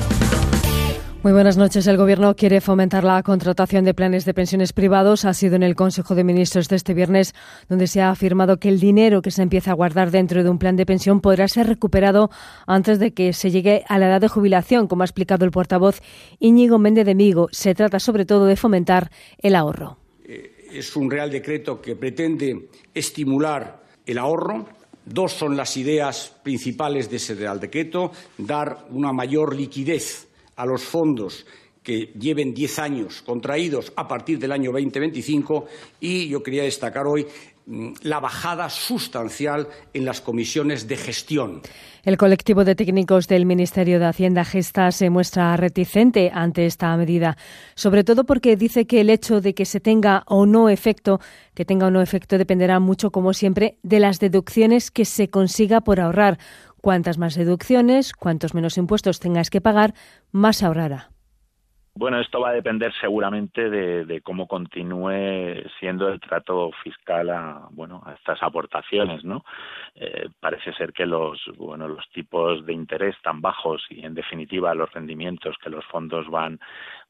[1.23, 1.87] Muy buenas noches.
[1.87, 5.25] El Gobierno quiere fomentar la contratación de planes de pensiones privados.
[5.25, 7.33] Ha sido en el Consejo de Ministros de este viernes
[7.67, 10.59] donde se ha afirmado que el dinero que se empieza a guardar dentro de un
[10.59, 12.29] plan de pensión podrá ser recuperado
[12.67, 16.01] antes de que se llegue a la edad de jubilación, como ha explicado el portavoz
[16.37, 17.47] Íñigo Méndez de Migo.
[17.51, 19.09] Se trata sobre todo de fomentar
[19.39, 20.02] el ahorro.
[20.73, 24.67] Es un Real Decreto que pretende estimular el ahorro.
[25.05, 28.11] Dos son las ideas principales de ese Real Decreto.
[28.37, 31.45] Dar una mayor liquidez a los fondos
[31.83, 35.65] que lleven 10 años contraídos a partir del año 2025
[35.99, 37.27] y yo quería destacar hoy
[37.65, 41.61] la bajada sustancial en las comisiones de gestión.
[42.03, 47.37] El colectivo de técnicos del Ministerio de Hacienda Gesta se muestra reticente ante esta medida,
[47.75, 51.21] sobre todo porque dice que el hecho de que se tenga o no efecto,
[51.53, 55.81] que tenga o no efecto dependerá mucho, como siempre, de las deducciones que se consiga
[55.81, 56.39] por ahorrar.
[56.81, 59.93] Cuantas más deducciones, cuantos menos impuestos tengas que pagar,
[60.33, 61.12] más ahorrará.
[61.95, 68.01] Bueno, esto va a depender seguramente de, cómo continúe siendo el trato fiscal a bueno
[68.03, 69.45] a estas aportaciones, ¿no?
[69.93, 74.73] Eh, parece ser que los bueno los tipos de interés tan bajos y en definitiva
[74.73, 76.59] los rendimientos que los fondos van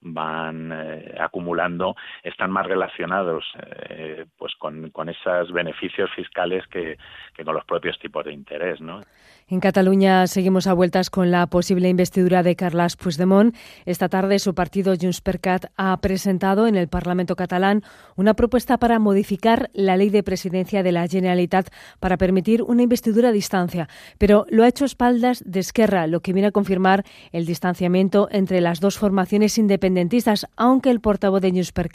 [0.02, 3.46] van eh, acumulando están más relacionados
[3.90, 6.98] eh, pues con, con esos beneficios fiscales que,
[7.34, 9.00] que con los propios tipos de interés, ¿no?
[9.48, 13.56] En Cataluña seguimos a vueltas con la posible investidura de Carles Puigdemont.
[13.86, 17.84] Esta tarde su partido Junts per Cat ha presentado en el Parlamento catalán
[18.16, 21.70] una propuesta para modificar la ley de presidencia de la Generalitat
[22.00, 26.22] para permitir una investidura a distancia, pero lo ha hecho a espaldas de Esquerra, lo
[26.22, 31.52] que viene a confirmar el distanciamiento entre las dos formaciones independentistas, aunque el portavoz de
[31.52, 31.90] Junts per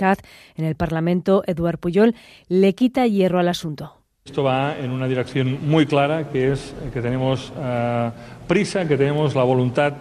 [0.55, 2.14] en el Parlamento, Eduard Puyol,
[2.49, 3.97] le quita hierro al asunto.
[4.29, 8.11] Esto va en una dirección muy clara, que es que tenemos eh,
[8.47, 9.95] prisa, que tenemos la voluntad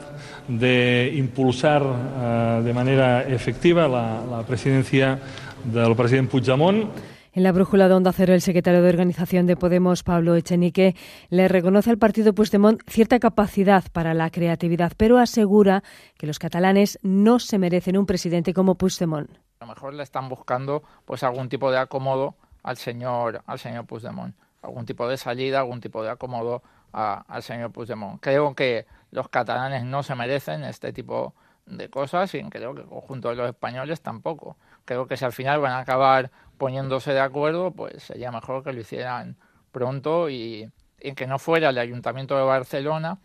[0.50, 5.18] de impulsar eh, de manera efectiva la, la presidencia
[5.64, 6.90] del presidente Puigdemont.
[7.32, 10.98] En la brújula de Onda Cero, el secretario de Organización de Podemos, Pablo Echenique,
[11.30, 15.84] le reconoce al partido Puigdemont cierta capacidad para la creatividad, pero asegura
[16.18, 19.30] que los catalanes no se merecen un presidente como Puigdemont.
[19.62, 23.86] A lo mejor le están buscando pues algún tipo de acomodo al señor al señor
[23.86, 26.62] Puigdemont, algún tipo de salida, algún tipo de acomodo
[26.94, 28.20] a- al señor Puigdemont.
[28.22, 31.34] Creo que los catalanes no se merecen este tipo
[31.66, 34.58] de cosas y creo que el conjunto de los españoles tampoco.
[34.86, 38.74] Creo que si al final van a acabar poniéndose de acuerdo, pues sería mejor que
[38.74, 39.36] lo hicieran
[39.72, 40.72] pronto y,
[41.16, 43.20] que no fuera el Ayuntamiento de Barcelona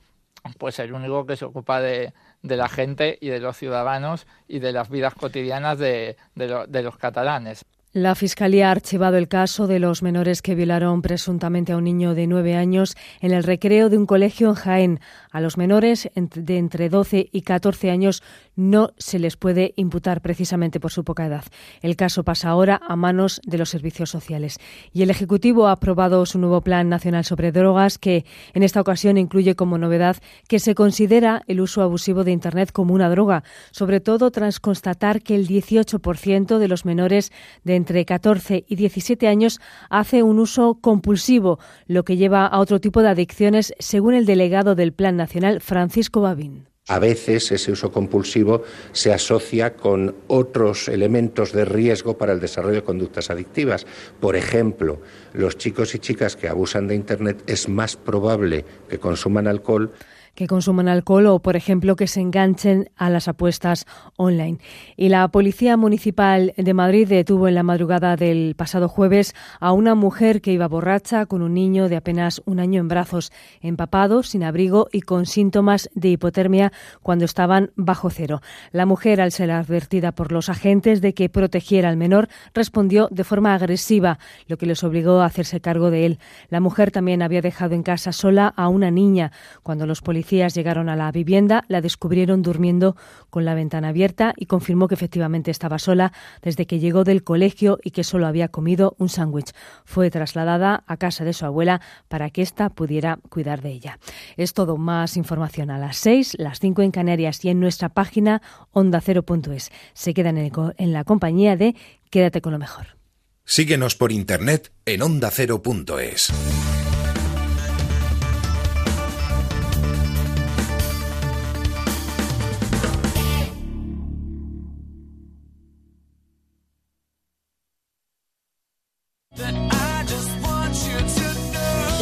[0.58, 2.12] pues el único que se ocupa de,
[2.42, 6.96] de la gente y de los ciudadanos y de las vidas cotidianas de, de los
[6.98, 7.64] catalanes.
[7.94, 12.14] La Fiscalía ha archivado el caso de los menores que violaron presuntamente a un niño
[12.14, 15.00] de nueve años en el recreo de un colegio en Jaén.
[15.30, 18.22] A los menores de entre 12 y 14 años
[18.56, 21.44] no se les puede imputar precisamente por su poca edad.
[21.82, 24.58] El caso pasa ahora a manos de los servicios sociales.
[24.94, 28.24] Y el Ejecutivo ha aprobado su nuevo Plan Nacional sobre Drogas que
[28.54, 30.16] en esta ocasión incluye como novedad
[30.48, 35.20] que se considera el uso abusivo de Internet como una droga, sobre todo tras constatar
[35.20, 37.32] que el 18% de los menores
[37.64, 39.60] de entre 14 y 17 años
[39.90, 41.58] hace un uso compulsivo,
[41.88, 46.20] lo que lleva a otro tipo de adicciones, según el delegado del Plan Nacional, Francisco
[46.20, 46.68] Babín.
[46.86, 48.62] A veces ese uso compulsivo
[48.92, 53.84] se asocia con otros elementos de riesgo para el desarrollo de conductas adictivas.
[54.20, 55.00] Por ejemplo,
[55.32, 59.92] los chicos y chicas que abusan de Internet es más probable que consuman alcohol
[60.34, 64.58] que consuman alcohol o, por ejemplo, que se enganchen a las apuestas online.
[64.96, 69.94] Y la Policía Municipal de Madrid detuvo en la madrugada del pasado jueves a una
[69.94, 73.30] mujer que iba borracha con un niño de apenas un año en brazos,
[73.60, 76.72] empapado, sin abrigo y con síntomas de hipotermia
[77.02, 78.40] cuando estaban bajo cero.
[78.70, 83.24] La mujer, al ser advertida por los agentes de que protegiera al menor, respondió de
[83.24, 86.18] forma agresiva, lo que les obligó a hacerse cargo de él.
[86.48, 89.32] La mujer también había dejado en casa sola a una niña.
[89.62, 92.96] Cuando los policías llegaron a la vivienda, la descubrieron durmiendo
[93.30, 96.12] con la ventana abierta y confirmó que efectivamente estaba sola
[96.42, 99.52] desde que llegó del colegio y que solo había comido un sándwich.
[99.84, 103.98] Fue trasladada a casa de su abuela para que ésta pudiera cuidar de ella.
[104.36, 108.42] Es todo más información a las 6, las 5 en Canarias y en nuestra página
[108.70, 109.70] ondacero.es.
[109.94, 111.74] Se quedan en, en la compañía de
[112.10, 112.98] Quédate con lo mejor.
[113.44, 116.81] Síguenos por internet en ondacero.es.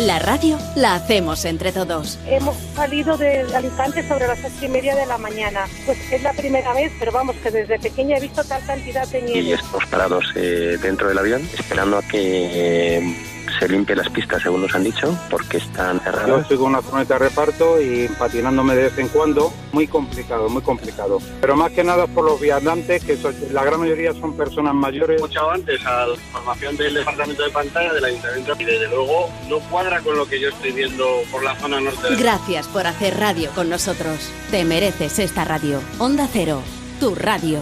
[0.07, 2.19] La radio la hacemos entre todos.
[2.27, 5.67] Hemos salido de Alicante sobre las ocho y media de la mañana.
[5.85, 9.19] Pues es la primera vez, pero vamos, que desde pequeña he visto tal cantidad de
[9.19, 9.53] y nieve.
[9.53, 13.15] estamos parados eh, dentro del avión esperando a que eh,
[13.59, 16.43] se limpie las pistas según nos han dicho porque están Yo cerradas.
[16.43, 19.53] estoy con una furgoneta de reparto y patinándome de vez en cuando.
[19.73, 21.19] Muy complicado, muy complicado.
[21.41, 25.11] Pero más que nada por los viandantes, que son- la gran mayoría son personas mayores.
[25.11, 29.31] He escuchado antes a la información del departamento de pantalla del ayuntamiento y desde luego
[29.49, 32.87] no cuadra con lo que yo estoy viendo por la zona norte de Gracias por
[32.87, 34.31] hacer radio con nosotros.
[34.51, 35.81] Te mereces esta radio.
[35.99, 36.63] Onda Cero,
[36.99, 37.61] tu radio.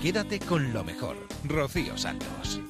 [0.00, 1.16] Quédate con lo mejor.
[1.44, 2.60] Rocío Santos.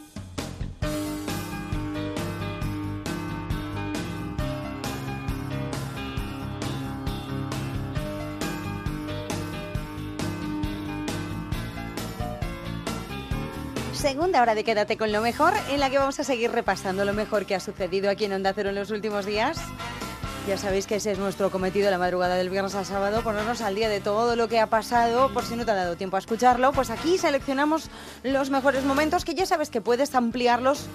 [13.93, 17.15] Segunda hora de Quédate con lo mejor, en la que vamos a seguir repasando lo
[17.15, 19.59] mejor que ha sucedido aquí en Onda Cero en los últimos días.
[20.47, 23.75] Ya sabéis que ese es nuestro cometido la madrugada del viernes al sábado, ponernos al
[23.75, 26.19] día de todo lo que ha pasado, por si no te ha dado tiempo a
[26.19, 27.89] escucharlo, pues aquí seleccionamos
[28.23, 30.87] los mejores momentos que ya sabes que puedes ampliarlos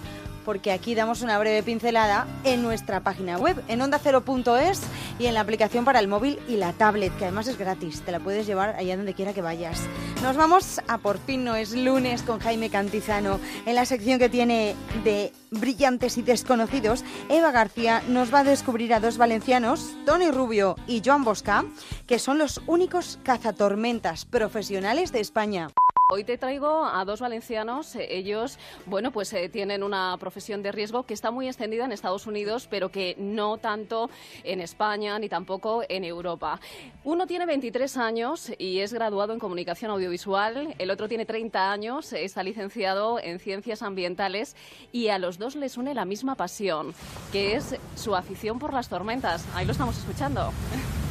[0.46, 4.82] porque aquí damos una breve pincelada en nuestra página web, en ondacero.es
[5.20, 8.12] y en la aplicación para el móvil y la tablet, que además es gratis, te
[8.12, 9.82] la puedes llevar allá donde quiera que vayas.
[10.22, 13.40] Nos vamos a Por fin no es lunes con Jaime Cantizano.
[13.66, 18.94] En la sección que tiene de brillantes y desconocidos, Eva García nos va a descubrir
[18.94, 21.66] a dos valencianos, Tony Rubio y Joan Bosca,
[22.06, 25.70] que son los únicos cazatormentas profesionales de España.
[26.12, 27.95] Hoy te traigo a dos valencianos.
[27.95, 28.57] Eh, Ellos,
[28.88, 32.68] bueno, pues eh, tienen una profesión de riesgo que está muy extendida en Estados Unidos,
[32.68, 34.10] pero que no tanto
[34.43, 36.60] en España ni tampoco en Europa.
[37.03, 40.74] Uno tiene 23 años y es graduado en comunicación audiovisual.
[40.80, 44.55] El otro tiene 30 años, está licenciado en ciencias ambientales
[44.91, 46.95] y a los dos les une la misma pasión,
[47.32, 49.45] que es su afición por las tormentas.
[49.53, 50.51] Ahí lo estamos escuchando.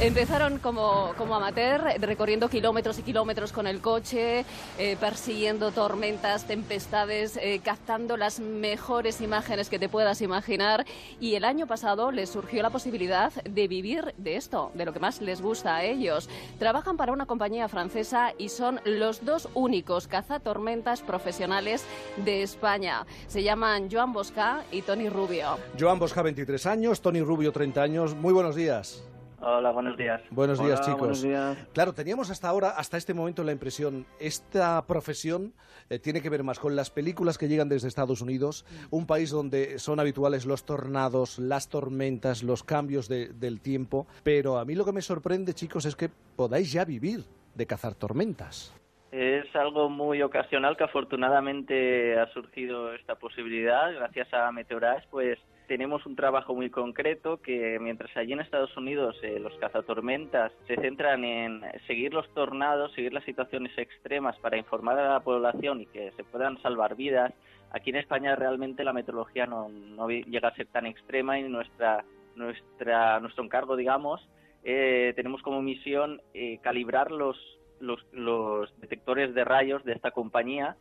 [0.00, 4.44] Empezaron como, como amateur, recorriendo kilómetros y kilómetros con el coche,
[4.78, 10.86] eh, persiguiendo tormentas, tempestades, eh, captando las mejores imágenes que te puedas imaginar.
[11.18, 15.00] Y el año pasado les surgió la posibilidad de vivir de esto, de lo que
[15.00, 16.30] más les gusta a ellos.
[16.60, 21.84] Trabajan para una compañía francesa y son los dos únicos cazatormentas profesionales
[22.18, 23.04] de España.
[23.26, 25.58] Se llaman Joan Bosca y Tony Rubio.
[25.76, 28.14] Joan Bosca, 23 años, Tony Rubio, 30 años.
[28.14, 29.07] Muy buenos días.
[29.40, 30.20] Hola, buenos días.
[30.30, 30.98] Buenos días, Hola, chicos.
[30.98, 31.68] buenos días.
[31.72, 35.52] Claro, teníamos hasta ahora, hasta este momento, la impresión, esta profesión
[35.90, 39.30] eh, tiene que ver más con las películas que llegan desde Estados Unidos, un país
[39.30, 44.08] donde son habituales los tornados, las tormentas, los cambios de- del tiempo.
[44.24, 47.24] Pero a mí lo que me sorprende, chicos, es que podáis ya vivir
[47.54, 48.74] de cazar tormentas.
[49.12, 55.38] Es algo muy ocasional que afortunadamente ha surgido esta posibilidad gracias a Meteoras, pues
[55.68, 60.76] tenemos un trabajo muy concreto que mientras allí en Estados Unidos eh, los cazatormentas se
[60.76, 65.86] centran en seguir los tornados, seguir las situaciones extremas para informar a la población y
[65.86, 67.32] que se puedan salvar vidas,
[67.70, 69.68] aquí en España realmente la meteorología no,
[70.08, 72.04] llega a ser tan extrema y nuestra,
[72.34, 74.26] nuestra, nuestro encargo, digamos,
[74.64, 77.36] eh, tenemos como misión eh, calibrar los,
[77.78, 80.76] los, los detectores de rayos de esta compañía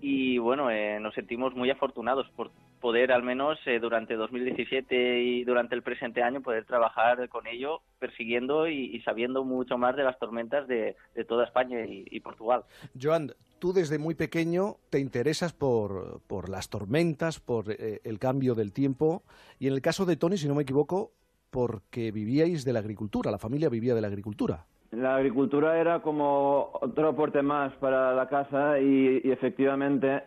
[0.00, 2.50] y bueno, eh, nos sentimos muy afortunados por
[2.80, 7.80] poder al menos eh, durante 2017 y durante el presente año poder trabajar con ello,
[7.98, 12.20] persiguiendo y, y sabiendo mucho más de las tormentas de, de toda España y, y
[12.20, 12.64] Portugal.
[13.00, 18.54] Joan, tú desde muy pequeño te interesas por, por las tormentas, por eh, el cambio
[18.54, 19.22] del tiempo,
[19.58, 21.12] y en el caso de Tony, si no me equivoco,
[21.50, 24.66] porque vivíais de la agricultura, la familia vivía de la agricultura.
[24.90, 30.22] La agricultura era como otro aporte más para la casa y, y efectivamente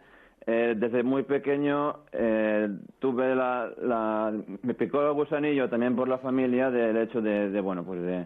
[0.48, 2.68] eh, desde muy pequeño eh,
[3.00, 4.34] tuve la, la-
[4.64, 8.26] me picó el gusanillo también por la familia del hecho de, de, bueno pues de,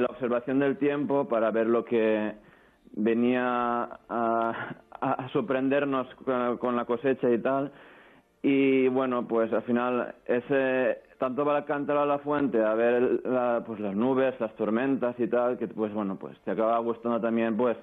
[0.00, 2.32] la observación del tiempo para ver lo que
[2.94, 3.44] venía
[4.08, 7.70] a, a- sorprendernos con, con la cosecha y tal.
[8.42, 11.64] Y bueno pues al final ese tanto va al
[11.98, 15.92] a la fuente a ver la- pues las nubes las tormentas y tal que pues
[15.92, 17.76] bueno pues te acaba gustando también pues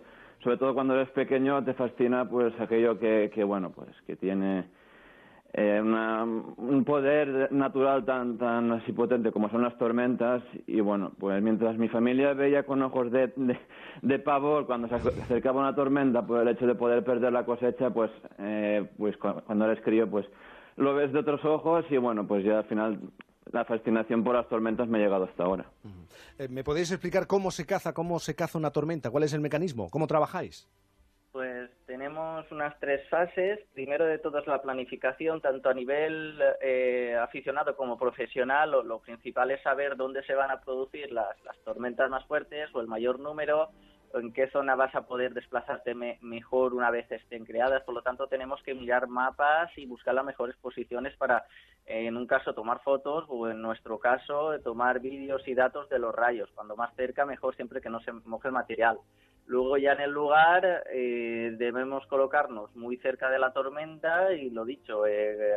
[0.44, 4.66] sobre todo cuando eres pequeño te fascina pues aquello que, que bueno pues que tiene
[5.54, 10.44] eh, una- un poder natural tan tan así potente como son las tormentas.
[10.68, 13.58] Y bueno pues mientras mi familia veía con ojos de, de,
[14.04, 17.46] de pavor cuando se ac- acercaba una tormenta por el hecho de poder perder la
[17.46, 20.26] cosecha pues eh, pues cu- cuando eres crío pues
[20.78, 23.00] lo ves de otros ojos y bueno pues ya al final
[23.52, 25.66] la fascinación por las tormentas me ha llegado hasta ahora
[26.38, 29.10] Eh, ¿Me podéis explicar cómo se caza, cómo se caza una tormenta?
[29.10, 29.90] ¿Cuál es el mecanismo?
[29.90, 30.70] ¿Cómo trabajáis?
[31.32, 33.60] Pues tenemos unas tres fases.
[33.74, 38.72] Primero de todo es la planificación, tanto a nivel eh, aficionado como profesional.
[38.72, 42.70] Lo, lo principal es saber dónde se van a producir las, las tormentas más fuertes
[42.74, 43.70] o el mayor número,
[44.14, 47.84] en qué zona vas a poder desplazarte me- mejor una vez estén creadas.
[47.84, 51.46] Por lo tanto, tenemos que mirar mapas y buscar las mejores posiciones para,
[51.86, 56.00] eh, en un caso, tomar fotos o, en nuestro caso, tomar vídeos y datos de
[56.00, 56.50] los rayos.
[56.56, 58.98] Cuando más cerca, mejor siempre que no se moje el material.
[59.48, 64.64] Luego ya en el lugar eh, debemos colocarnos muy cerca de la tormenta y lo
[64.64, 65.56] dicho, eh, eh,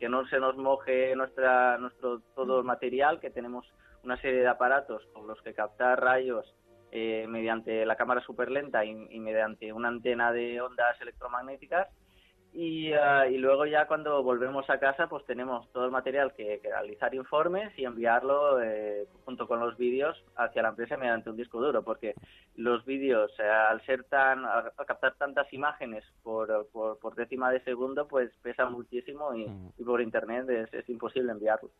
[0.00, 3.64] que no se nos moje nuestra, nuestro todo el material, que tenemos
[4.02, 6.52] una serie de aparatos con los que captar rayos
[6.92, 11.88] eh, mediante la cámara superlenta y, y mediante una antena de ondas electromagnéticas.
[12.52, 16.60] Y, ah, y luego ya cuando volvemos a casa pues tenemos todo el material que,
[16.60, 21.36] que realizar informes y enviarlo eh, junto con los vídeos hacia la empresa mediante un
[21.36, 22.14] disco duro porque
[22.56, 27.62] los vídeos eh, al ser tan al captar tantas imágenes por, por, por décima de
[27.64, 31.70] segundo pues pesan muchísimo y, y por internet es, es imposible enviarlo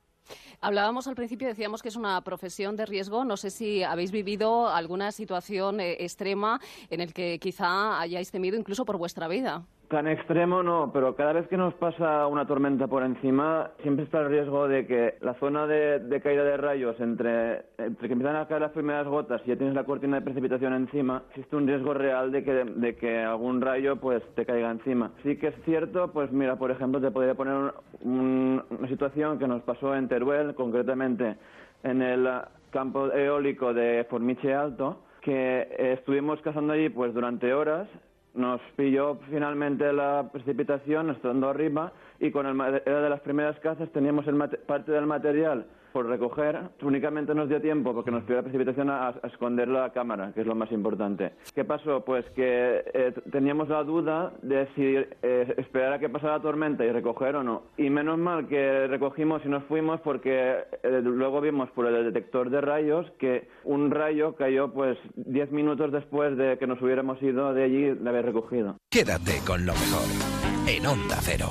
[0.61, 3.25] Hablábamos al principio, decíamos que es una profesión de riesgo.
[3.25, 6.61] No sé si habéis vivido alguna situación eh, extrema
[6.91, 9.63] en el que quizá hayáis temido incluso por vuestra vida.
[9.89, 14.21] Tan extremo no, pero cada vez que nos pasa una tormenta por encima, siempre está
[14.21, 18.37] el riesgo de que la zona de, de caída de rayos, entre, entre que empiezan
[18.37, 21.67] a caer las primeras gotas y ya tienes la cortina de precipitación encima, existe un
[21.67, 25.11] riesgo real de que, de que algún rayo pues te caiga encima.
[25.23, 27.73] Sí que es cierto, pues mira, por ejemplo, te podría poner un-
[28.03, 30.07] un- una situación que nos pasó en
[30.55, 31.37] Concretamente
[31.83, 32.29] en el
[32.71, 37.89] campo eólico de Formiche Alto, que estuvimos cazando allí pues durante horas.
[38.35, 43.91] Nos pilló finalmente la precipitación estando arriba y con el era de las primeras cazas
[43.91, 48.43] teníamos el parte del material por recoger, únicamente nos dio tiempo, porque nos pidió la
[48.43, 51.33] precipitación, a, a esconder la cámara, que es lo más importante.
[51.55, 52.05] ¿Qué pasó?
[52.05, 56.85] Pues que eh, teníamos la duda de si eh, esperar a que pasara la tormenta
[56.85, 57.63] y recoger o no.
[57.77, 62.51] Y menos mal que recogimos y nos fuimos porque eh, luego vimos por el detector
[62.51, 67.55] de rayos que un rayo cayó pues 10 minutos después de que nos hubiéramos ido
[67.55, 68.77] de allí de haber recogido.
[68.91, 71.47] Quédate con lo mejor en Onda Cero.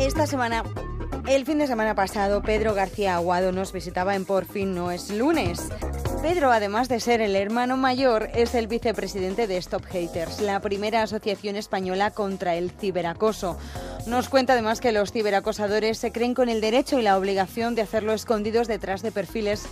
[0.00, 0.64] Esta semana,
[1.28, 5.10] el fin de semana pasado, Pedro García Aguado nos visitaba en Por fin no es
[5.10, 5.68] lunes.
[6.22, 11.02] Pedro, además de ser el hermano mayor, es el vicepresidente de Stop Haters, la primera
[11.02, 13.58] asociación española contra el ciberacoso.
[14.06, 17.82] Nos cuenta además que los ciberacosadores se creen con el derecho y la obligación de
[17.82, 19.66] hacerlo escondidos detrás de perfiles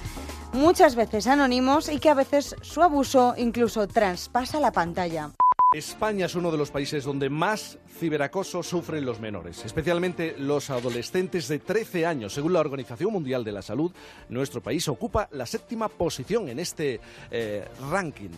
[0.52, 5.30] muchas veces anónimos y que a veces su abuso incluso traspasa la pantalla.
[5.74, 11.46] España es uno de los países donde más ciberacoso sufren los menores, especialmente los adolescentes
[11.46, 12.32] de 13 años.
[12.32, 13.92] Según la Organización Mundial de la Salud,
[14.30, 17.00] nuestro país ocupa la séptima posición en este
[17.30, 18.30] eh, ranking.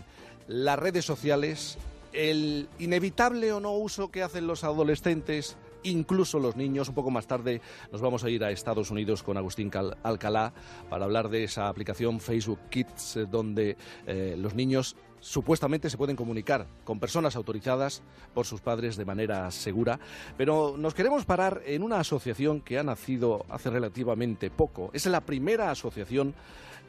[0.49, 1.79] Las redes sociales,
[2.13, 6.89] el inevitable o no uso que hacen los adolescentes incluso los niños.
[6.89, 7.61] Un poco más tarde
[7.93, 10.53] nos vamos a ir a Estados Unidos con Agustín Cal- Alcalá
[10.91, 13.77] para hablar de esa aplicación Facebook Kids, eh, donde
[14.09, 18.03] eh, los niños supuestamente se pueden comunicar con personas autorizadas
[18.35, 20.01] por sus padres de manera segura,
[20.37, 24.91] pero nos queremos parar en una asociación que ha nacido hace relativamente poco.
[24.93, 26.35] Es la primera asociación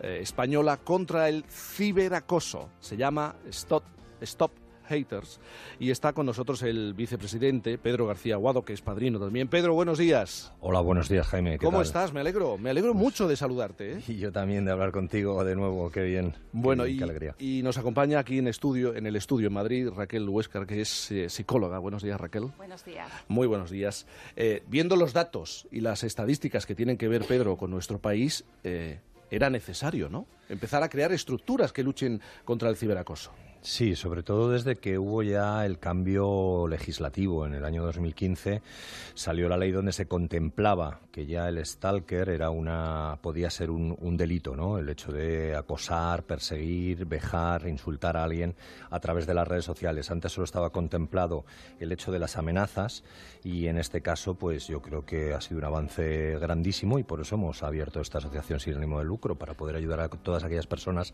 [0.02, 2.70] eh, española contra el ciberacoso.
[2.80, 3.84] Se llama Stop,
[4.22, 4.52] Stop
[4.92, 5.40] Haters
[5.80, 9.48] y está con nosotros el vicepresidente Pedro García Aguado, que es padrino también.
[9.48, 10.52] Pedro, buenos días.
[10.60, 11.58] Hola, buenos días, Jaime.
[11.58, 11.88] ¿qué ¿Cómo tal?
[11.88, 12.14] estás?
[12.14, 13.94] Me alegro, me alegro mucho de saludarte.
[13.94, 14.02] ¿eh?
[14.08, 16.36] Y yo también de hablar contigo de nuevo, qué bien.
[16.52, 17.36] Bueno, qué, y, qué alegría.
[17.40, 21.12] y nos acompaña aquí en estudio, en el estudio en Madrid, Raquel Huescar, que es
[21.12, 21.80] eh, psicóloga.
[21.80, 22.48] Buenos días, Raquel.
[22.58, 23.10] Buenos días.
[23.30, 24.06] Muy buenos días.
[24.36, 28.44] Eh, viendo los datos y las estadísticas que tienen que ver, Pedro, con nuestro país,
[28.64, 29.00] eh,
[29.30, 30.28] era necesario, ¿no?
[30.50, 33.32] Empezar a crear estructuras que luchen contra el ciberacoso.
[33.64, 38.64] Sí, sobre todo desde que hubo ya el cambio legislativo en el año 2015,
[39.14, 44.18] salió la ley donde se contemplaba que ya el stalker era una podía ser un,
[44.18, 44.80] delito, ¿no?
[44.80, 48.56] El hecho de acosar, perseguir, vejar, insultar a alguien
[48.90, 50.10] a través de las redes sociales.
[50.10, 51.46] Antes solo estaba contemplado
[51.80, 53.04] el hecho de las amenazas
[53.44, 57.22] y en este caso, pues yo creo que ha sido un avance grandísimo y por
[57.22, 60.68] eso hemos abierto esta asociación sin ánimo de lucro para poder ayudar a todas aquellas
[60.68, 61.14] personas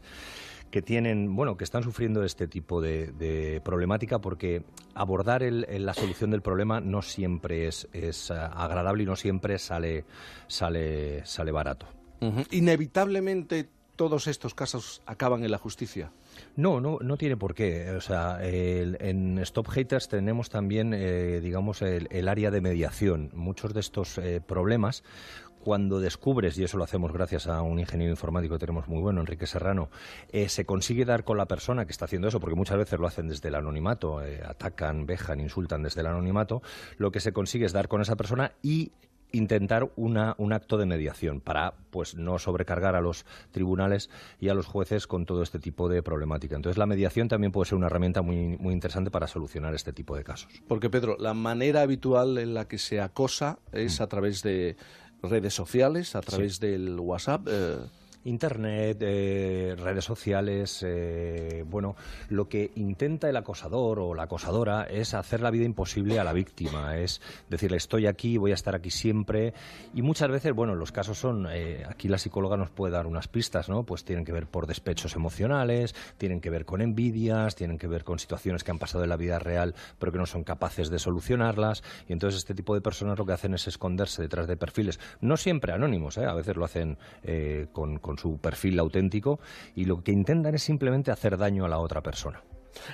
[0.69, 4.63] que tienen, bueno, que están sufriendo este tipo de, de problemática porque
[4.95, 9.57] abordar el- la solución del problema no siempre es, es, eh, agradable y no siempre
[9.59, 10.03] sale,
[10.47, 11.85] sale, sale barato.
[12.51, 16.11] Inevitablemente todos estos casos acaban en la justicia.
[16.57, 17.91] No, no, no tiene por qué.
[17.91, 23.29] O sea, el- en Stop Haters tenemos también, eh, digamos, el, el área de mediación.
[23.33, 25.03] Muchos de estos eh, problemas,
[25.63, 29.19] cuando descubres, y eso lo hacemos gracias a un ingeniero informático que tenemos muy bueno,
[29.21, 29.89] Enrique Serrano,
[30.31, 33.05] eh, se consigue dar con la persona que está haciendo eso, porque muchas veces lo
[33.05, 36.61] hacen desde el anonimato, eh, atacan, vejan, insultan desde el anonimato,
[36.97, 38.93] lo que se consigue es dar con esa persona y
[39.31, 44.09] intentar una, un acto de mediación para pues no sobrecargar a los tribunales
[44.39, 46.55] y a los jueces con todo este tipo de problemática.
[46.55, 50.15] Entonces la mediación también puede ser una herramienta muy, muy interesante para solucionar este tipo
[50.15, 50.49] de casos.
[50.67, 53.77] Porque, Pedro, la manera habitual en la que se acosa Mm.
[53.77, 54.75] es a través de
[55.21, 57.47] redes sociales, a través del WhatsApp.
[57.49, 57.77] eh,
[58.23, 61.95] Internet, eh, redes sociales, eh, bueno,
[62.29, 66.33] lo que intenta el acosador o la acosadora es hacer la vida imposible a la
[66.33, 69.53] víctima, es decirle estoy aquí, voy a estar aquí siempre
[69.93, 73.27] y muchas veces, bueno, los casos son, eh, aquí la psicóloga nos puede dar unas
[73.27, 73.83] pistas, ¿no?
[73.83, 78.03] Pues tienen que ver por despechos emocionales, tienen que ver con envidias, tienen que ver
[78.03, 80.99] con situaciones que han pasado en la vida real pero que no son capaces de
[80.99, 84.99] solucionarlas y entonces este tipo de personas lo que hacen es esconderse detrás de perfiles,
[85.21, 86.25] no siempre anónimos, ¿eh?
[86.25, 86.97] a veces lo hacen
[87.71, 89.39] con, con su perfil auténtico
[89.75, 92.41] y lo que intentan es simplemente hacer daño a la otra persona.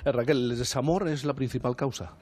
[0.04, 2.12] Eh, Raquel, ¿el desamor es la principal causa?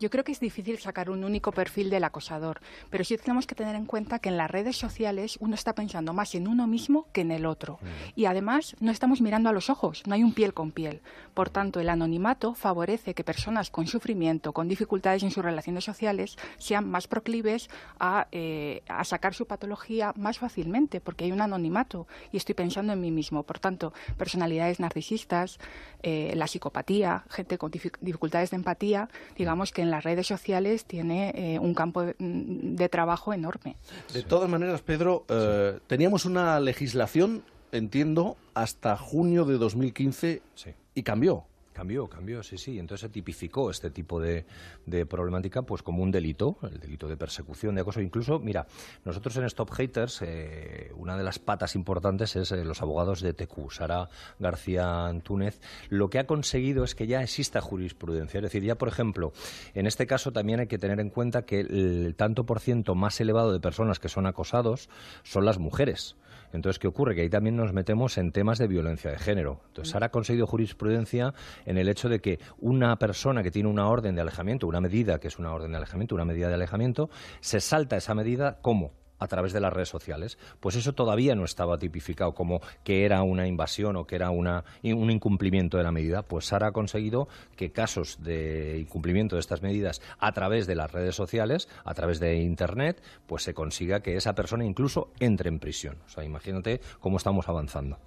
[0.00, 3.54] Yo creo que es difícil sacar un único perfil del acosador, pero sí tenemos que
[3.54, 7.06] tener en cuenta que en las redes sociales uno está pensando más en uno mismo
[7.12, 7.78] que en el otro.
[8.16, 11.02] Y además no estamos mirando a los ojos, no hay un piel con piel.
[11.34, 16.36] Por tanto, el anonimato favorece que personas con sufrimiento, con dificultades en sus relaciones sociales,
[16.58, 17.70] sean más proclives
[18.00, 22.92] a, eh, a sacar su patología más fácilmente, porque hay un anonimato y estoy pensando
[22.92, 23.44] en mí mismo.
[23.44, 25.58] Por tanto, personalidades narcisistas,
[26.02, 30.84] eh, la psicopatía, gente con dific- dificultades de empatía, digamos que en las redes sociales
[30.84, 33.76] tiene eh, un campo de, de trabajo enorme.
[34.12, 40.42] De todas maneras, Pedro, eh, teníamos una legislación, entiendo, hasta junio de 2015
[40.94, 41.44] y cambió.
[41.72, 42.78] Cambió, cambió, sí, sí.
[42.78, 44.44] Entonces se tipificó este tipo de,
[45.08, 48.00] problemática pues como un delito, el delito de persecución, de acoso.
[48.00, 48.66] Incluso, mira,
[49.04, 53.32] nosotros en Stop Haters, eh, una de las patas importantes es eh, los abogados de
[53.32, 55.60] TQ, Sara García Antúnez.
[55.88, 58.38] Lo que ha conseguido es que ya exista jurisprudencia.
[58.38, 59.32] Es decir, ya, por ejemplo,
[59.74, 63.20] en este caso también hay que tener en cuenta que el tanto por ciento más
[63.20, 64.90] elevado de personas que son acosados
[65.22, 66.16] son las mujeres.
[66.52, 67.14] Entonces, ¿qué ocurre?
[67.14, 69.60] Que ahí también nos metemos en temas de violencia de género.
[69.68, 71.34] Entonces, ahora ha conseguido jurisprudencia
[71.66, 75.18] en el hecho de que una persona que tiene una orden de alejamiento, una medida
[75.18, 77.10] que es una orden de alejamiento, una medida de alejamiento,
[77.40, 79.01] se salta esa medida ¿cómo?
[79.22, 83.22] A través de las redes sociales, pues eso todavía no estaba tipificado como que era
[83.22, 86.22] una invasión o que era una, un incumplimiento de la medida.
[86.22, 90.90] Pues Sara ha conseguido que casos de incumplimiento de estas medidas a través de las
[90.90, 95.58] redes sociales, a través de Internet, pues se consiga que esa persona incluso entre en
[95.58, 95.98] prisión.
[96.06, 97.98] O sea, imagínate cómo estamos avanzando.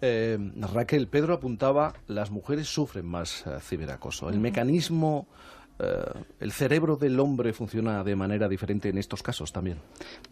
[0.00, 0.38] eh,
[0.72, 4.28] Raquel, Pedro apuntaba, las mujeres sufren más uh, ciberacoso.
[4.30, 5.28] El mecanismo
[5.78, 9.78] Uh, ¿El cerebro del hombre funciona de manera diferente en estos casos también?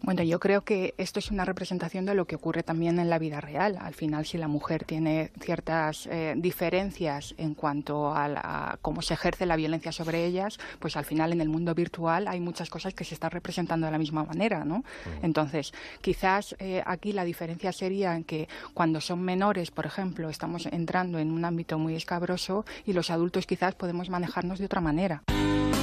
[0.01, 3.19] Bueno, yo creo que esto es una representación de lo que ocurre también en la
[3.19, 3.77] vida real.
[3.79, 9.03] Al final, si la mujer tiene ciertas eh, diferencias en cuanto a, la, a, cómo
[9.03, 12.69] se ejerce la violencia sobre ellas, pues al final en el mundo virtual hay muchas
[12.69, 14.77] cosas que se están representando de la misma manera, ¿no?
[14.77, 15.19] Uh -huh.
[15.21, 20.65] Entonces, quizás eh, aquí la diferencia sería en que cuando son menores, por ejemplo, estamos
[20.65, 25.23] entrando en un ámbito muy escabroso y los adultos quizás podemos manejarnos de otra manera.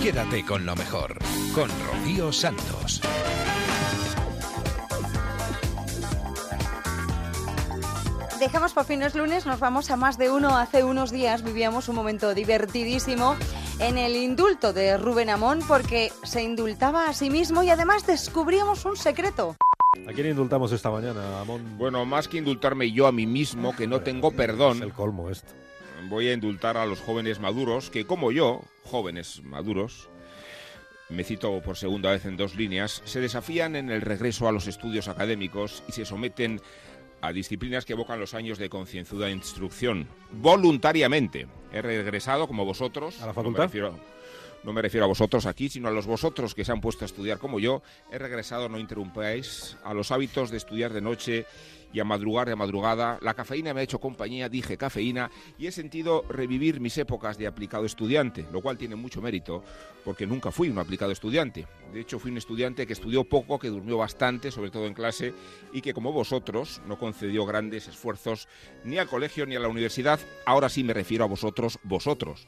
[0.03, 1.17] Quédate con lo mejor,
[1.55, 3.01] con Rocío Santos.
[8.41, 10.57] Dejamos por fin los lunes, nos vamos a más de uno.
[10.57, 13.37] Hace unos días vivíamos un momento divertidísimo
[13.79, 18.85] en el indulto de Rubén Amón porque se indultaba a sí mismo y además descubríamos
[18.85, 19.55] un secreto.
[20.09, 21.79] ¿A quién indultamos esta mañana, Amón?
[21.79, 24.79] Bueno, más que indultarme yo a mí mismo, que no tengo perdón.
[24.79, 25.53] Es el colmo esto
[26.09, 30.09] voy a indultar a los jóvenes maduros que, como yo, jóvenes maduros,
[31.09, 34.67] me cito por segunda vez en dos líneas, se desafían en el regreso a los
[34.67, 36.61] estudios académicos y se someten
[37.21, 40.09] a disciplinas que evocan los años de concienzuda instrucción.
[40.33, 41.47] Voluntariamente.
[41.73, 43.23] He regresado, como vosotros.
[43.23, 43.59] ¿A la facultad?
[43.59, 43.99] No me, refiero,
[44.65, 47.07] no me refiero a vosotros aquí, sino a los vosotros que se han puesto a
[47.07, 47.83] estudiar como yo.
[48.11, 51.47] He regresado, no interrumpáis, a los hábitos de estudiar de noche
[51.93, 53.19] y a madrugar de madrugada.
[53.23, 57.47] La cafeína me ha hecho compañía, dije cafeína, y he sentido revivir mis épocas de
[57.47, 59.63] aplicado estudiante, lo cual tiene mucho mérito,
[60.05, 61.67] porque nunca fui un aplicado estudiante.
[61.93, 65.35] De hecho, fui un estudiante que estudió poco, que durmió bastante, sobre todo en clase,
[65.73, 68.49] y que, como vosotros, no concedió grandes esfuerzos
[68.85, 70.21] ni al colegio ni a la universidad.
[70.47, 72.47] Ahora sí me refiero a vosotros, vosotros.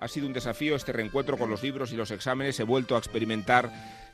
[0.00, 2.60] Ha sido un desafío este reencuentro con los libros y los exámenes.
[2.60, 3.70] He vuelto a experimentar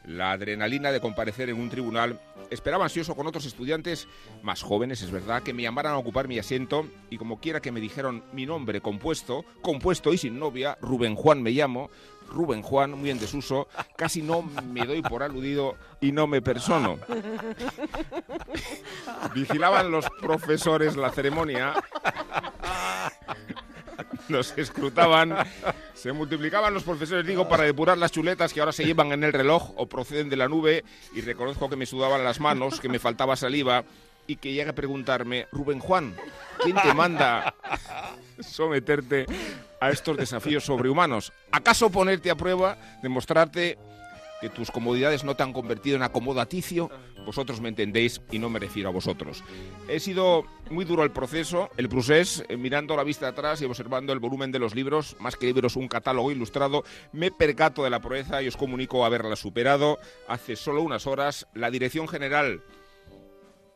[0.06, 2.20] la adrenalina de comparecer en un tribunal.
[2.50, 4.06] Esperaba ansioso con otros estudiantes
[4.42, 7.72] más jóvenes, es verdad, que me llamaran a ocupar mi asiento y como quiera que
[7.72, 11.90] me dijeron mi nombre compuesto, compuesto y sin novia, Rubén Juan me llamo,
[12.30, 16.98] Rubén Juan, muy en desuso, casi no me doy por aludido y no me persono.
[19.34, 21.74] Vigilaban los profesores la ceremonia
[24.28, 25.36] los escrutaban,
[25.94, 29.32] se multiplicaban los profesores, digo, para depurar las chuletas que ahora se llevan en el
[29.32, 30.84] reloj o proceden de la nube
[31.14, 33.84] y reconozco que me sudaban las manos, que me faltaba saliva
[34.26, 36.14] y que llegue a preguntarme, Rubén Juan,
[36.62, 37.54] ¿quién te manda
[38.40, 39.26] someterte
[39.80, 41.32] a estos desafíos sobrehumanos?
[41.52, 43.78] ¿Acaso ponerte a prueba, demostrarte
[44.50, 46.90] tus comodidades no te han convertido en acomodaticio?
[47.24, 49.42] Vosotros me entendéis y no me refiero a vosotros.
[49.88, 54.12] He sido muy duro el proceso, el procés, eh, mirando la vista atrás y observando
[54.12, 56.84] el volumen de los libros, más que libros, un catálogo ilustrado.
[57.12, 59.98] Me percato de la proeza y os comunico haberla superado.
[60.28, 62.62] Hace solo unas horas, la Dirección General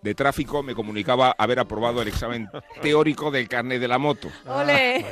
[0.02, 2.48] de Tráfico me comunicaba haber aprobado el examen
[2.82, 4.28] teórico del carnet de la moto.
[4.46, 5.04] ¡Ole!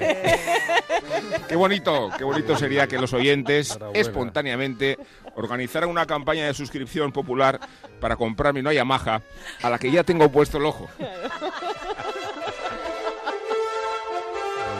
[1.48, 4.98] Qué bonito, qué bonito sería que los oyentes espontáneamente
[5.34, 7.60] organizaran una campaña de suscripción popular
[8.00, 9.22] para comprarme una Yamaha
[9.62, 10.88] a la que ya tengo puesto el ojo.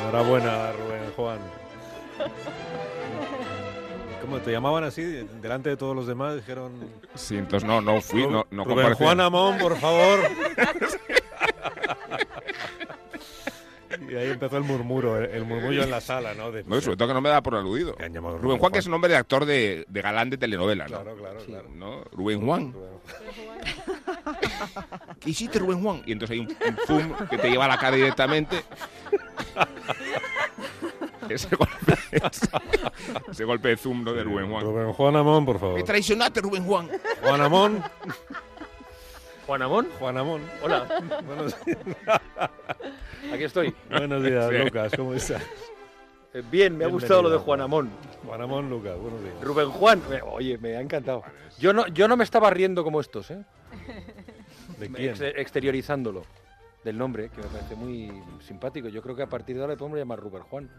[0.03, 1.39] Enhorabuena, Rubén Juan.
[4.27, 5.03] ¿Cómo te llamaban así?
[5.41, 6.73] Delante de todos los demás dijeron...
[7.15, 10.19] Sí, entonces no, no fui, no, no Rubén Juan Amón, por favor.
[14.11, 16.51] Y ahí empezó el murmuro, el murmullo en la sala, ¿no?
[16.51, 17.93] De, no, sobre todo que no me da por aludido.
[17.93, 21.03] Rubén, Rubén Juan, que es un nombre de actor de, de galán de telenovela, ¿no?
[21.03, 21.69] Claro, claro, claro.
[21.75, 22.03] ¿No?
[22.11, 22.75] Rubén Juan.
[25.21, 26.03] ¿Qué hiciste, Rubén Juan?
[26.05, 28.61] Y entonces hay un, un zoom que te lleva a la cara directamente.
[31.35, 31.95] ese golpe,
[33.31, 34.13] ese golpe de zoom ¿no?
[34.13, 34.65] de Rubén Juan.
[34.65, 35.75] Rubén Juan Amón, por favor.
[35.77, 36.91] Me traicionaste, Rubén Juan.
[37.23, 37.83] Juan Amón.
[39.47, 39.89] ¿Juan Amón?
[39.99, 40.43] Juan Amón.
[40.63, 40.87] Hola.
[41.25, 41.57] Buenos
[43.33, 43.75] Aquí estoy.
[43.91, 44.59] Buenos días, Sí.
[44.59, 44.93] Lucas.
[44.97, 45.43] ¿Cómo estás?
[46.35, 47.91] Eh, Bien, me ha gustado lo de Juan Amón.
[48.27, 49.35] Juan Amón Lucas, buenos días.
[49.43, 51.23] Rubén Juan, eh, oye, me ha encantado.
[51.59, 53.45] Yo no, yo no me estaba riendo como estos, ¿eh?
[54.79, 55.11] ¿De Me- quién?
[55.11, 56.25] ex- exteriorizándolo.
[56.85, 58.13] Del nombre, que me parece muy
[58.47, 58.89] simpático.
[58.89, 60.71] Yo creo que a partir de ahora le podemos llamar Rubén Juan.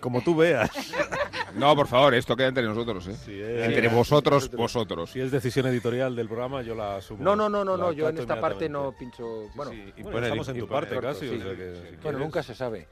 [0.00, 0.70] Como tú veas.
[1.54, 3.12] No, por favor, esto queda entre nosotros, ¿eh?
[3.12, 5.10] es- entre Sí, vosotros, vosotros.
[5.10, 7.24] Si es decisión editorial del programa, yo la asumo.
[7.24, 9.48] No, no, no, no, no, yo en esta parte no pincho.
[9.54, 12.20] Bueno, y Bueno, estamos en tu parte casi, o sea que, si Bueno, quieres.
[12.20, 12.86] nunca se sabe.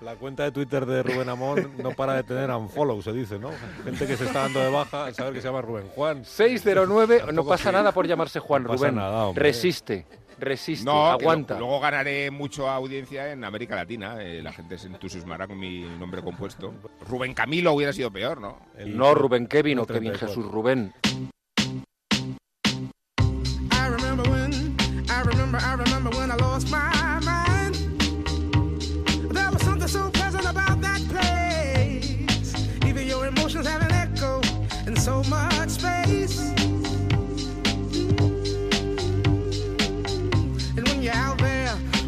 [0.00, 3.50] La cuenta de Twitter de Rubén Amón no para de tener unfollow, se dice, ¿no?
[3.84, 6.24] Gente que se está dando de baja al saber que se llama Rubén Juan.
[6.24, 8.94] 609, no pasa nada por llamarse Juan No pasa Rubén.
[8.96, 9.42] nada, hombre.
[9.44, 10.06] resiste,
[10.38, 11.54] resiste, No, aguanta.
[11.54, 14.16] lo- luego ganaré mucho audiencia en América Latina.
[14.22, 16.74] eh, la gente se entusiasmará con mi nombre compuesto.
[17.08, 18.58] Rubén Camilo hubiera sido peor, ¿no?
[18.86, 20.28] No Rubén Kevin o Kevin 34.
[20.28, 20.92] Jesús Rubén.
[23.70, 25.58] I remember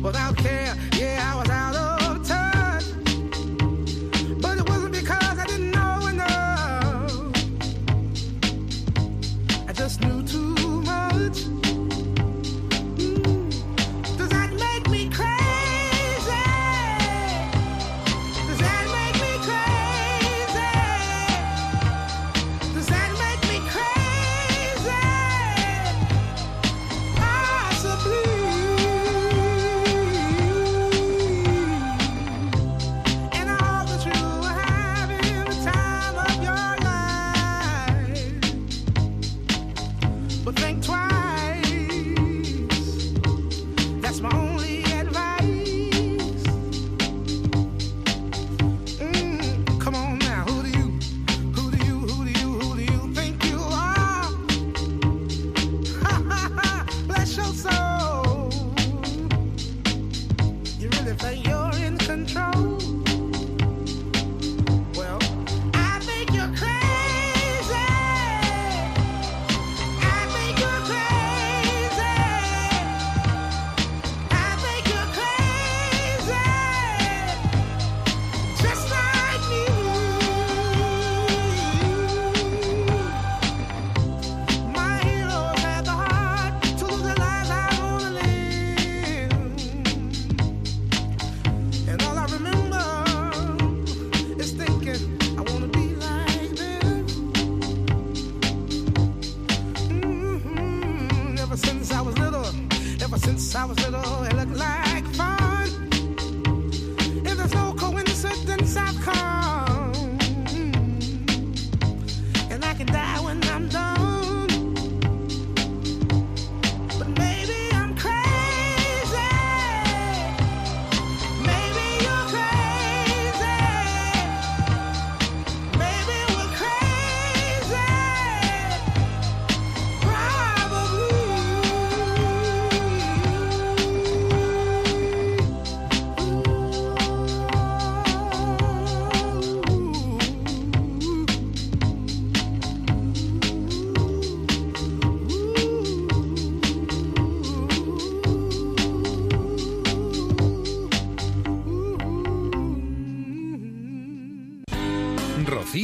[0.02, 0.39] without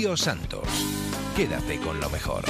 [0.06, 0.68] Rocío Santos.
[1.34, 2.44] Quédate con lo mejor.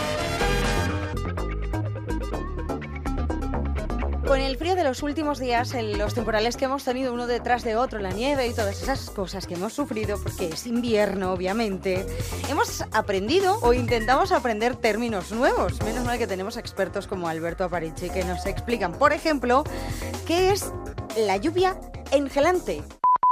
[4.27, 7.65] Con el frío de los últimos días, en los temporales que hemos tenido uno detrás
[7.65, 12.05] de otro, la nieve y todas esas cosas que hemos sufrido, porque es invierno, obviamente,
[12.51, 15.81] hemos aprendido o intentamos aprender términos nuevos.
[15.83, 19.65] Menos mal que tenemos expertos como Alberto Aparici que nos explican, por ejemplo,
[20.27, 20.71] qué es
[21.17, 21.81] la lluvia
[22.13, 22.83] engelante.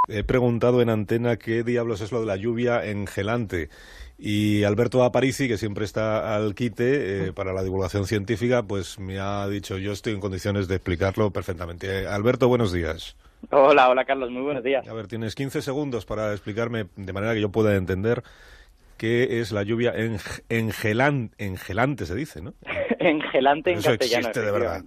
[0.06, 3.70] He preguntado en antena qué diablos es lo de la lluvia engelante.
[4.18, 9.18] Y Alberto Aparici, que siempre está al quite eh, para la divulgación científica, pues me
[9.18, 12.02] ha dicho yo estoy en condiciones de explicarlo perfectamente.
[12.02, 13.16] Eh, Alberto, buenos días.
[13.50, 14.86] Hola, hola Carlos, muy buenos días.
[14.88, 18.22] A ver, tienes 15 segundos para explicarme de manera que yo pueda entender
[18.96, 22.54] qué es la lluvia eng- engelan- engelante, se dice, ¿no?
[23.00, 24.28] Engelante en Eso castellano.
[24.28, 24.84] existe de verdad.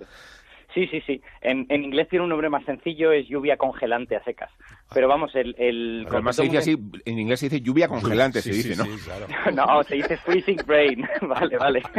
[0.78, 1.22] Sí, sí, sí.
[1.42, 4.52] En, en inglés tiene un nombre más sencillo, es lluvia congelante a secas.
[4.94, 5.56] Pero vamos, el...
[5.58, 8.84] el Además se dice así, en inglés se dice lluvia congelante, Sí, se sí, dice,
[8.84, 8.96] ¿no?
[8.96, 9.26] sí, claro.
[9.28, 11.04] muy- No, se dice freezing rain.
[11.22, 11.82] vale, vale.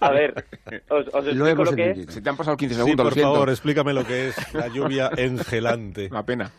[0.00, 0.34] A ver,
[0.88, 2.06] os, os explico lo, que es.
[2.14, 3.32] Se te han pasado 15 Sí, segundos, por lo siento.
[3.34, 6.08] favor, explícame lo que es la lluvia engelante.
[6.10, 6.50] Una pena.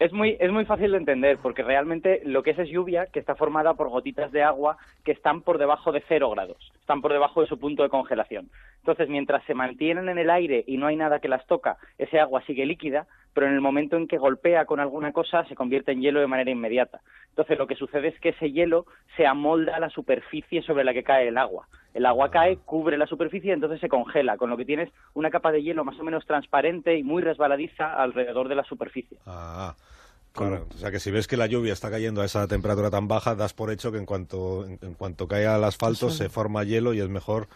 [0.00, 3.20] Es muy, es muy fácil de entender, porque realmente lo que es es lluvia que
[3.20, 7.12] está formada por gotitas de agua que están por debajo de cero grados, están por
[7.12, 8.50] debajo de su punto de congelación.
[8.78, 12.18] Entonces, mientras se mantienen en el aire y no hay nada que las toca, ese
[12.18, 15.92] agua sigue líquida, pero en el momento en que golpea con alguna cosa se convierte
[15.92, 17.00] en hielo de manera inmediata.
[17.28, 18.86] Entonces, lo que sucede es que ese hielo
[19.16, 21.68] se amolda a la superficie sobre la que cae el agua.
[21.94, 25.30] El agua cae, cubre la superficie y entonces se congela, con lo que tienes una
[25.30, 29.18] capa de hielo más o menos transparente y muy resbaladiza alrededor de la superficie.
[29.26, 29.76] Ah,
[30.32, 30.66] claro.
[30.74, 33.34] O sea que si ves que la lluvia está cayendo a esa temperatura tan baja,
[33.34, 36.94] das por hecho que en cuanto, en, en cuanto cae al asfalto se forma hielo
[36.94, 37.48] y es mejor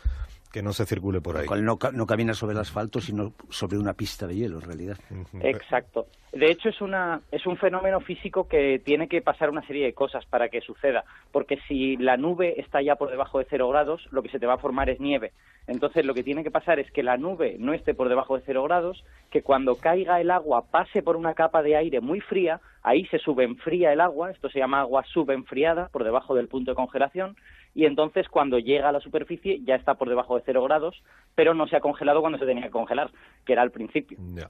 [0.53, 1.47] que no se circule por ahí.
[1.61, 4.99] No camina sobre el asfalto, sino sobre una pista de hielo, en realidad.
[5.43, 6.07] Exacto.
[6.33, 9.95] De hecho, es, una, es un fenómeno físico que tiene que pasar una serie de
[9.95, 11.05] cosas para que suceda.
[11.33, 14.45] Porque si la nube está ya por debajo de cero grados, lo que se te
[14.45, 15.33] va a formar es nieve.
[15.67, 18.43] Entonces, lo que tiene que pasar es que la nube no esté por debajo de
[18.45, 22.61] cero grados, que cuando caiga el agua pase por una capa de aire muy fría,
[22.83, 26.77] ahí se subenfría el agua, esto se llama agua subenfriada, por debajo del punto de
[26.77, 27.37] congelación,
[27.77, 31.03] y entonces cuando llega a la superficie ya está por debajo de cero grados,
[31.35, 33.11] pero no se ha congelado cuando se tenía que congelar,
[33.45, 34.17] que era al principio.
[34.35, 34.49] Ya.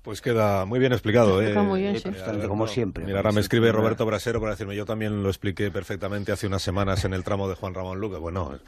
[0.00, 1.42] Pues queda muy bien explicado.
[1.42, 1.64] Explica ¿eh?
[1.64, 2.08] muy bien, sí.
[2.08, 3.04] Mira, Bastante, como siempre.
[3.04, 6.62] Mira, ahora me escribe Roberto Brasero para decirme, yo también lo expliqué perfectamente hace unas
[6.62, 8.16] semanas en el tramo de Juan Ramón Luque.
[8.16, 8.58] Bueno,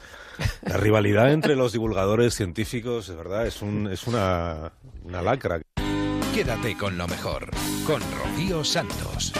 [0.61, 4.71] la rivalidad entre los divulgadores científicos, es verdad, es, un, es una,
[5.03, 5.61] una lacra.
[6.35, 7.49] Quédate con lo mejor,
[7.87, 9.33] con Rocío Santos.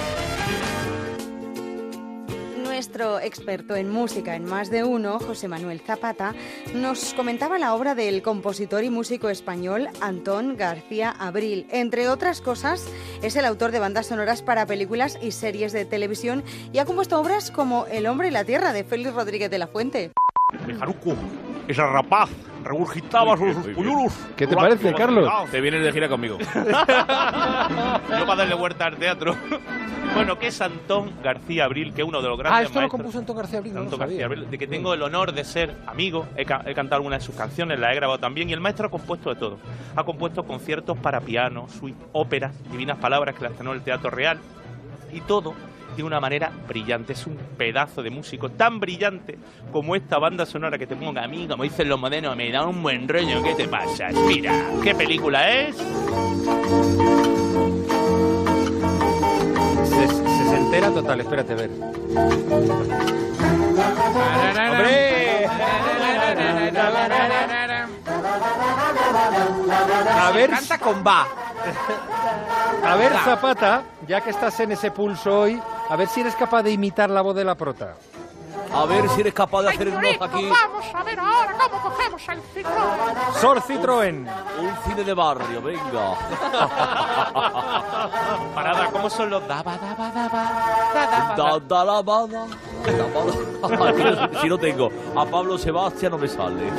[2.79, 6.33] Nuestro experto en música en más de uno, José Manuel Zapata,
[6.73, 11.67] nos comentaba la obra del compositor y músico español Antón García Abril.
[11.71, 12.87] Entre otras cosas,
[13.21, 16.41] es el autor de bandas sonoras para películas y series de televisión
[16.71, 19.67] y ha compuesto obras como El hombre y la tierra de Félix Rodríguez de la
[19.67, 20.13] Fuente.
[21.69, 22.29] Esa rapaz,
[22.63, 24.13] regurgitaba sus puyulos.
[24.35, 25.31] ¿Qué te parece, Carlos?
[25.51, 26.37] Te vienes de gira conmigo.
[26.59, 29.35] Yo para darle vuelta al teatro.
[30.15, 32.81] Bueno, que es Antón García Abril, que es uno de los grandes Ah, esto lo
[32.81, 32.91] maestros.
[32.99, 34.13] compuso Antón García Abril, no lo Antón sabía.
[34.21, 36.25] García Abril, de que tengo el honor de ser amigo.
[36.35, 38.49] He, ca- he cantado algunas de sus canciones, las he grabado también.
[38.49, 39.59] Y el maestro ha compuesto de todo.
[39.95, 44.09] Ha compuesto conciertos para piano, suite, óperas, divinas palabras que las estrenó en el Teatro
[44.09, 44.39] Real.
[45.13, 45.53] Y todo
[46.01, 47.13] de una manera brillante.
[47.13, 49.37] Es un pedazo de músico tan brillante
[49.71, 52.65] como esta banda sonora que te ponga a mí, como dicen los modernos, me da
[52.65, 53.43] un buen rollo.
[53.43, 54.07] ¿Qué te pasa?
[54.27, 54.53] Mira,
[54.83, 55.75] ¿qué película es?
[59.85, 61.69] Se, se entera total, espérate a ver.
[70.21, 71.27] A ver, Canta con va.
[72.83, 76.63] a ver Zapata, ya que estás en ese pulso hoy, a ver si eres capaz
[76.63, 77.95] de imitar la voz de la prota.
[78.73, 80.49] A ver si eres capaz de hacer el aquí.
[80.49, 82.75] Vamos a ver ahora cómo cogemos el ciclón.
[83.39, 84.27] Sor Citroën.
[84.59, 85.79] Un cine de barrio, venga.
[88.55, 90.43] Parada, ¿cómo son los daba, daba, daba?
[91.35, 92.45] Da, da, la, ba, da.
[92.85, 93.05] Da,
[93.77, 94.29] ba, da.
[94.41, 96.71] si no tengo a Pablo Sebastián no me sale.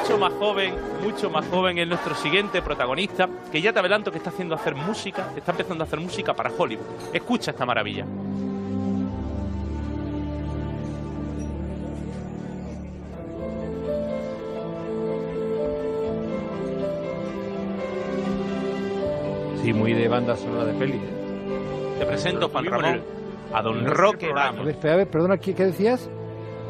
[0.00, 4.18] mucho más joven, mucho más joven es nuestro siguiente protagonista, que ya te adelanto que
[4.18, 6.84] está haciendo hacer música, está empezando a hacer música para Hollywood.
[7.12, 8.04] Escucha esta maravilla.
[19.64, 20.92] Sí, muy de banda sonora de peli.
[20.92, 21.96] ¿eh?
[21.98, 23.02] Te presento, Juan Ramón,
[23.52, 24.84] a don Roque Baños.
[24.84, 26.10] a ver, perdona, ¿qué, qué decías?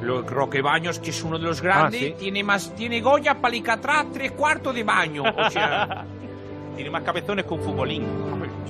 [0.00, 2.14] Lo Roque Baños, que es uno de los grandes, Ah, sí.
[2.18, 5.24] tiene más, tiene Goya, Palicatrás, tres cuartos de baño.
[5.24, 6.04] O sea,
[6.76, 8.04] Tiene más cabezones que un futbolín.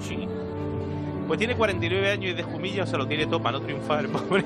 [0.01, 0.28] sí.
[1.26, 4.09] Pues tiene 49 años y de Jumilla se lo tiene todo para no triunfar, el
[4.10, 4.44] pobre.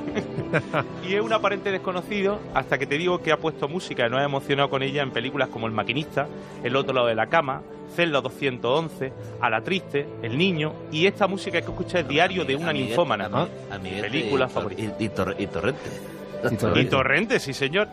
[1.09, 4.21] y es un aparente desconocido hasta que te digo que ha puesto música y nos
[4.21, 6.29] ha emocionado con ella en películas como El Maquinista,
[6.63, 7.63] El Otro Lado de la Cama,
[7.95, 12.55] Celda 211, A la Triste, El Niño y esta música que escucha es Diario de
[12.55, 13.29] una ninfómana.
[13.71, 14.83] amiguete Película favorita.
[14.83, 15.91] Y Torrente.
[16.77, 17.89] Y Torrente, sí señor.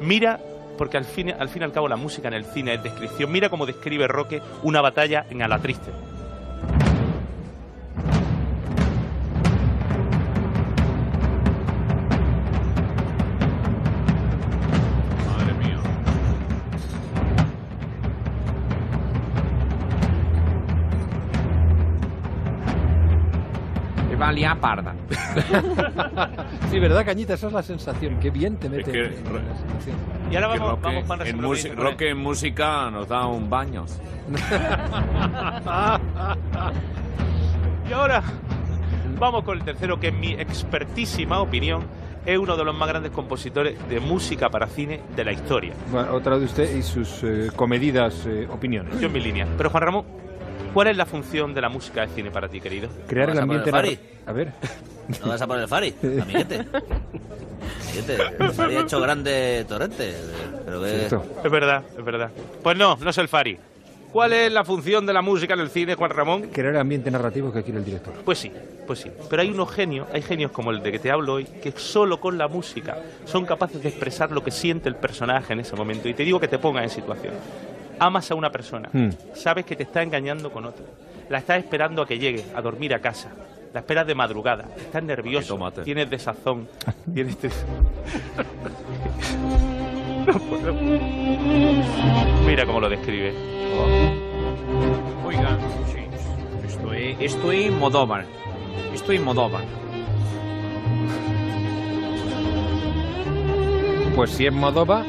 [0.00, 0.38] Mira,
[0.76, 3.32] porque al fin, al fin y al cabo la música en el cine es descripción.
[3.32, 5.90] Mira cómo describe Roque una batalla en A la Triste.
[24.38, 24.94] Liar parda.
[26.70, 27.32] Sí, ¿verdad, Cañita?
[27.34, 28.18] Esa es la sensación.
[28.20, 29.96] Qué bien te mete que- en la sensación.
[30.30, 33.48] Y ahora Que vamos, Roque vamos Juan, en música- Roque en música nos da un
[33.48, 33.86] baño.
[37.88, 38.22] Y ahora
[39.18, 41.82] vamos con el tercero, que en mi expertísima opinión
[42.26, 45.72] es uno de los más grandes compositores de música para cine de la historia.
[45.90, 49.00] Bueno, otra de usted y sus eh, comedidas eh, opiniones.
[49.00, 49.46] Yo en mi línea.
[49.56, 50.04] Pero Juan Ramón,
[50.78, 52.88] ¿Cuál es la función de la música de cine para ti, querido?
[53.08, 53.70] Crear el ¿Vas a ambiente...
[53.70, 54.52] el narra- A ver.
[55.20, 55.92] ¿No vas a poner el Fari?
[56.22, 56.66] Amiguete.
[57.82, 60.14] Amiguete, el Fari ha hecho grande torrente.
[60.64, 61.06] Pero que...
[61.06, 62.30] Es verdad, es verdad.
[62.62, 63.58] Pues no, no es el Fari.
[64.12, 66.42] ¿Cuál es la función de la música en el cine, Juan Ramón?
[66.52, 68.14] Crear el ambiente narrativo que quiere el director.
[68.24, 68.52] Pues sí,
[68.86, 69.10] pues sí.
[69.28, 72.20] Pero hay unos genios, hay genios como el de que te hablo hoy, que solo
[72.20, 76.08] con la música son capaces de expresar lo que siente el personaje en ese momento.
[76.08, 77.34] Y te digo que te pongas en situación.
[78.00, 79.10] Amas a una persona, Hmm.
[79.34, 80.84] sabes que te está engañando con otra.
[81.28, 83.30] La estás esperando a que llegue a dormir a casa.
[83.74, 84.64] La esperas de madrugada.
[84.76, 85.58] Estás nervioso.
[85.84, 86.68] Tienes desazón.
[87.14, 87.36] Tienes
[90.26, 90.74] No puedo.
[92.46, 93.34] Mira cómo lo describe.
[95.26, 95.58] Oigan,
[95.92, 98.24] sí, estoy, estoy en Modóvar.
[98.94, 99.64] Estoy en Modóvar.
[104.16, 105.04] Pues si es Modova...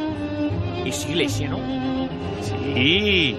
[0.86, 1.58] Es Iglesia, ¿no?
[2.74, 3.38] Sí.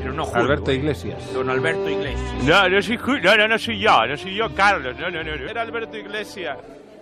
[0.00, 0.74] Pero no juro, Alberto ¿eh?
[0.76, 1.32] Iglesias.
[1.32, 2.44] Don Alberto Iglesias.
[2.44, 5.22] No, no soy, Ju- no, no, no soy yo, no soy yo, Carlos, no, no,
[5.22, 5.48] no, no.
[5.48, 6.58] Era Alberto Iglesias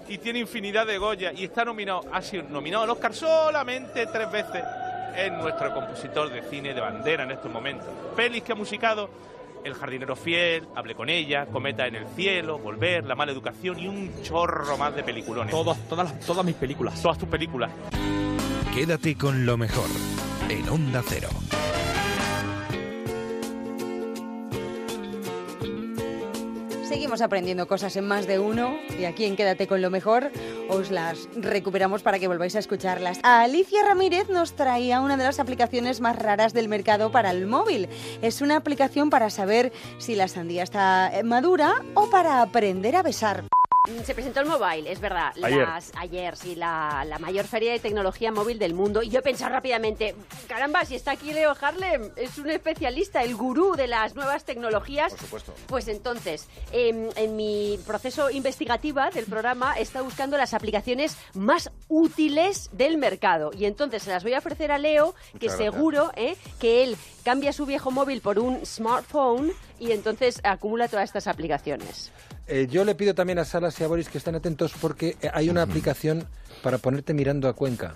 [0.08, 4.30] y tiene infinidad de Goya y está nominado, ha sido nominado al Oscar solamente tres
[4.30, 4.62] veces.
[5.16, 7.86] Es nuestro compositor de cine de bandera en estos momentos.
[8.14, 9.10] Pelis que ha musicado
[9.64, 13.88] El jardinero fiel, Hablé con ella, Cometa en el cielo, Volver, La mala educación y
[13.88, 15.50] un chorro más de peliculones.
[15.50, 17.00] Todas, todas, las- todas mis películas.
[17.02, 17.70] Todas tus películas.
[18.74, 19.86] Quédate con lo mejor
[20.50, 21.28] en Onda Cero.
[26.88, 30.32] Seguimos aprendiendo cosas en más de uno y aquí en Quédate con lo mejor
[30.68, 33.20] os las recuperamos para que volváis a escucharlas.
[33.22, 37.88] Alicia Ramírez nos traía una de las aplicaciones más raras del mercado para el móvil.
[38.20, 43.44] Es una aplicación para saber si la sandía está madura o para aprender a besar.
[44.04, 45.32] Se presentó el mobile, es verdad.
[45.42, 45.66] Ayer.
[45.66, 49.02] Las- ayer, sí, la, la mayor feria de tecnología móvil del mundo.
[49.02, 50.14] Y yo he pensado rápidamente,
[50.46, 55.12] caramba, si está aquí Leo Harlem, es un especialista, el gurú de las nuevas tecnologías.
[55.14, 55.54] Por supuesto.
[55.66, 61.70] Pues entonces, em, en mi proceso investigativa del programa, he estado buscando las aplicaciones más
[61.88, 63.50] útiles del mercado.
[63.56, 65.72] Y entonces se las voy a ofrecer a Leo, que Muchas gracias.
[65.74, 71.04] seguro eh, que él cambia su viejo móvil por un smartphone y entonces acumula todas
[71.04, 72.12] estas aplicaciones.
[72.52, 75.30] Eh, yo le pido también a Salas y a Boris que estén atentos porque eh,
[75.32, 76.26] hay una aplicación
[76.62, 77.94] para ponerte mirando a Cuenca.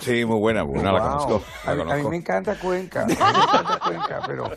[0.00, 1.08] Sí, muy buena, buena, la Wow.
[1.10, 1.44] conozco.
[1.64, 4.50] la A, mí, a mí me encanta Cuenca, a mí me encanta Cuenca, pero,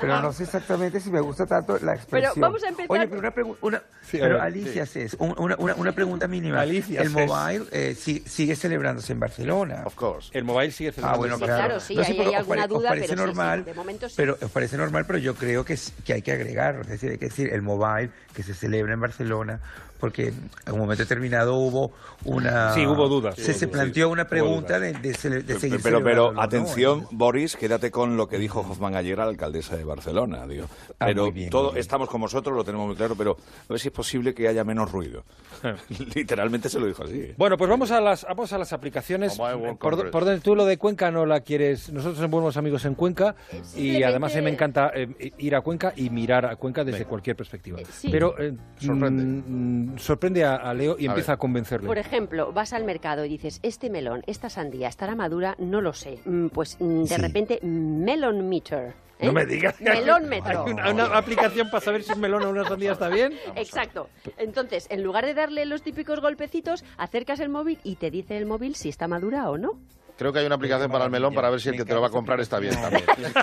[0.00, 2.34] pero no sé exactamente si me gusta tanto la expresión.
[2.36, 5.00] vamos a empezar- Oye, pero una pregunta, Sí, pero ver, Alicia, sí.
[5.00, 6.60] Cés, un- una, una, una pregunta mínima.
[6.60, 7.26] Alicia el Cés.
[7.26, 9.82] mobile eh, si- sigue celebrándose en Barcelona.
[9.84, 10.30] Of course.
[10.36, 11.54] El mobile sigue Ah, bueno, claro.
[11.56, 13.74] claro, sí, No sé, pero hay os alguna duda, parece pero sí, sí, normal, de
[13.74, 14.14] momento sí.
[14.16, 17.18] Pero os parece normal, pero yo creo que, que hay que agregar, es decir, hay
[17.18, 19.60] que decir el mobile que se celebra en Barcelona,
[19.98, 21.92] porque en un momento determinado hubo
[22.24, 22.72] una...
[22.74, 23.36] Sí, hubo dudas.
[23.36, 28.28] Se, planteó una pregunta de, de de seguir Pero, pero atención, Boris, quédate con lo
[28.28, 30.46] que dijo Hoffman ayer a la alcaldesa de Barcelona.
[30.46, 30.66] Digo.
[30.98, 33.88] Ah, Pero bien, todo, estamos con vosotros, lo tenemos muy claro, pero a ver si
[33.88, 35.24] es posible que haya menos ruido.
[36.14, 37.20] Literalmente se lo dijo así.
[37.20, 37.34] ¿eh?
[37.36, 39.38] Bueno, pues vamos a las, vamos a las aplicaciones.
[39.38, 41.90] World Por, por donde tú lo de Cuenca no la quieres.
[41.92, 43.34] Nosotros somos buenos amigos en Cuenca
[43.76, 47.04] y además a mí me encanta eh, ir a Cuenca y mirar a Cuenca desde
[47.04, 47.78] cualquier perspectiva.
[47.90, 48.08] sí.
[48.10, 49.83] Pero eh, Sorprende.
[49.96, 51.36] Sorprende a, a Leo y A empieza ver.
[51.36, 51.86] a convencerle.
[51.86, 55.54] Por ejemplo, vas al mercado y dices, este melón, esta sandía, ¿estará madura?
[55.58, 56.18] No lo sé.
[56.24, 57.16] Mm, Pues mm, de Sí.
[57.20, 58.94] repente, Melon Meter.
[59.18, 59.26] ¿eh?
[59.26, 59.80] No me digas.
[59.80, 60.64] Melón metro.
[60.66, 63.32] Hay una, una aplicación para saber si un melón o una sandía está bien.
[63.56, 64.08] Exacto.
[64.38, 68.44] Entonces, en lugar de darle los típicos golpecitos, acercas el móvil y te dice el
[68.46, 69.78] móvil si está madura o no.
[70.18, 72.00] Creo que hay una aplicación para el melón para ver si el que te lo
[72.00, 73.02] va a comprar está bien también.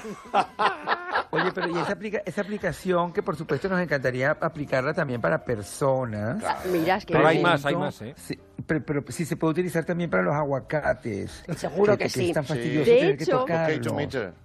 [1.31, 5.43] Oye, pero y esa, aplica- esa aplicación que por supuesto nos encantaría aplicarla también para
[5.43, 6.43] personas.
[6.71, 8.13] Mira, es que Pero hay más, hay más, ¿eh?
[8.17, 11.43] Sí, pero, pero sí se puede utilizar también para los aguacates.
[11.55, 12.27] Seguro que sí.
[12.29, 12.49] es tan Sí.
[12.53, 13.97] fastidioso De tener que hecho- tocarlo.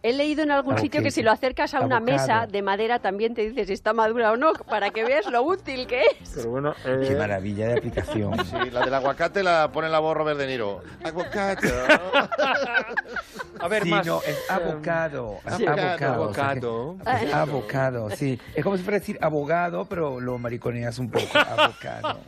[0.02, 2.18] He leído en algún sitio que si lo acercas a una Avocado.
[2.18, 5.42] mesa de madera también te dice si está madura o no, para que veas lo
[5.42, 6.30] útil que es.
[6.34, 8.34] Pero bueno, Qué maravilla de aplicación.
[8.46, 10.82] Sí, la del aguacate la pone la voz Robert De Niro.
[11.04, 11.68] Aguacate.
[13.60, 14.06] A ver, Sí, más.
[14.06, 15.38] no, es abocado.
[15.56, 15.66] Sí.
[15.66, 15.70] Abocado.
[15.72, 16.96] o sea que- Abocado.
[17.22, 18.38] es abocado, sí.
[18.54, 21.26] Es como si fuera decir abogado, pero lo mariconeas un poco.
[21.34, 22.18] Abocado.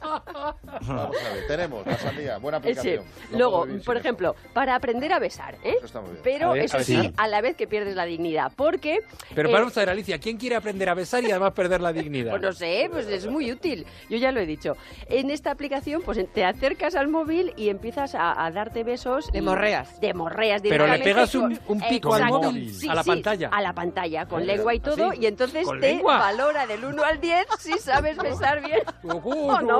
[0.00, 2.62] Vamos a ver, tenemos la sandía, buena sí.
[2.62, 3.04] aplicación.
[3.32, 5.74] Luego, vivir por ejemplo, para aprender a besar, ¿eh?
[5.76, 6.20] Eso está muy bien.
[6.22, 9.00] Pero A ver, eso a sí, a la vez que pierdes la dignidad, porque...
[9.34, 12.30] Pero vamos a ver, Alicia, ¿quién quiere aprender a besar y además perder la dignidad?
[12.30, 13.86] Pues no sé, pues es muy útil.
[14.08, 14.76] Yo ya lo he dicho.
[15.08, 19.30] En esta aplicación, pues te acercas al móvil y empiezas a, a darte besos.
[19.32, 20.00] De morreas.
[20.00, 20.62] De morreas.
[20.62, 23.48] Pero le pegas un- un pico al móvil, Sí, a la sí, pantalla.
[23.52, 25.10] A la pantalla, con lengua y todo.
[25.10, 25.20] ¿Así?
[25.22, 26.18] Y entonces ¿Con te lengua?
[26.18, 29.75] valora del 1 al 10 si sabes besar bien o no.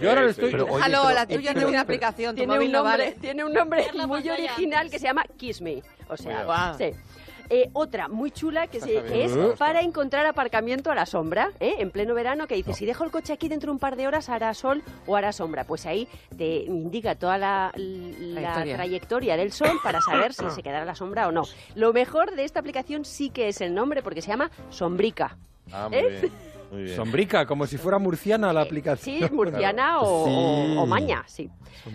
[0.00, 0.50] Yo ahora le estoy...
[0.50, 3.16] Pero, oye, Déjalo, pero- la tuya pero- tiene una aplicación, Tiene un, no nombre, vale.
[3.20, 5.82] tiene un nombre muy original que se llama Kiss Me.
[6.08, 6.90] O sea, sí.
[7.52, 11.50] Eh, otra muy chula que, se- Está que es para encontrar aparcamiento a la sombra,
[11.58, 11.74] ¿eh?
[11.80, 14.06] en pleno verano, que dice, si dejo el coche aquí dentro de un par de
[14.06, 15.64] horas, hará sol o hará sombra.
[15.64, 16.06] Pues ahí
[16.38, 18.74] te indica toda la, la Trayectoria.
[18.76, 21.42] trayectoria del sol para saber si se quedará la sombra o no.
[21.74, 25.36] Lo mejor de esta aplicación sí que es el nombre, porque se llama Sombrica.
[25.72, 26.08] Ah, muy ¿Eh?
[26.20, 26.32] bien.
[26.94, 29.28] Sombrica, como si fuera murciana la aplicación.
[29.28, 30.76] Sí, murciana o, Sí.
[30.76, 31.50] o- o maña, sí.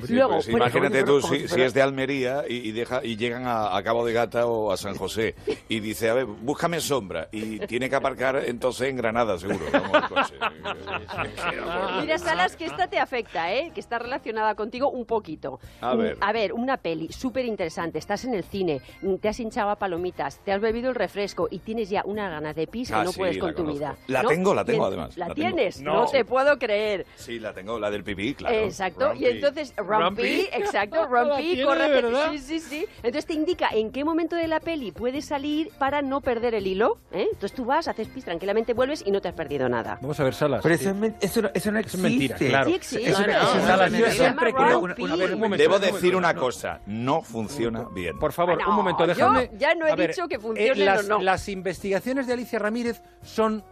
[0.05, 3.75] Sí, Luego, pues imagínate tú si, es de Almería y, y deja, y llegan a,
[3.77, 5.35] a Cabo de Gata o a San José
[5.69, 7.29] y dice, a ver, búscame sombra.
[7.31, 9.59] Y tiene que aparcar entonces en Granada, seguro.
[9.71, 10.33] vamos, coche.
[12.01, 13.71] Mira, Salas, que esta te afecta, ¿eh?
[13.73, 15.59] Que está relacionada contigo un poquito.
[15.81, 16.17] A ver.
[16.21, 17.99] A ver, una peli súper interesante.
[17.99, 18.81] Estás en el cine,
[19.21, 22.55] te has hinchado a palomitas, te has bebido el refresco y tienes ya una ganas
[22.55, 23.77] de pis que Ah, no sí, puedes con tu conozco.
[23.77, 23.95] vida.
[24.07, 24.29] La ¿no?
[24.29, 25.49] tengo, la tengo, Y en- además, ¿La, la tengo.
[25.49, 25.81] tienes?
[25.81, 25.93] No.
[25.93, 26.05] No.
[26.07, 27.05] te puedo creer.
[27.15, 28.55] Sí, la tengo, la del pipí, claro.
[28.55, 30.47] Exacto, y entonces Rumpy, Rumpy.
[30.53, 32.01] exacto, ¿La Rumpy, corre,
[32.31, 32.85] sí, sí, sí.
[32.97, 36.67] Entonces te indica en qué momento de la peli puedes salir para no perder el
[36.67, 37.27] hilo, ¿eh?
[37.31, 39.97] Entonces tú vas, haces pis, tranquilamente vuelves y no te has perdido nada.
[40.01, 40.61] Vamos a ver, Salas.
[40.63, 42.69] Pero eso, es eso, no- eso no Eso es mentira, claro.
[42.69, 43.09] Sí existe.
[43.09, 44.79] Eso, eso una Salas, yo siempre creo...
[44.81, 45.05] Rumpy.
[45.11, 48.17] A ver, un momento, Debo decir una cosa, no funciona bien.
[48.19, 49.49] Por favor, un momento, déjame...
[49.53, 51.21] yo ya no he ver, dicho que eh, funcionen las, o no.
[51.21, 53.63] Las investigaciones de Alicia Ramírez son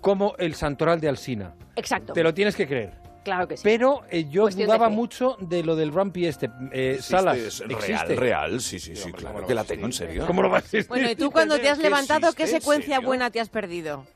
[0.00, 1.54] como el santoral de Alsina.
[1.76, 2.12] Exacto.
[2.12, 2.92] Te lo tienes que creer.
[3.22, 3.62] Claro que sí.
[3.64, 6.50] Pero eh, yo Cuestión dudaba mucho de lo del Rumpy este.
[6.72, 8.16] Eh, Existe, Salas, es real, existe.
[8.16, 10.26] real, sí, sí, sí, claro que la tengo, en serio.
[10.26, 10.88] ¿Cómo lo vas a existir?
[10.88, 12.56] Bueno, y tú cuando te has ¿Qué levantado, ¿qué existe?
[12.56, 14.06] ¿En secuencia buena te has perdido?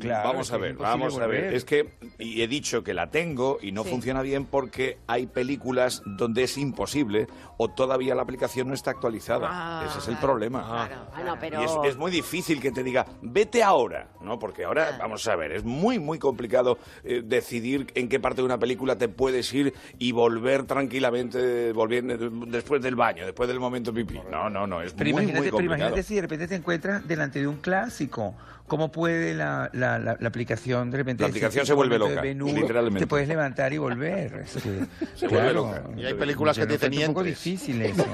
[0.00, 1.54] Claro, vamos a ver, vamos a ver.
[1.54, 3.90] Es que y he dicho que la tengo y no Sí.
[3.90, 7.26] funciona bien porque hay películas donde es imposible
[7.58, 9.48] o todavía la aplicación no está actualizada.
[9.50, 10.62] Ah, Ese es el claro, problema.
[10.88, 11.60] claro, Bueno, pero...
[11.60, 14.38] Y es, es muy difícil que te diga, vete ahora, ¿no?
[14.38, 18.46] Porque ahora, vamos a ver, es muy, muy complicado eh, decidir en qué parte de
[18.46, 22.16] una película te puedes ir y volver tranquilamente, volviendo
[22.46, 24.20] después del baño, después del momento pipí.
[24.30, 25.78] No, no, no, es Pero muy, imagínate, muy pero complicado.
[25.78, 28.34] imagínate si de repente te encuentras delante de un clásico.
[28.66, 31.22] ¿Cómo puede la, la, la, la aplicación de repente...
[31.22, 33.00] La aplicación se vuelve loca, Ben-Hur, literalmente.
[33.00, 34.36] Te puedes levantar y volver.
[34.36, 35.82] Es que, Se vuelve loca.
[35.96, 38.06] Y hay películas que te dicen encuentro un poco difícil eso.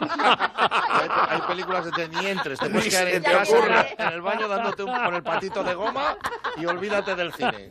[0.00, 4.82] Hay, hay películas de tenientes, te puedes quedar en te casa, en el baño dándote
[4.82, 6.16] un, con el patito de goma
[6.56, 7.70] y olvídate del cine.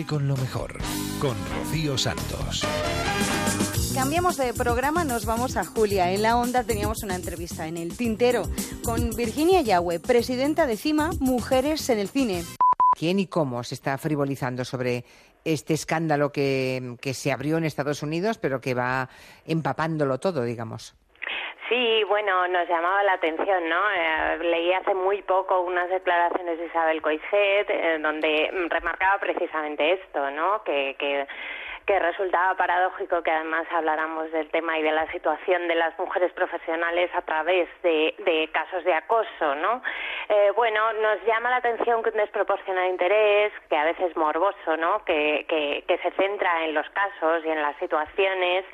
[0.00, 0.78] Quédate con lo mejor,
[1.20, 2.64] con Rocío Santos.
[3.94, 6.10] Cambiamos de programa, nos vamos a Julia.
[6.12, 8.44] En la onda teníamos una entrevista en el Tintero
[8.82, 12.44] con Virginia Yahweh, presidenta de CIMA Mujeres en el Cine.
[12.98, 15.04] ¿Quién y cómo se está frivolizando sobre
[15.44, 19.10] este escándalo que, que se abrió en Estados Unidos, pero que va
[19.44, 20.94] empapándolo todo, digamos?
[21.70, 23.80] Sí, bueno, nos llamaba la atención, ¿no?
[23.92, 30.32] Eh, leí hace muy poco unas declaraciones de Isabel Coixet eh, donde remarcaba precisamente esto,
[30.32, 30.64] ¿no?
[30.64, 31.28] Que, que
[31.90, 36.32] que resultaba paradójico que además habláramos del tema y de la situación de las mujeres
[36.34, 39.82] profesionales a través de, de casos de acoso, ¿no?
[40.28, 45.04] Eh, bueno, nos llama la atención que un desproporcionado interés, que a veces morboso, ¿no?
[45.04, 45.44] Que,
[46.00, 48.64] se centra en los casos y en las situaciones,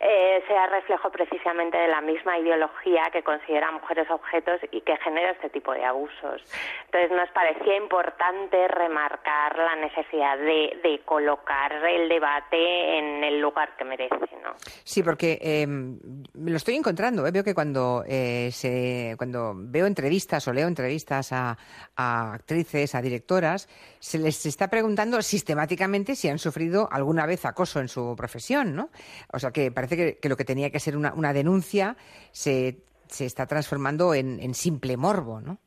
[0.00, 5.32] eh, sea reflejo precisamente de la misma ideología que considera mujeres objetos y que genera
[5.32, 6.42] este tipo de abusos.
[6.86, 13.84] Entonces nos parecía importante remarcar la necesidad de colocar el debate en el lugar que
[13.84, 14.54] merece, ¿no?
[14.84, 17.26] Sí, porque eh, lo estoy encontrando.
[17.26, 17.30] ¿eh?
[17.30, 21.56] Veo que cuando eh, se, cuando veo entrevistas o leo entrevistas a,
[21.96, 23.68] actrices, a directoras,
[23.98, 28.90] se les está preguntando sistemáticamente si han sufrido alguna vez acoso en su profesión, ¿no?
[29.32, 31.96] O sea que parece que, que lo que tenía que ser una, una denuncia
[32.30, 32.78] se,
[33.08, 35.58] se está transformando en, en simple morbo, ¿no?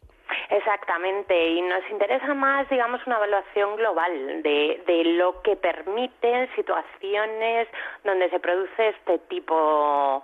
[0.50, 7.68] Exactamente, y nos interesa más, digamos, una evaluación global de, de lo que permiten situaciones
[8.04, 10.24] donde se produce este tipo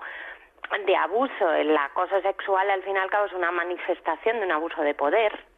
[0.85, 1.51] de abuso.
[1.53, 4.93] El acoso sexual, al fin y al cabo, es una manifestación de un abuso de
[4.93, 5.50] poder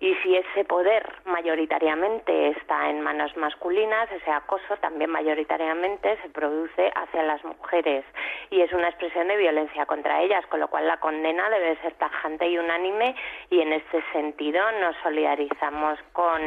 [0.00, 6.92] y si ese poder mayoritariamente está en manos masculinas, ese acoso también mayoritariamente se produce
[6.94, 8.04] hacia las mujeres.
[8.50, 11.92] Y es una expresión de violencia contra ellas, con lo cual la condena debe ser
[11.94, 13.14] tajante y unánime.
[13.50, 16.40] Y en este sentido nos solidarizamos con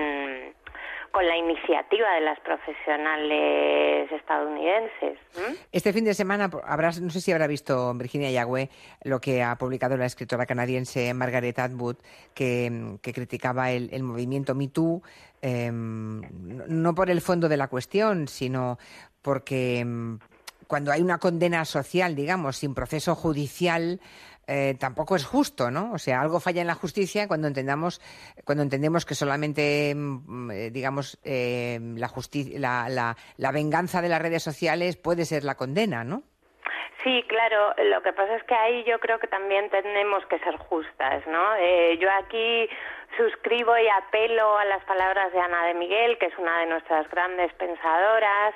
[1.12, 5.20] con la iniciativa de las profesionales estadounidenses.
[5.72, 8.70] Este fin de semana habrás, no sé si habrá visto Virginia Yagüe
[9.04, 11.98] lo que ha publicado la escritora canadiense Margaret Atwood,
[12.34, 15.02] que, que criticaba el, movimiento Me Too,
[15.42, 18.78] eh, no por el fondo de la cuestión, sino
[19.22, 19.86] porque
[20.68, 24.00] cuando hay una condena social, digamos, sin proceso judicial,
[24.48, 25.92] eh, tampoco es justo, ¿no?
[25.94, 28.02] O sea, algo falla en la justicia cuando entendamos,
[28.46, 32.10] cuando entendemos que solamente, mm, eh, digamos, eh, la,
[32.54, 36.24] la, la, la venganza de las redes sociales puede ser la condena, ¿no?
[37.04, 37.74] Sí, claro.
[37.78, 41.56] Lo que pasa es que ahí yo creo que también tenemos que ser justas, ¿no?
[41.56, 42.68] Eh, yo aquí
[43.16, 47.10] suscribo y apelo a las palabras de Ana de Miguel, que es una de nuestras
[47.10, 48.54] grandes pensadoras,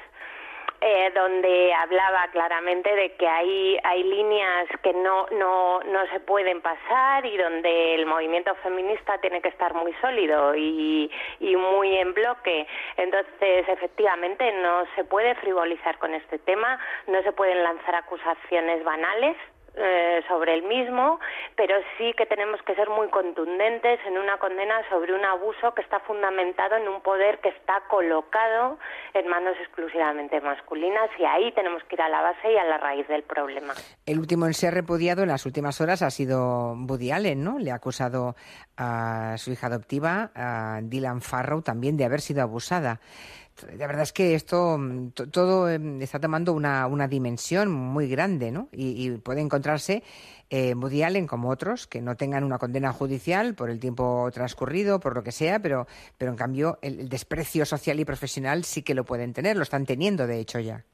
[0.82, 6.60] eh, donde hablaba claramente de que hay, hay líneas que no, no, no se pueden
[6.62, 12.14] pasar y donde el movimiento feminista tiene que estar muy sólido y, y muy en
[12.16, 12.66] bloque.
[12.98, 19.38] Entonces, efectivamente, no se puede frivolizar con este tema, no se pueden lanzar acusaciones banales
[19.76, 21.20] eh, sobre el mismo,
[21.56, 25.82] pero sí que tenemos que ser muy contundentes en una condena sobre un abuso que
[25.82, 28.78] está fundamentado en un poder que está colocado
[29.14, 32.80] en manos exclusivamente masculinas y ahí tenemos que ir a la base y a la
[32.80, 33.74] raíz del problema.
[34.06, 37.58] El último en ser repudiado en las últimas horas ha sido Woody Allen, ¿no?
[37.58, 38.36] Le ha acusado
[38.76, 43.00] a su hija adoptiva, a Dylan Farrow, también de haber sido abusada
[43.78, 44.80] la verdad es que esto
[45.32, 48.70] todo em, está tomando una, una dimensión muy grande, ¿no?
[48.72, 50.04] Y, puede encontrarse
[50.50, 50.74] eh,
[51.06, 55.24] Allen como otros que no tengan una condena judicial por el tiempo transcurrido, por lo
[55.24, 59.34] que sea, pero, pero en cambio el desprecio social y profesional sí que lo pueden
[59.34, 60.86] tener, lo están teniendo de hecho ya.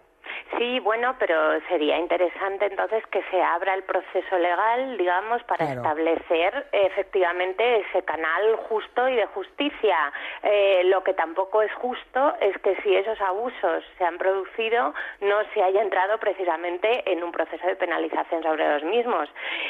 [0.58, 5.82] Sí, bueno, pero sería interesante entonces que se abra el proceso legal, digamos, para Claro.
[5.82, 9.98] establecer efectivamente ese canal justo y de justicia.
[10.44, 15.38] Eh, lo que tampoco es justo es que si esos abusos se han producido no
[15.54, 19.30] se haya entrado precisamente en un proceso de penalización sobre los mismos.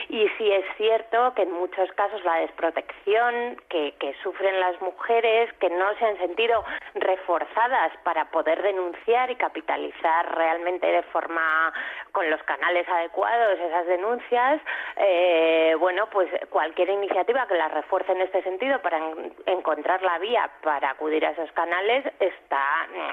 [0.09, 5.51] Y sí es cierto que en muchos casos la desprotección que, que sufren las mujeres,
[5.53, 6.63] que no se han sentido
[6.93, 11.71] reforzadas para poder denunciar y capitalizar realmente de forma
[12.11, 14.61] con los canales adecuados esas denuncias,
[14.97, 20.19] eh, bueno, pues cualquier iniciativa que las refuerce en este sentido para en- encontrar la
[20.19, 22.63] vía para acudir a esos canales está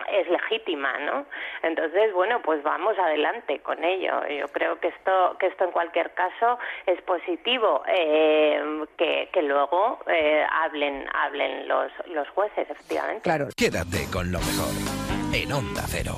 [0.08, 1.26] es legítima, ¿no?
[1.62, 4.26] Entonces, bueno, pues vamos adelante con ello.
[4.26, 10.00] Yo creo que esto que esto en cualquier caso es positivo eh, que, que luego
[10.08, 13.22] eh, hablen hablen los los jueces, efectivamente.
[13.22, 13.46] Claro.
[13.56, 14.72] Quédate con lo mejor
[15.34, 16.12] en Onda Cero.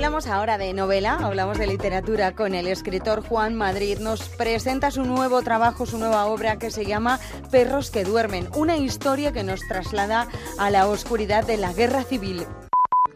[0.00, 3.98] Hablamos ahora de novela, hablamos de literatura con el escritor Juan Madrid.
[4.00, 7.20] Nos presenta su nuevo trabajo, su nueva obra que se llama
[7.50, 10.26] Perros que duermen, una historia que nos traslada
[10.58, 12.46] a la oscuridad de la guerra civil.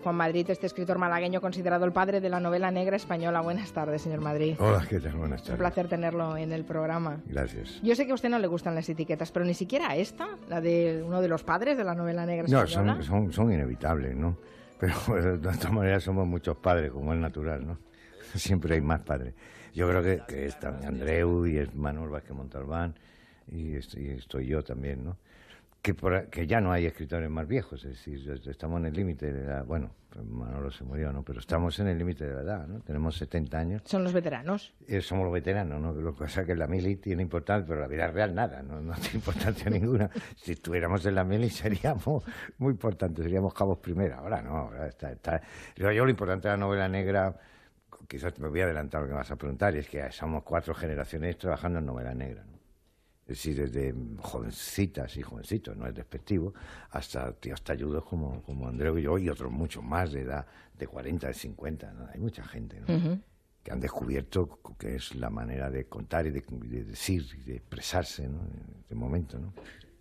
[0.02, 3.40] Juan Madrid, este escritor malagueño considerado el padre de la novela negra española.
[3.40, 4.54] Buenas tardes, señor Madrid.
[4.58, 5.14] Hola, ¿qué tal?
[5.14, 5.58] Buenas Un tardes.
[5.60, 7.22] placer tenerlo en el programa.
[7.24, 7.80] Gracias.
[7.82, 10.60] Yo sé que a usted no le gustan las etiquetas, pero ni siquiera esta, la
[10.60, 12.96] de uno de los padres de la novela negra No, española.
[12.96, 14.36] son, son, son inevitables, ¿no?
[15.06, 17.78] Pero de todas maneras somos muchos padres, como es natural, ¿no?
[18.34, 19.34] Siempre hay más padres.
[19.74, 22.94] Yo creo que, que está Andreu y es Manuel Vázquez Montalbán
[23.50, 25.16] y estoy yo también, ¿no?
[25.84, 29.30] Que, por- que ya no hay escritores más viejos, es decir, estamos en el límite
[29.30, 29.62] de la...
[29.64, 29.90] Bueno,
[30.24, 31.22] Manolo se murió, ¿no?
[31.22, 32.80] Pero estamos en el límite de la edad, ¿no?
[32.80, 33.82] Tenemos 70 años.
[33.84, 34.72] Son los veteranos.
[34.88, 35.92] Eh, somos los veteranos, ¿no?
[35.92, 38.80] Lo que pasa es que la mili tiene importancia, pero la vida real nada, no,
[38.80, 40.08] no tiene importancia ninguna.
[40.36, 42.24] Si estuviéramos en la mili seríamos
[42.56, 44.20] muy importantes, seríamos cabos primera.
[44.20, 45.42] Ahora no, ahora está, está.
[45.76, 47.36] Yo, yo lo importante de la novela negra,
[48.08, 50.72] quizás me voy a adelantar lo que vas a preguntar, y es que somos cuatro
[50.74, 52.53] generaciones trabajando en novela negra, ¿no?
[53.26, 56.52] Es decir, desde jovencitas y jovencitos, no es despectivo,
[56.90, 60.46] hasta tíos talludos como, como Andreu y yo, y otros muchos más de edad
[60.78, 62.06] de 40, de 50, ¿no?
[62.12, 62.82] Hay mucha gente,
[63.62, 67.56] que han descubierto que es la manera de contar y de, de decir y de
[67.56, 68.40] expresarse ¿no?
[68.90, 69.38] de momento.
[69.38, 69.54] ¿no?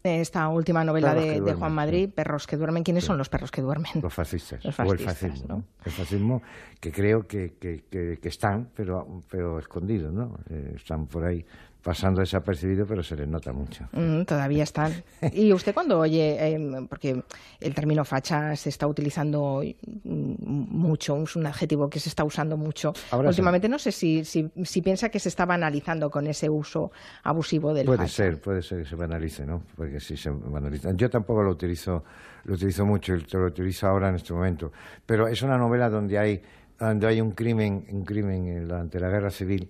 [0.04, 2.84] Esta última novela de, Juan Madrid, Perros que duermen.
[2.84, 4.02] ¿Quiénes son los perros que duermen?
[4.02, 5.46] Los fascistas, Los o el fascismo.
[5.48, 5.56] ¿no?
[5.60, 5.64] ¿no?
[5.86, 6.42] El fascismo
[6.82, 10.38] que creo que, que, que- que están, pero, pero escondidos, ¿no?
[10.50, 11.46] Eh, están por ahí
[11.84, 13.88] pasando desapercibidos, pero se les nota mucho.
[13.92, 14.94] Mm, todavía están.
[15.34, 17.22] Y usted cuando oye, eh, porque
[17.60, 22.56] el término facha se está utilizando mm, mucho, es un adjetivo que se está usando
[22.56, 23.34] mucho Ahora sí.
[23.34, 26.92] últimamente, no sé si, si, si piensa que se está banalizando con ese uso
[27.24, 28.10] abusivo del Puede facha.
[28.14, 29.64] ser, puede ser que se banalice, ¿no?
[29.76, 30.92] Porque sí se banaliza.
[30.96, 32.04] Yo tampoco lo utilizo,
[32.46, 34.72] lo utilizo mucho, lo utilizo ahora en este momento.
[35.06, 36.42] Pero es una novela donde hay,
[36.80, 39.70] donde hay un crimen, un crimen ante la guerra civil.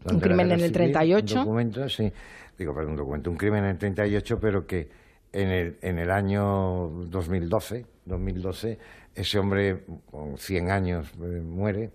[0.00, 1.34] Un Durante crimen en el civil, 38.
[1.34, 2.12] Un documento, sí.
[2.58, 4.88] Digo, perdón, un documento, un crimen en el 38, pero que
[5.32, 8.78] en el, en el año 2012, 2012,
[9.14, 11.90] ese hombre con 100 años eh, muere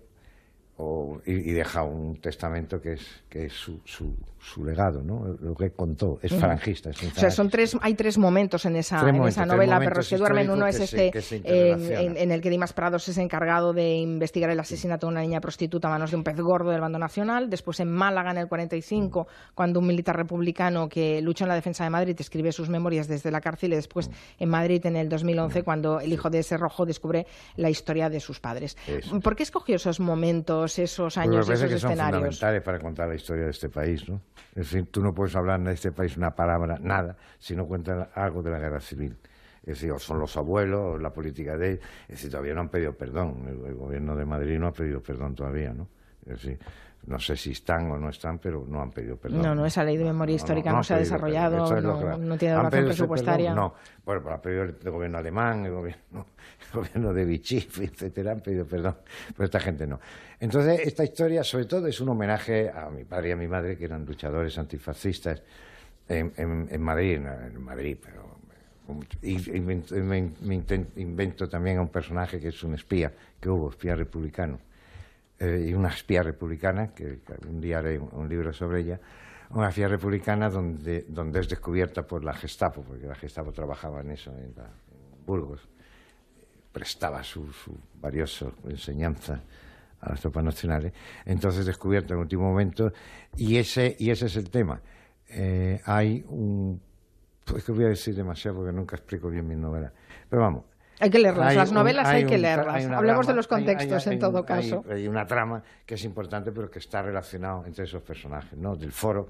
[0.76, 4.14] o- y, y deja un testamento que es, que es su, su,
[4.44, 5.36] su legado, ¿no?
[5.40, 6.18] Lo que contó.
[6.22, 6.90] Es falangista.
[6.90, 9.74] Es O sea, son tres, hay tres momentos en esa, Tres en momentos, esa novela,
[9.76, 10.50] momentos Perros que duermen.
[10.50, 14.50] Uno es este, se- se en, en el que Dimas Prados es encargado de investigar
[14.50, 17.48] el asesinato de una niña prostituta a manos de un pez gordo del bando nacional.
[17.48, 21.84] Después en Málaga, en el 45, cuando un militar republicano que lucha en la defensa
[21.84, 23.72] de Madrid escribe sus memorias desde la cárcel.
[23.72, 27.26] Y después en Madrid, en el 2011, cuando el hijo de ese rojo descubre
[27.56, 28.76] la historia de sus padres.
[28.86, 29.18] Eso.
[29.20, 32.18] ¿Por qué escogió esos momentos, esos años y me parece esos que son escenarios?
[32.38, 34.20] fundamentales para contar la historia de este país, ¿no?
[34.54, 38.08] Es decir, tú no puedes hablar de este país una palabra, nada, si no cuentas
[38.14, 39.16] algo de la guerra civil.
[39.62, 41.72] Es decir, o son los abuelos, o la política de...
[41.72, 43.46] Es decir, todavía no han pedido perdón.
[43.48, 45.88] El, el gobierno de Madrid no ha pedido perdón todavía, ¿no?
[46.26, 46.58] Es decir,
[47.06, 49.42] no sé si están o no están, pero no han pedido perdón.
[49.42, 52.64] No, no, esa ley de memoria histórica no, se ha desarrollado, es no, tiene ¿Han
[52.64, 53.54] razón pedido ese presupuestaria.
[53.54, 53.74] No.
[54.04, 56.26] Bueno, pues ha pedido el, el gobierno alemán, el gobierno,
[56.74, 58.96] gobierno de Vichy, etcétera, han pedido perdón,
[59.34, 60.00] pero esta gente no.
[60.40, 63.76] Entonces, esta historia, sobre todo, es un homenaje a mi padre y a mi madre,
[63.78, 65.42] que eran luchadores antifascistas
[66.08, 68.36] en, en- en Madrid, en, Madrid, pero
[68.88, 69.76] mucho- y me-
[70.42, 73.10] me inten- invento también a un personaje que es un espía,
[73.40, 74.58] que hubo, espía republicano,
[75.38, 79.00] eh, y una espía republicana, que, un día haré un, libro sobre ella,
[79.50, 84.10] una espía republicana donde, donde es descubierta por la Gestapo, porque la Gestapo trabajaba en
[84.10, 85.66] eso, en, la- en Burgos,
[86.78, 89.40] prestaba su, su valiosa enseñanza
[90.00, 90.92] a las tropas nacionales,
[91.24, 92.92] entonces descubierta en último momento,
[93.36, 94.82] y ese, y ese es el tema.
[95.28, 96.78] Eh, hay un...
[97.46, 99.92] Pues que voy a decir demasiado porque nunca explico bien mi novela.
[100.28, 100.64] Pero vamos,
[101.00, 102.74] Hay que leerlas, hay las un- novelas hay, que un- leerlas.
[102.74, 104.84] hay Hablemos de los hay- hay- contextos hay en todo hay- caso.
[104.90, 108.76] Hay, una trama que es importante, pero que está relacionado entre esos personajes, ¿no?
[108.76, 109.28] Del foro,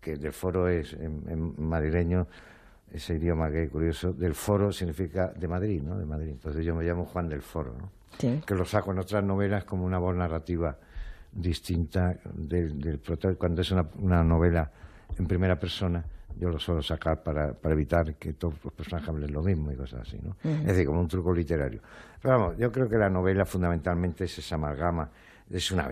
[0.00, 2.26] que del foro es en, en madrileño,
[2.92, 5.98] ese idioma que es curioso, del foro significa de Madrid, ¿no?
[5.98, 6.30] De Madrid.
[6.30, 7.90] Entonces yo me llamo Juan del Foro, ¿no?
[8.18, 8.42] Sí.
[8.46, 10.76] Que lo saco en otras novelas como una voz narrativa
[11.32, 13.00] distinta del, del
[13.38, 14.70] Cuando es una, una novela
[15.18, 16.04] en primera persona,
[16.38, 19.76] yo lo suelo sacar para, para evitar que todos los personajes hablen lo mismo y
[19.76, 20.36] cosas así, ¿no?
[20.42, 21.80] Es decir, como un truco literario.
[22.20, 25.10] Pero vamos, yo creo que la novela fundamentalmente es esa amalgama,
[25.58, 25.88] es una,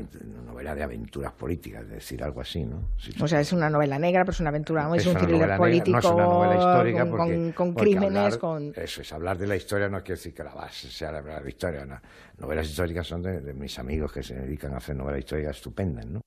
[0.47, 2.89] novela de aventuras políticas, es decir, algo así, ¿no?
[3.21, 5.39] O sea, es una novela negra, pero es una aventura, es, es un una thriller
[5.41, 8.39] novela negra, político no es una novela histórica con, porque, con- con porque crímenes, hablar-
[8.39, 8.73] con...
[8.77, 11.49] Eso es, hablar de la historia no quiere decir que la base sea la verdadera
[11.49, 11.85] historia.
[11.87, 12.01] no.
[12.39, 16.07] Novelas históricas son de, de mis amigos que se dedican a hacer novelas históricas estupendas,
[16.07, 16.21] ¿no?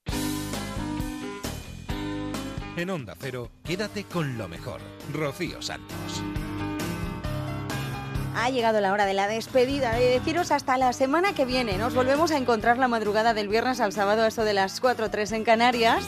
[2.76, 4.80] En Onda Cero, quédate con lo mejor.
[5.14, 6.24] Rocío Santos.
[8.36, 11.78] Ha llegado la hora de la despedida, de deciros hasta la semana que viene.
[11.78, 15.06] Nos volvemos a encontrar la madrugada del viernes al sábado, a eso de las 4
[15.06, 16.04] o 3 en Canarias.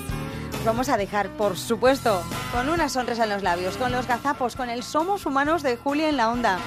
[0.59, 4.55] Os vamos a dejar, por supuesto, con una sonrisa en los labios, con los gazapos,
[4.55, 6.59] con el Somos Humanos de Julia en la Onda.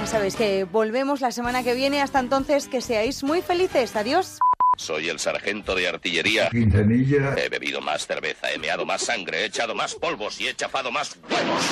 [0.00, 2.00] Ya sabéis que volvemos la semana que viene.
[2.00, 3.96] Hasta entonces, que seáis muy felices.
[3.96, 4.38] Adiós.
[4.78, 6.48] Soy el sargento de artillería.
[6.48, 7.34] Quintanilla.
[7.36, 10.90] He bebido más cerveza, he meado más sangre, he echado más polvos y he chafado
[10.90, 11.64] más huevos.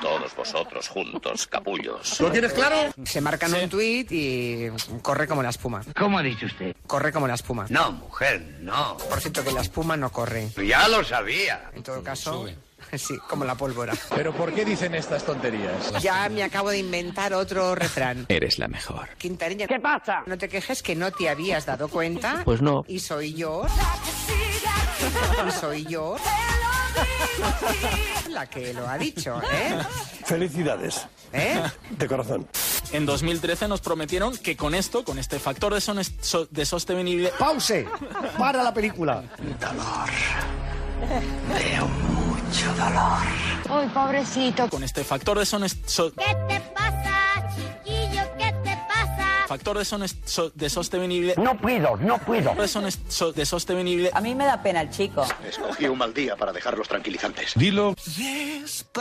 [0.00, 2.20] Todos vosotros juntos, capullos.
[2.20, 2.92] ¿Lo tienes claro?
[3.04, 4.68] Se marcan un tuit y
[5.02, 5.82] corre como la espuma.
[5.96, 6.74] ¿Cómo ha dicho usted?
[6.86, 7.66] Corre como la espuma.
[7.68, 8.96] No, mujer, no.
[8.96, 10.48] Por cierto, que la espuma no corre.
[10.66, 11.70] Ya lo sabía.
[11.74, 12.46] En todo caso,
[12.96, 13.94] sí, como la pólvora.
[14.14, 15.92] ¿Pero por qué dicen estas tonterías?
[16.02, 18.26] Ya me acabo de inventar otro refrán.
[18.28, 19.08] Eres la mejor.
[19.18, 19.66] Quintanilla.
[19.66, 20.22] ¿Qué pasa?
[20.26, 22.42] No te quejes que no te habías dado cuenta.
[22.44, 22.84] Pues no.
[22.88, 23.66] Y soy yo.
[25.60, 26.16] Soy yo.
[28.30, 29.78] La que lo ha dicho, ¿eh?
[30.24, 31.06] Felicidades.
[31.32, 31.62] ¿Eh?
[31.90, 32.46] De corazón.
[32.92, 37.30] En 2013 nos prometieron que con esto, con este factor de, son- so- de sostenibilidad...
[37.38, 37.86] ¡Pause!
[38.36, 39.22] ¡Para la película!
[41.48, 43.18] Veo mucho dolor.
[43.84, 44.68] Uy, pobrecito.
[44.68, 45.66] Con este factor de son...
[45.86, 46.60] so- ¿Qué te
[49.50, 51.34] factor de, son- so- de sostenibilidad...
[51.36, 52.54] No puedo, no puedo.
[52.54, 54.12] De, son- so- de sostenibilidad...
[54.14, 55.26] A mí me da pena el chico.
[55.44, 57.54] Escogí un mal día para dejar los tranquilizantes.
[57.56, 57.96] Dilo.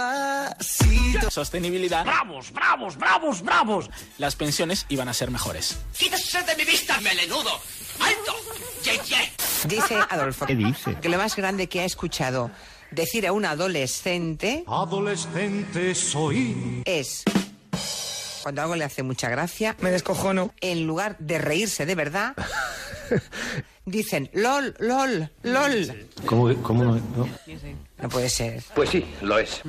[0.10, 1.30] Despacito.
[1.30, 2.04] Sostenibilidad.
[2.04, 3.90] ¡Bravos, bravos, bravos, bravos!
[4.18, 5.78] Las pensiones iban a ser mejores.
[5.96, 7.52] ¡Quítese de mi vista, melenudo!
[8.00, 8.34] ¡Alto!
[8.84, 9.32] ¡Ye, ye!
[9.68, 10.96] Dice Adolfo ¿Qué dice?
[11.00, 12.50] que lo más grande que ha escuchado
[12.90, 16.82] decir a un adolescente Adolescente soy.
[16.86, 17.24] es
[18.42, 20.54] cuando algo le hace mucha gracia, me descojono.
[20.62, 22.34] En lugar de reírse de verdad,
[23.86, 26.08] dicen lol, lol, lol.
[26.26, 27.30] ¿Cómo, cómo no, no?
[28.02, 28.64] No puede ser.
[28.76, 29.62] Pues sí, lo es.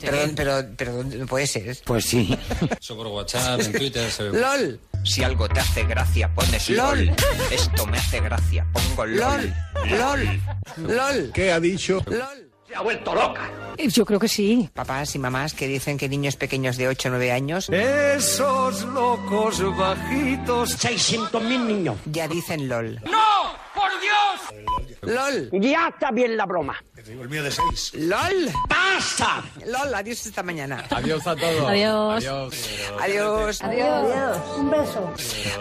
[0.00, 1.76] Perdón, pero, pero no puede ser.
[1.84, 2.36] Pues sí.
[2.78, 4.38] Eso por WhatsApp, en Twitter, se ve.
[4.40, 4.80] LOL.
[5.04, 7.06] Si algo te hace gracia, pones LOL.
[7.06, 7.16] LOL.
[7.50, 9.54] Esto me hace gracia, pongo LOL.
[9.86, 10.40] LOL.
[10.76, 11.30] LOL.
[11.32, 12.02] ¿Qué ha dicho?
[12.06, 12.47] LOL.
[12.68, 13.50] Se ha vuelto loca.
[13.78, 14.68] Yo creo que sí.
[14.74, 19.62] Papás y mamás que dicen que niños pequeños de 8 o 9 años Esos locos
[19.74, 20.72] bajitos.
[20.72, 21.96] 600 mil niños.
[22.04, 23.00] ya dicen LOL.
[23.04, 23.67] ¡No!
[23.78, 24.68] ¡Por Dios!
[25.02, 25.50] LOL.
[25.60, 26.76] Ya está bien la broma.
[26.96, 27.92] El mío de seis.
[27.94, 28.52] LOL.
[28.68, 29.44] ¡Basta!
[29.66, 29.94] LOL.
[29.94, 30.84] Adiós esta mañana.
[30.90, 31.68] Adiós a todos.
[31.68, 32.24] Adiós.
[32.24, 32.54] Adiós.
[33.00, 33.62] Adiós.
[33.62, 34.38] Adiós.
[34.56, 35.14] Un beso.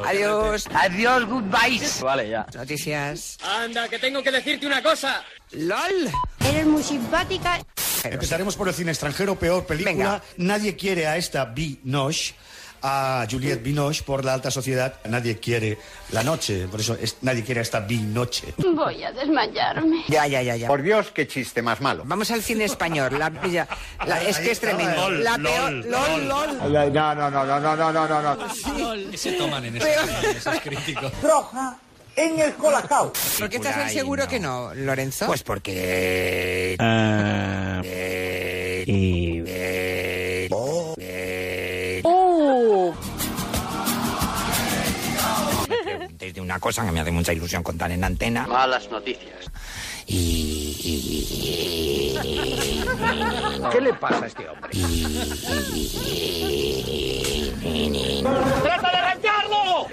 [0.04, 0.68] Adiós.
[0.74, 1.80] Adiós, goodbye.
[2.02, 2.46] Vale, ya.
[2.56, 3.38] Noticias.
[3.44, 5.24] Anda, que tengo que decirte una cosa.
[5.52, 6.12] LOL.
[6.50, 7.60] Eres muy simpática.
[8.04, 9.94] Empezaremos por el cine extranjero, peor película.
[9.94, 10.22] Venga.
[10.38, 12.36] Nadie quiere a esta Binoche,
[12.82, 14.96] a Juliette Binoche por la alta sociedad.
[15.10, 15.78] Nadie quiere
[16.12, 18.54] la noche, por eso nadie quiere esta Binoche.
[18.58, 20.04] Voy a desmayarme.
[20.08, 20.68] Ya, ya, ya, ya.
[20.68, 22.04] Por Dios, qué chiste más malo.
[22.06, 23.20] Vamos al cine español.
[24.26, 25.10] Es que es tremendo.
[25.10, 26.94] LOL, la peor, LOL, LOL, LOL.
[26.94, 28.54] No, no, no, no, no, no, no, no.
[28.54, 29.08] Sí.
[29.12, 31.12] ¿Qué se toman en esos, esos críticos?
[31.22, 31.78] Roja
[32.16, 33.14] en el colacao.
[33.38, 35.28] ¿Por qué estás seguro que no, Lorenzo?
[35.28, 36.76] Pues porque...
[36.80, 37.82] Uh...
[37.86, 39.17] Eh...
[46.48, 48.48] una cosa que me hace mucha ilusión contar en antena.
[48.48, 49.52] Malas noticias.
[50.08, 50.78] Y...
[53.70, 54.70] ¿Qué le pasa a este hombre?
[58.64, 59.88] ¡Trata de arrancarlo!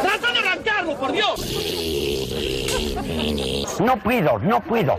[0.00, 1.40] ¡Trata de arrancarlo, por Dios!
[3.80, 4.96] No puedo, no puedo.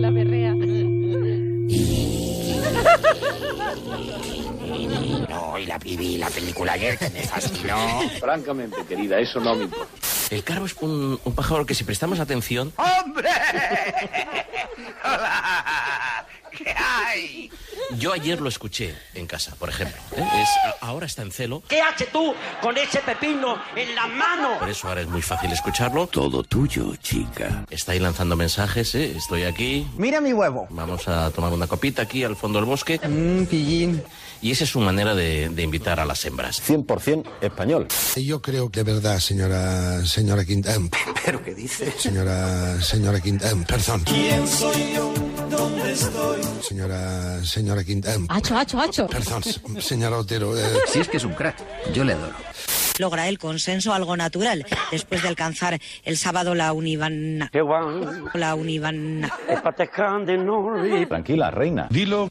[0.00, 0.56] La berrea.
[5.28, 8.00] No, y la vi la película ayer que me fascinó.
[8.20, 9.86] Francamente, querida, eso no me importa.
[10.30, 12.72] El carbo es un, un pájaro que si prestamos atención...
[12.76, 13.28] ¡Hombre!
[15.04, 16.26] ¡Hola!
[16.56, 17.50] ¿Qué hay?
[17.98, 20.00] Yo ayer lo escuché en casa, por ejemplo.
[20.16, 20.24] ¿eh?
[20.42, 20.48] Es,
[20.80, 24.58] ahora está en celo, ¿Qué haces tú con ese pepino en la mano?
[24.58, 26.06] por eso ahora es muy fácil escucharlo.
[26.06, 27.64] Todo tuyo, chica.
[27.70, 29.12] Está ahí lanzando mensajes, ¿eh?
[29.16, 30.66] Estoy aquí, Mira mi huevo.
[30.70, 33.00] vamos a tomar una copita aquí al fondo del bosque.
[33.06, 34.02] Mmm, pillín.
[34.40, 36.60] Y esa es su manera de, de invitar a las hembras.
[36.68, 37.86] 100% español.
[38.16, 40.88] Yo creo que de verdad, señora, señora Quintana.
[41.24, 41.94] ¿Pero qué dices?
[41.98, 44.02] Señora, señora Quintana, perdón.
[44.04, 45.12] ¿Quién soy yo?
[46.00, 46.62] ¿Dónde estoy?
[46.62, 48.26] Señora, señora Quintana.
[48.28, 49.06] Hacho, hacho, hacho.
[49.08, 49.42] Perdón,
[49.80, 50.56] señora Otero.
[50.56, 51.56] eh, Si es que es un crack.
[51.92, 52.34] Yo le adoro.
[52.98, 57.48] Logra el consenso algo natural después de alcanzar el sábado la univan...
[58.34, 59.30] La univan...
[61.08, 61.86] Tranquila, reina.
[61.90, 62.28] Dilo.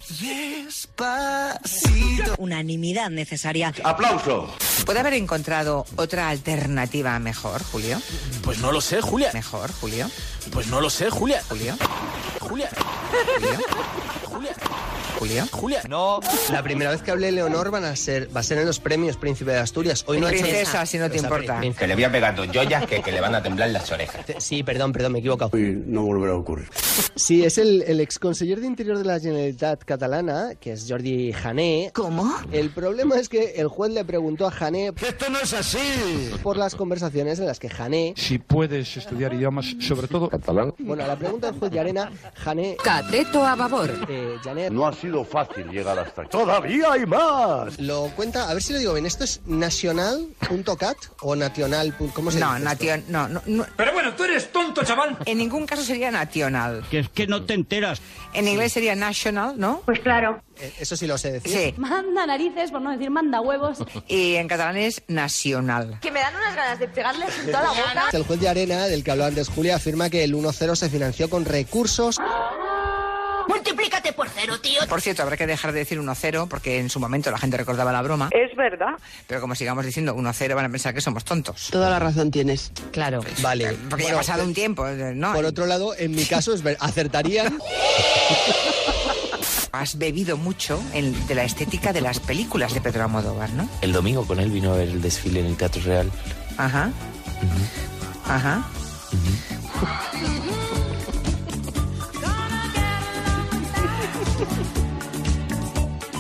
[2.38, 3.74] Unanimidad necesaria.
[3.84, 4.54] ¡Aplauso!
[4.86, 8.00] ¿Puede haber encontrado otra alternativa mejor, Julio?
[8.44, 9.32] Pues no lo sé, Julia.
[9.34, 10.10] Mejor, Julio.
[10.52, 11.42] Pues no lo sé, Julia.
[11.50, 11.76] Julio.
[12.40, 12.70] Julia.
[13.40, 13.60] Julio.
[14.26, 14.56] Julia.
[15.20, 15.48] Julia.
[15.52, 15.82] Julia.
[15.90, 16.20] No.
[16.52, 19.18] La primera vez que hable Leonor van a ser, va a ser en los premios
[19.18, 20.04] Príncipe de Asturias.
[20.08, 21.62] Hoy no Princesa, si no te O sea, importa.
[21.78, 24.26] Que le voy a pegar dos joyas que, que le van a temblar las orejas.
[24.40, 25.52] Sí, perdón, perdón, me he equivocado.
[25.54, 26.68] no volverá a ocurrir.
[27.16, 31.92] Sí, es el, el exconseller de Interior de la Generalitat catalana, que es Jordi Jané.
[31.94, 32.32] ¿Cómo?
[32.52, 36.32] El problema es que el juez le preguntó a Jané ¡Esto no es así!
[36.44, 38.14] por las conversaciones en las que Jané...
[38.18, 40.74] Si puedes estudiar idiomas, sobre todo catalán.
[40.80, 42.78] Bueno, a la pregunta del juez Llarena, Jané...
[42.84, 43.92] Cateto a babor.
[44.10, 44.36] Eh,
[44.72, 46.30] No ha sido fácil llegar hasta aquí.
[46.32, 47.80] ¡Todavía hay más!
[47.80, 51.96] lo cuenta, a ver si lo digo bien, ¿esto es nacional.cat o nacional?
[52.14, 52.64] ¿Cómo se No, dice?
[52.66, 53.66] nation, no, no, no.
[53.76, 55.18] Pero bueno, tú eres tonto, chaval.
[55.26, 56.84] En ningún caso sería nacional.
[56.90, 58.02] Que es que no te enteras.
[58.34, 59.82] En inglés sería national, ¿no?
[59.86, 60.42] Pues claro.
[60.60, 61.52] Eh, Eso sí lo sé decir.
[61.52, 61.74] Sí.
[61.78, 63.80] Manda narices, por no decir manda huevos.
[64.08, 65.98] Y en catalán es nacional.
[66.02, 68.10] Que me dan unas ganas de pegarles en toda la boca.
[68.14, 71.30] El juez de Arena, del que hablaba antes Julia, afirma que el 1-0 se financió
[71.30, 72.18] con recursos
[73.52, 74.80] Multiplícate por cero, tío.
[74.88, 77.92] Por cierto, habrá que dejar de decir 1-0 porque en su momento la gente recordaba
[77.92, 78.30] la broma.
[78.32, 78.94] Es verdad.
[79.28, 81.68] Pero como sigamos diciendo 1-0 van a pensar que somos tontos.
[81.72, 82.72] Toda la razón tienes.
[82.92, 83.22] Claro.
[83.42, 83.74] Vale.
[83.90, 85.34] Porque ya ha pasado eh, un tiempo, ¿no?
[85.34, 87.58] Por otro lado, en mi caso, es ver, acertarían.
[89.74, 93.70] Has bebido mucho en- de la estética de las películas de Pedro Almodóvar, ¿no?
[93.82, 96.12] El domingo con él vino a ver el desfile en el Teatro Real.
[96.58, 96.92] Ajá.
[98.28, 98.64] Ajá.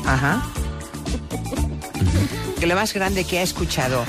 [0.05, 0.41] Ajá.
[2.59, 4.03] Que lo más grande que ha escuchado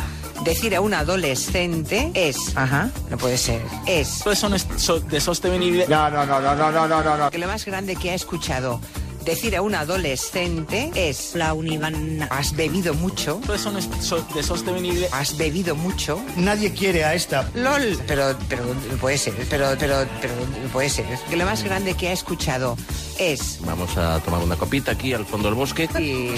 [0.45, 2.57] decir a un adolescente es.
[2.57, 2.91] Ajá.
[3.11, 3.63] No puede ser.
[3.87, 4.19] Es.
[4.21, 4.67] Todo eso no es
[5.09, 5.89] de sostenibilidad.
[5.89, 7.31] No, no, no, no, no, no, no, no.
[7.31, 8.81] Que lo más grande que ha escuchado
[9.25, 11.35] decir a un adolescente es.
[11.35, 12.27] La univan.
[12.31, 13.41] Has bebido mucho.
[13.53, 15.09] Eso no es so- de sostenibilidad.
[15.13, 16.21] Has bebido mucho.
[16.37, 17.49] Nadie quiere a esta.
[17.55, 17.99] LOL.
[18.07, 18.63] Pero, pero
[19.01, 20.35] puede ser, pero, pero, pero
[20.73, 21.07] puede ser.
[21.29, 22.77] Que lo más grande que ha escuchado
[23.19, 23.59] es.
[23.63, 25.89] Vamos a tomar una copita aquí al fondo del bosque.
[25.99, 26.31] Y.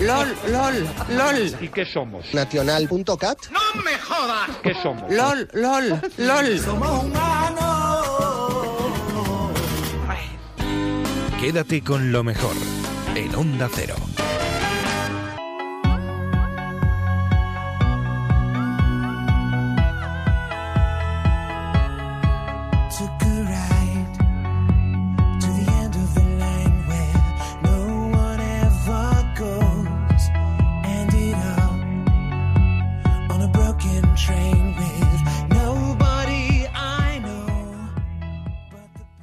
[0.00, 1.56] LOL, LOL, LOL.
[1.60, 2.26] ¿Y qué somos?
[2.32, 3.38] Nacional.cat.
[3.50, 4.50] ¡No me jodas!
[4.62, 5.10] ¿Qué somos?
[5.10, 6.60] LOL, LOL, LOL.
[11.40, 12.54] Quédate con lo mejor
[13.14, 13.94] en Onda Cero.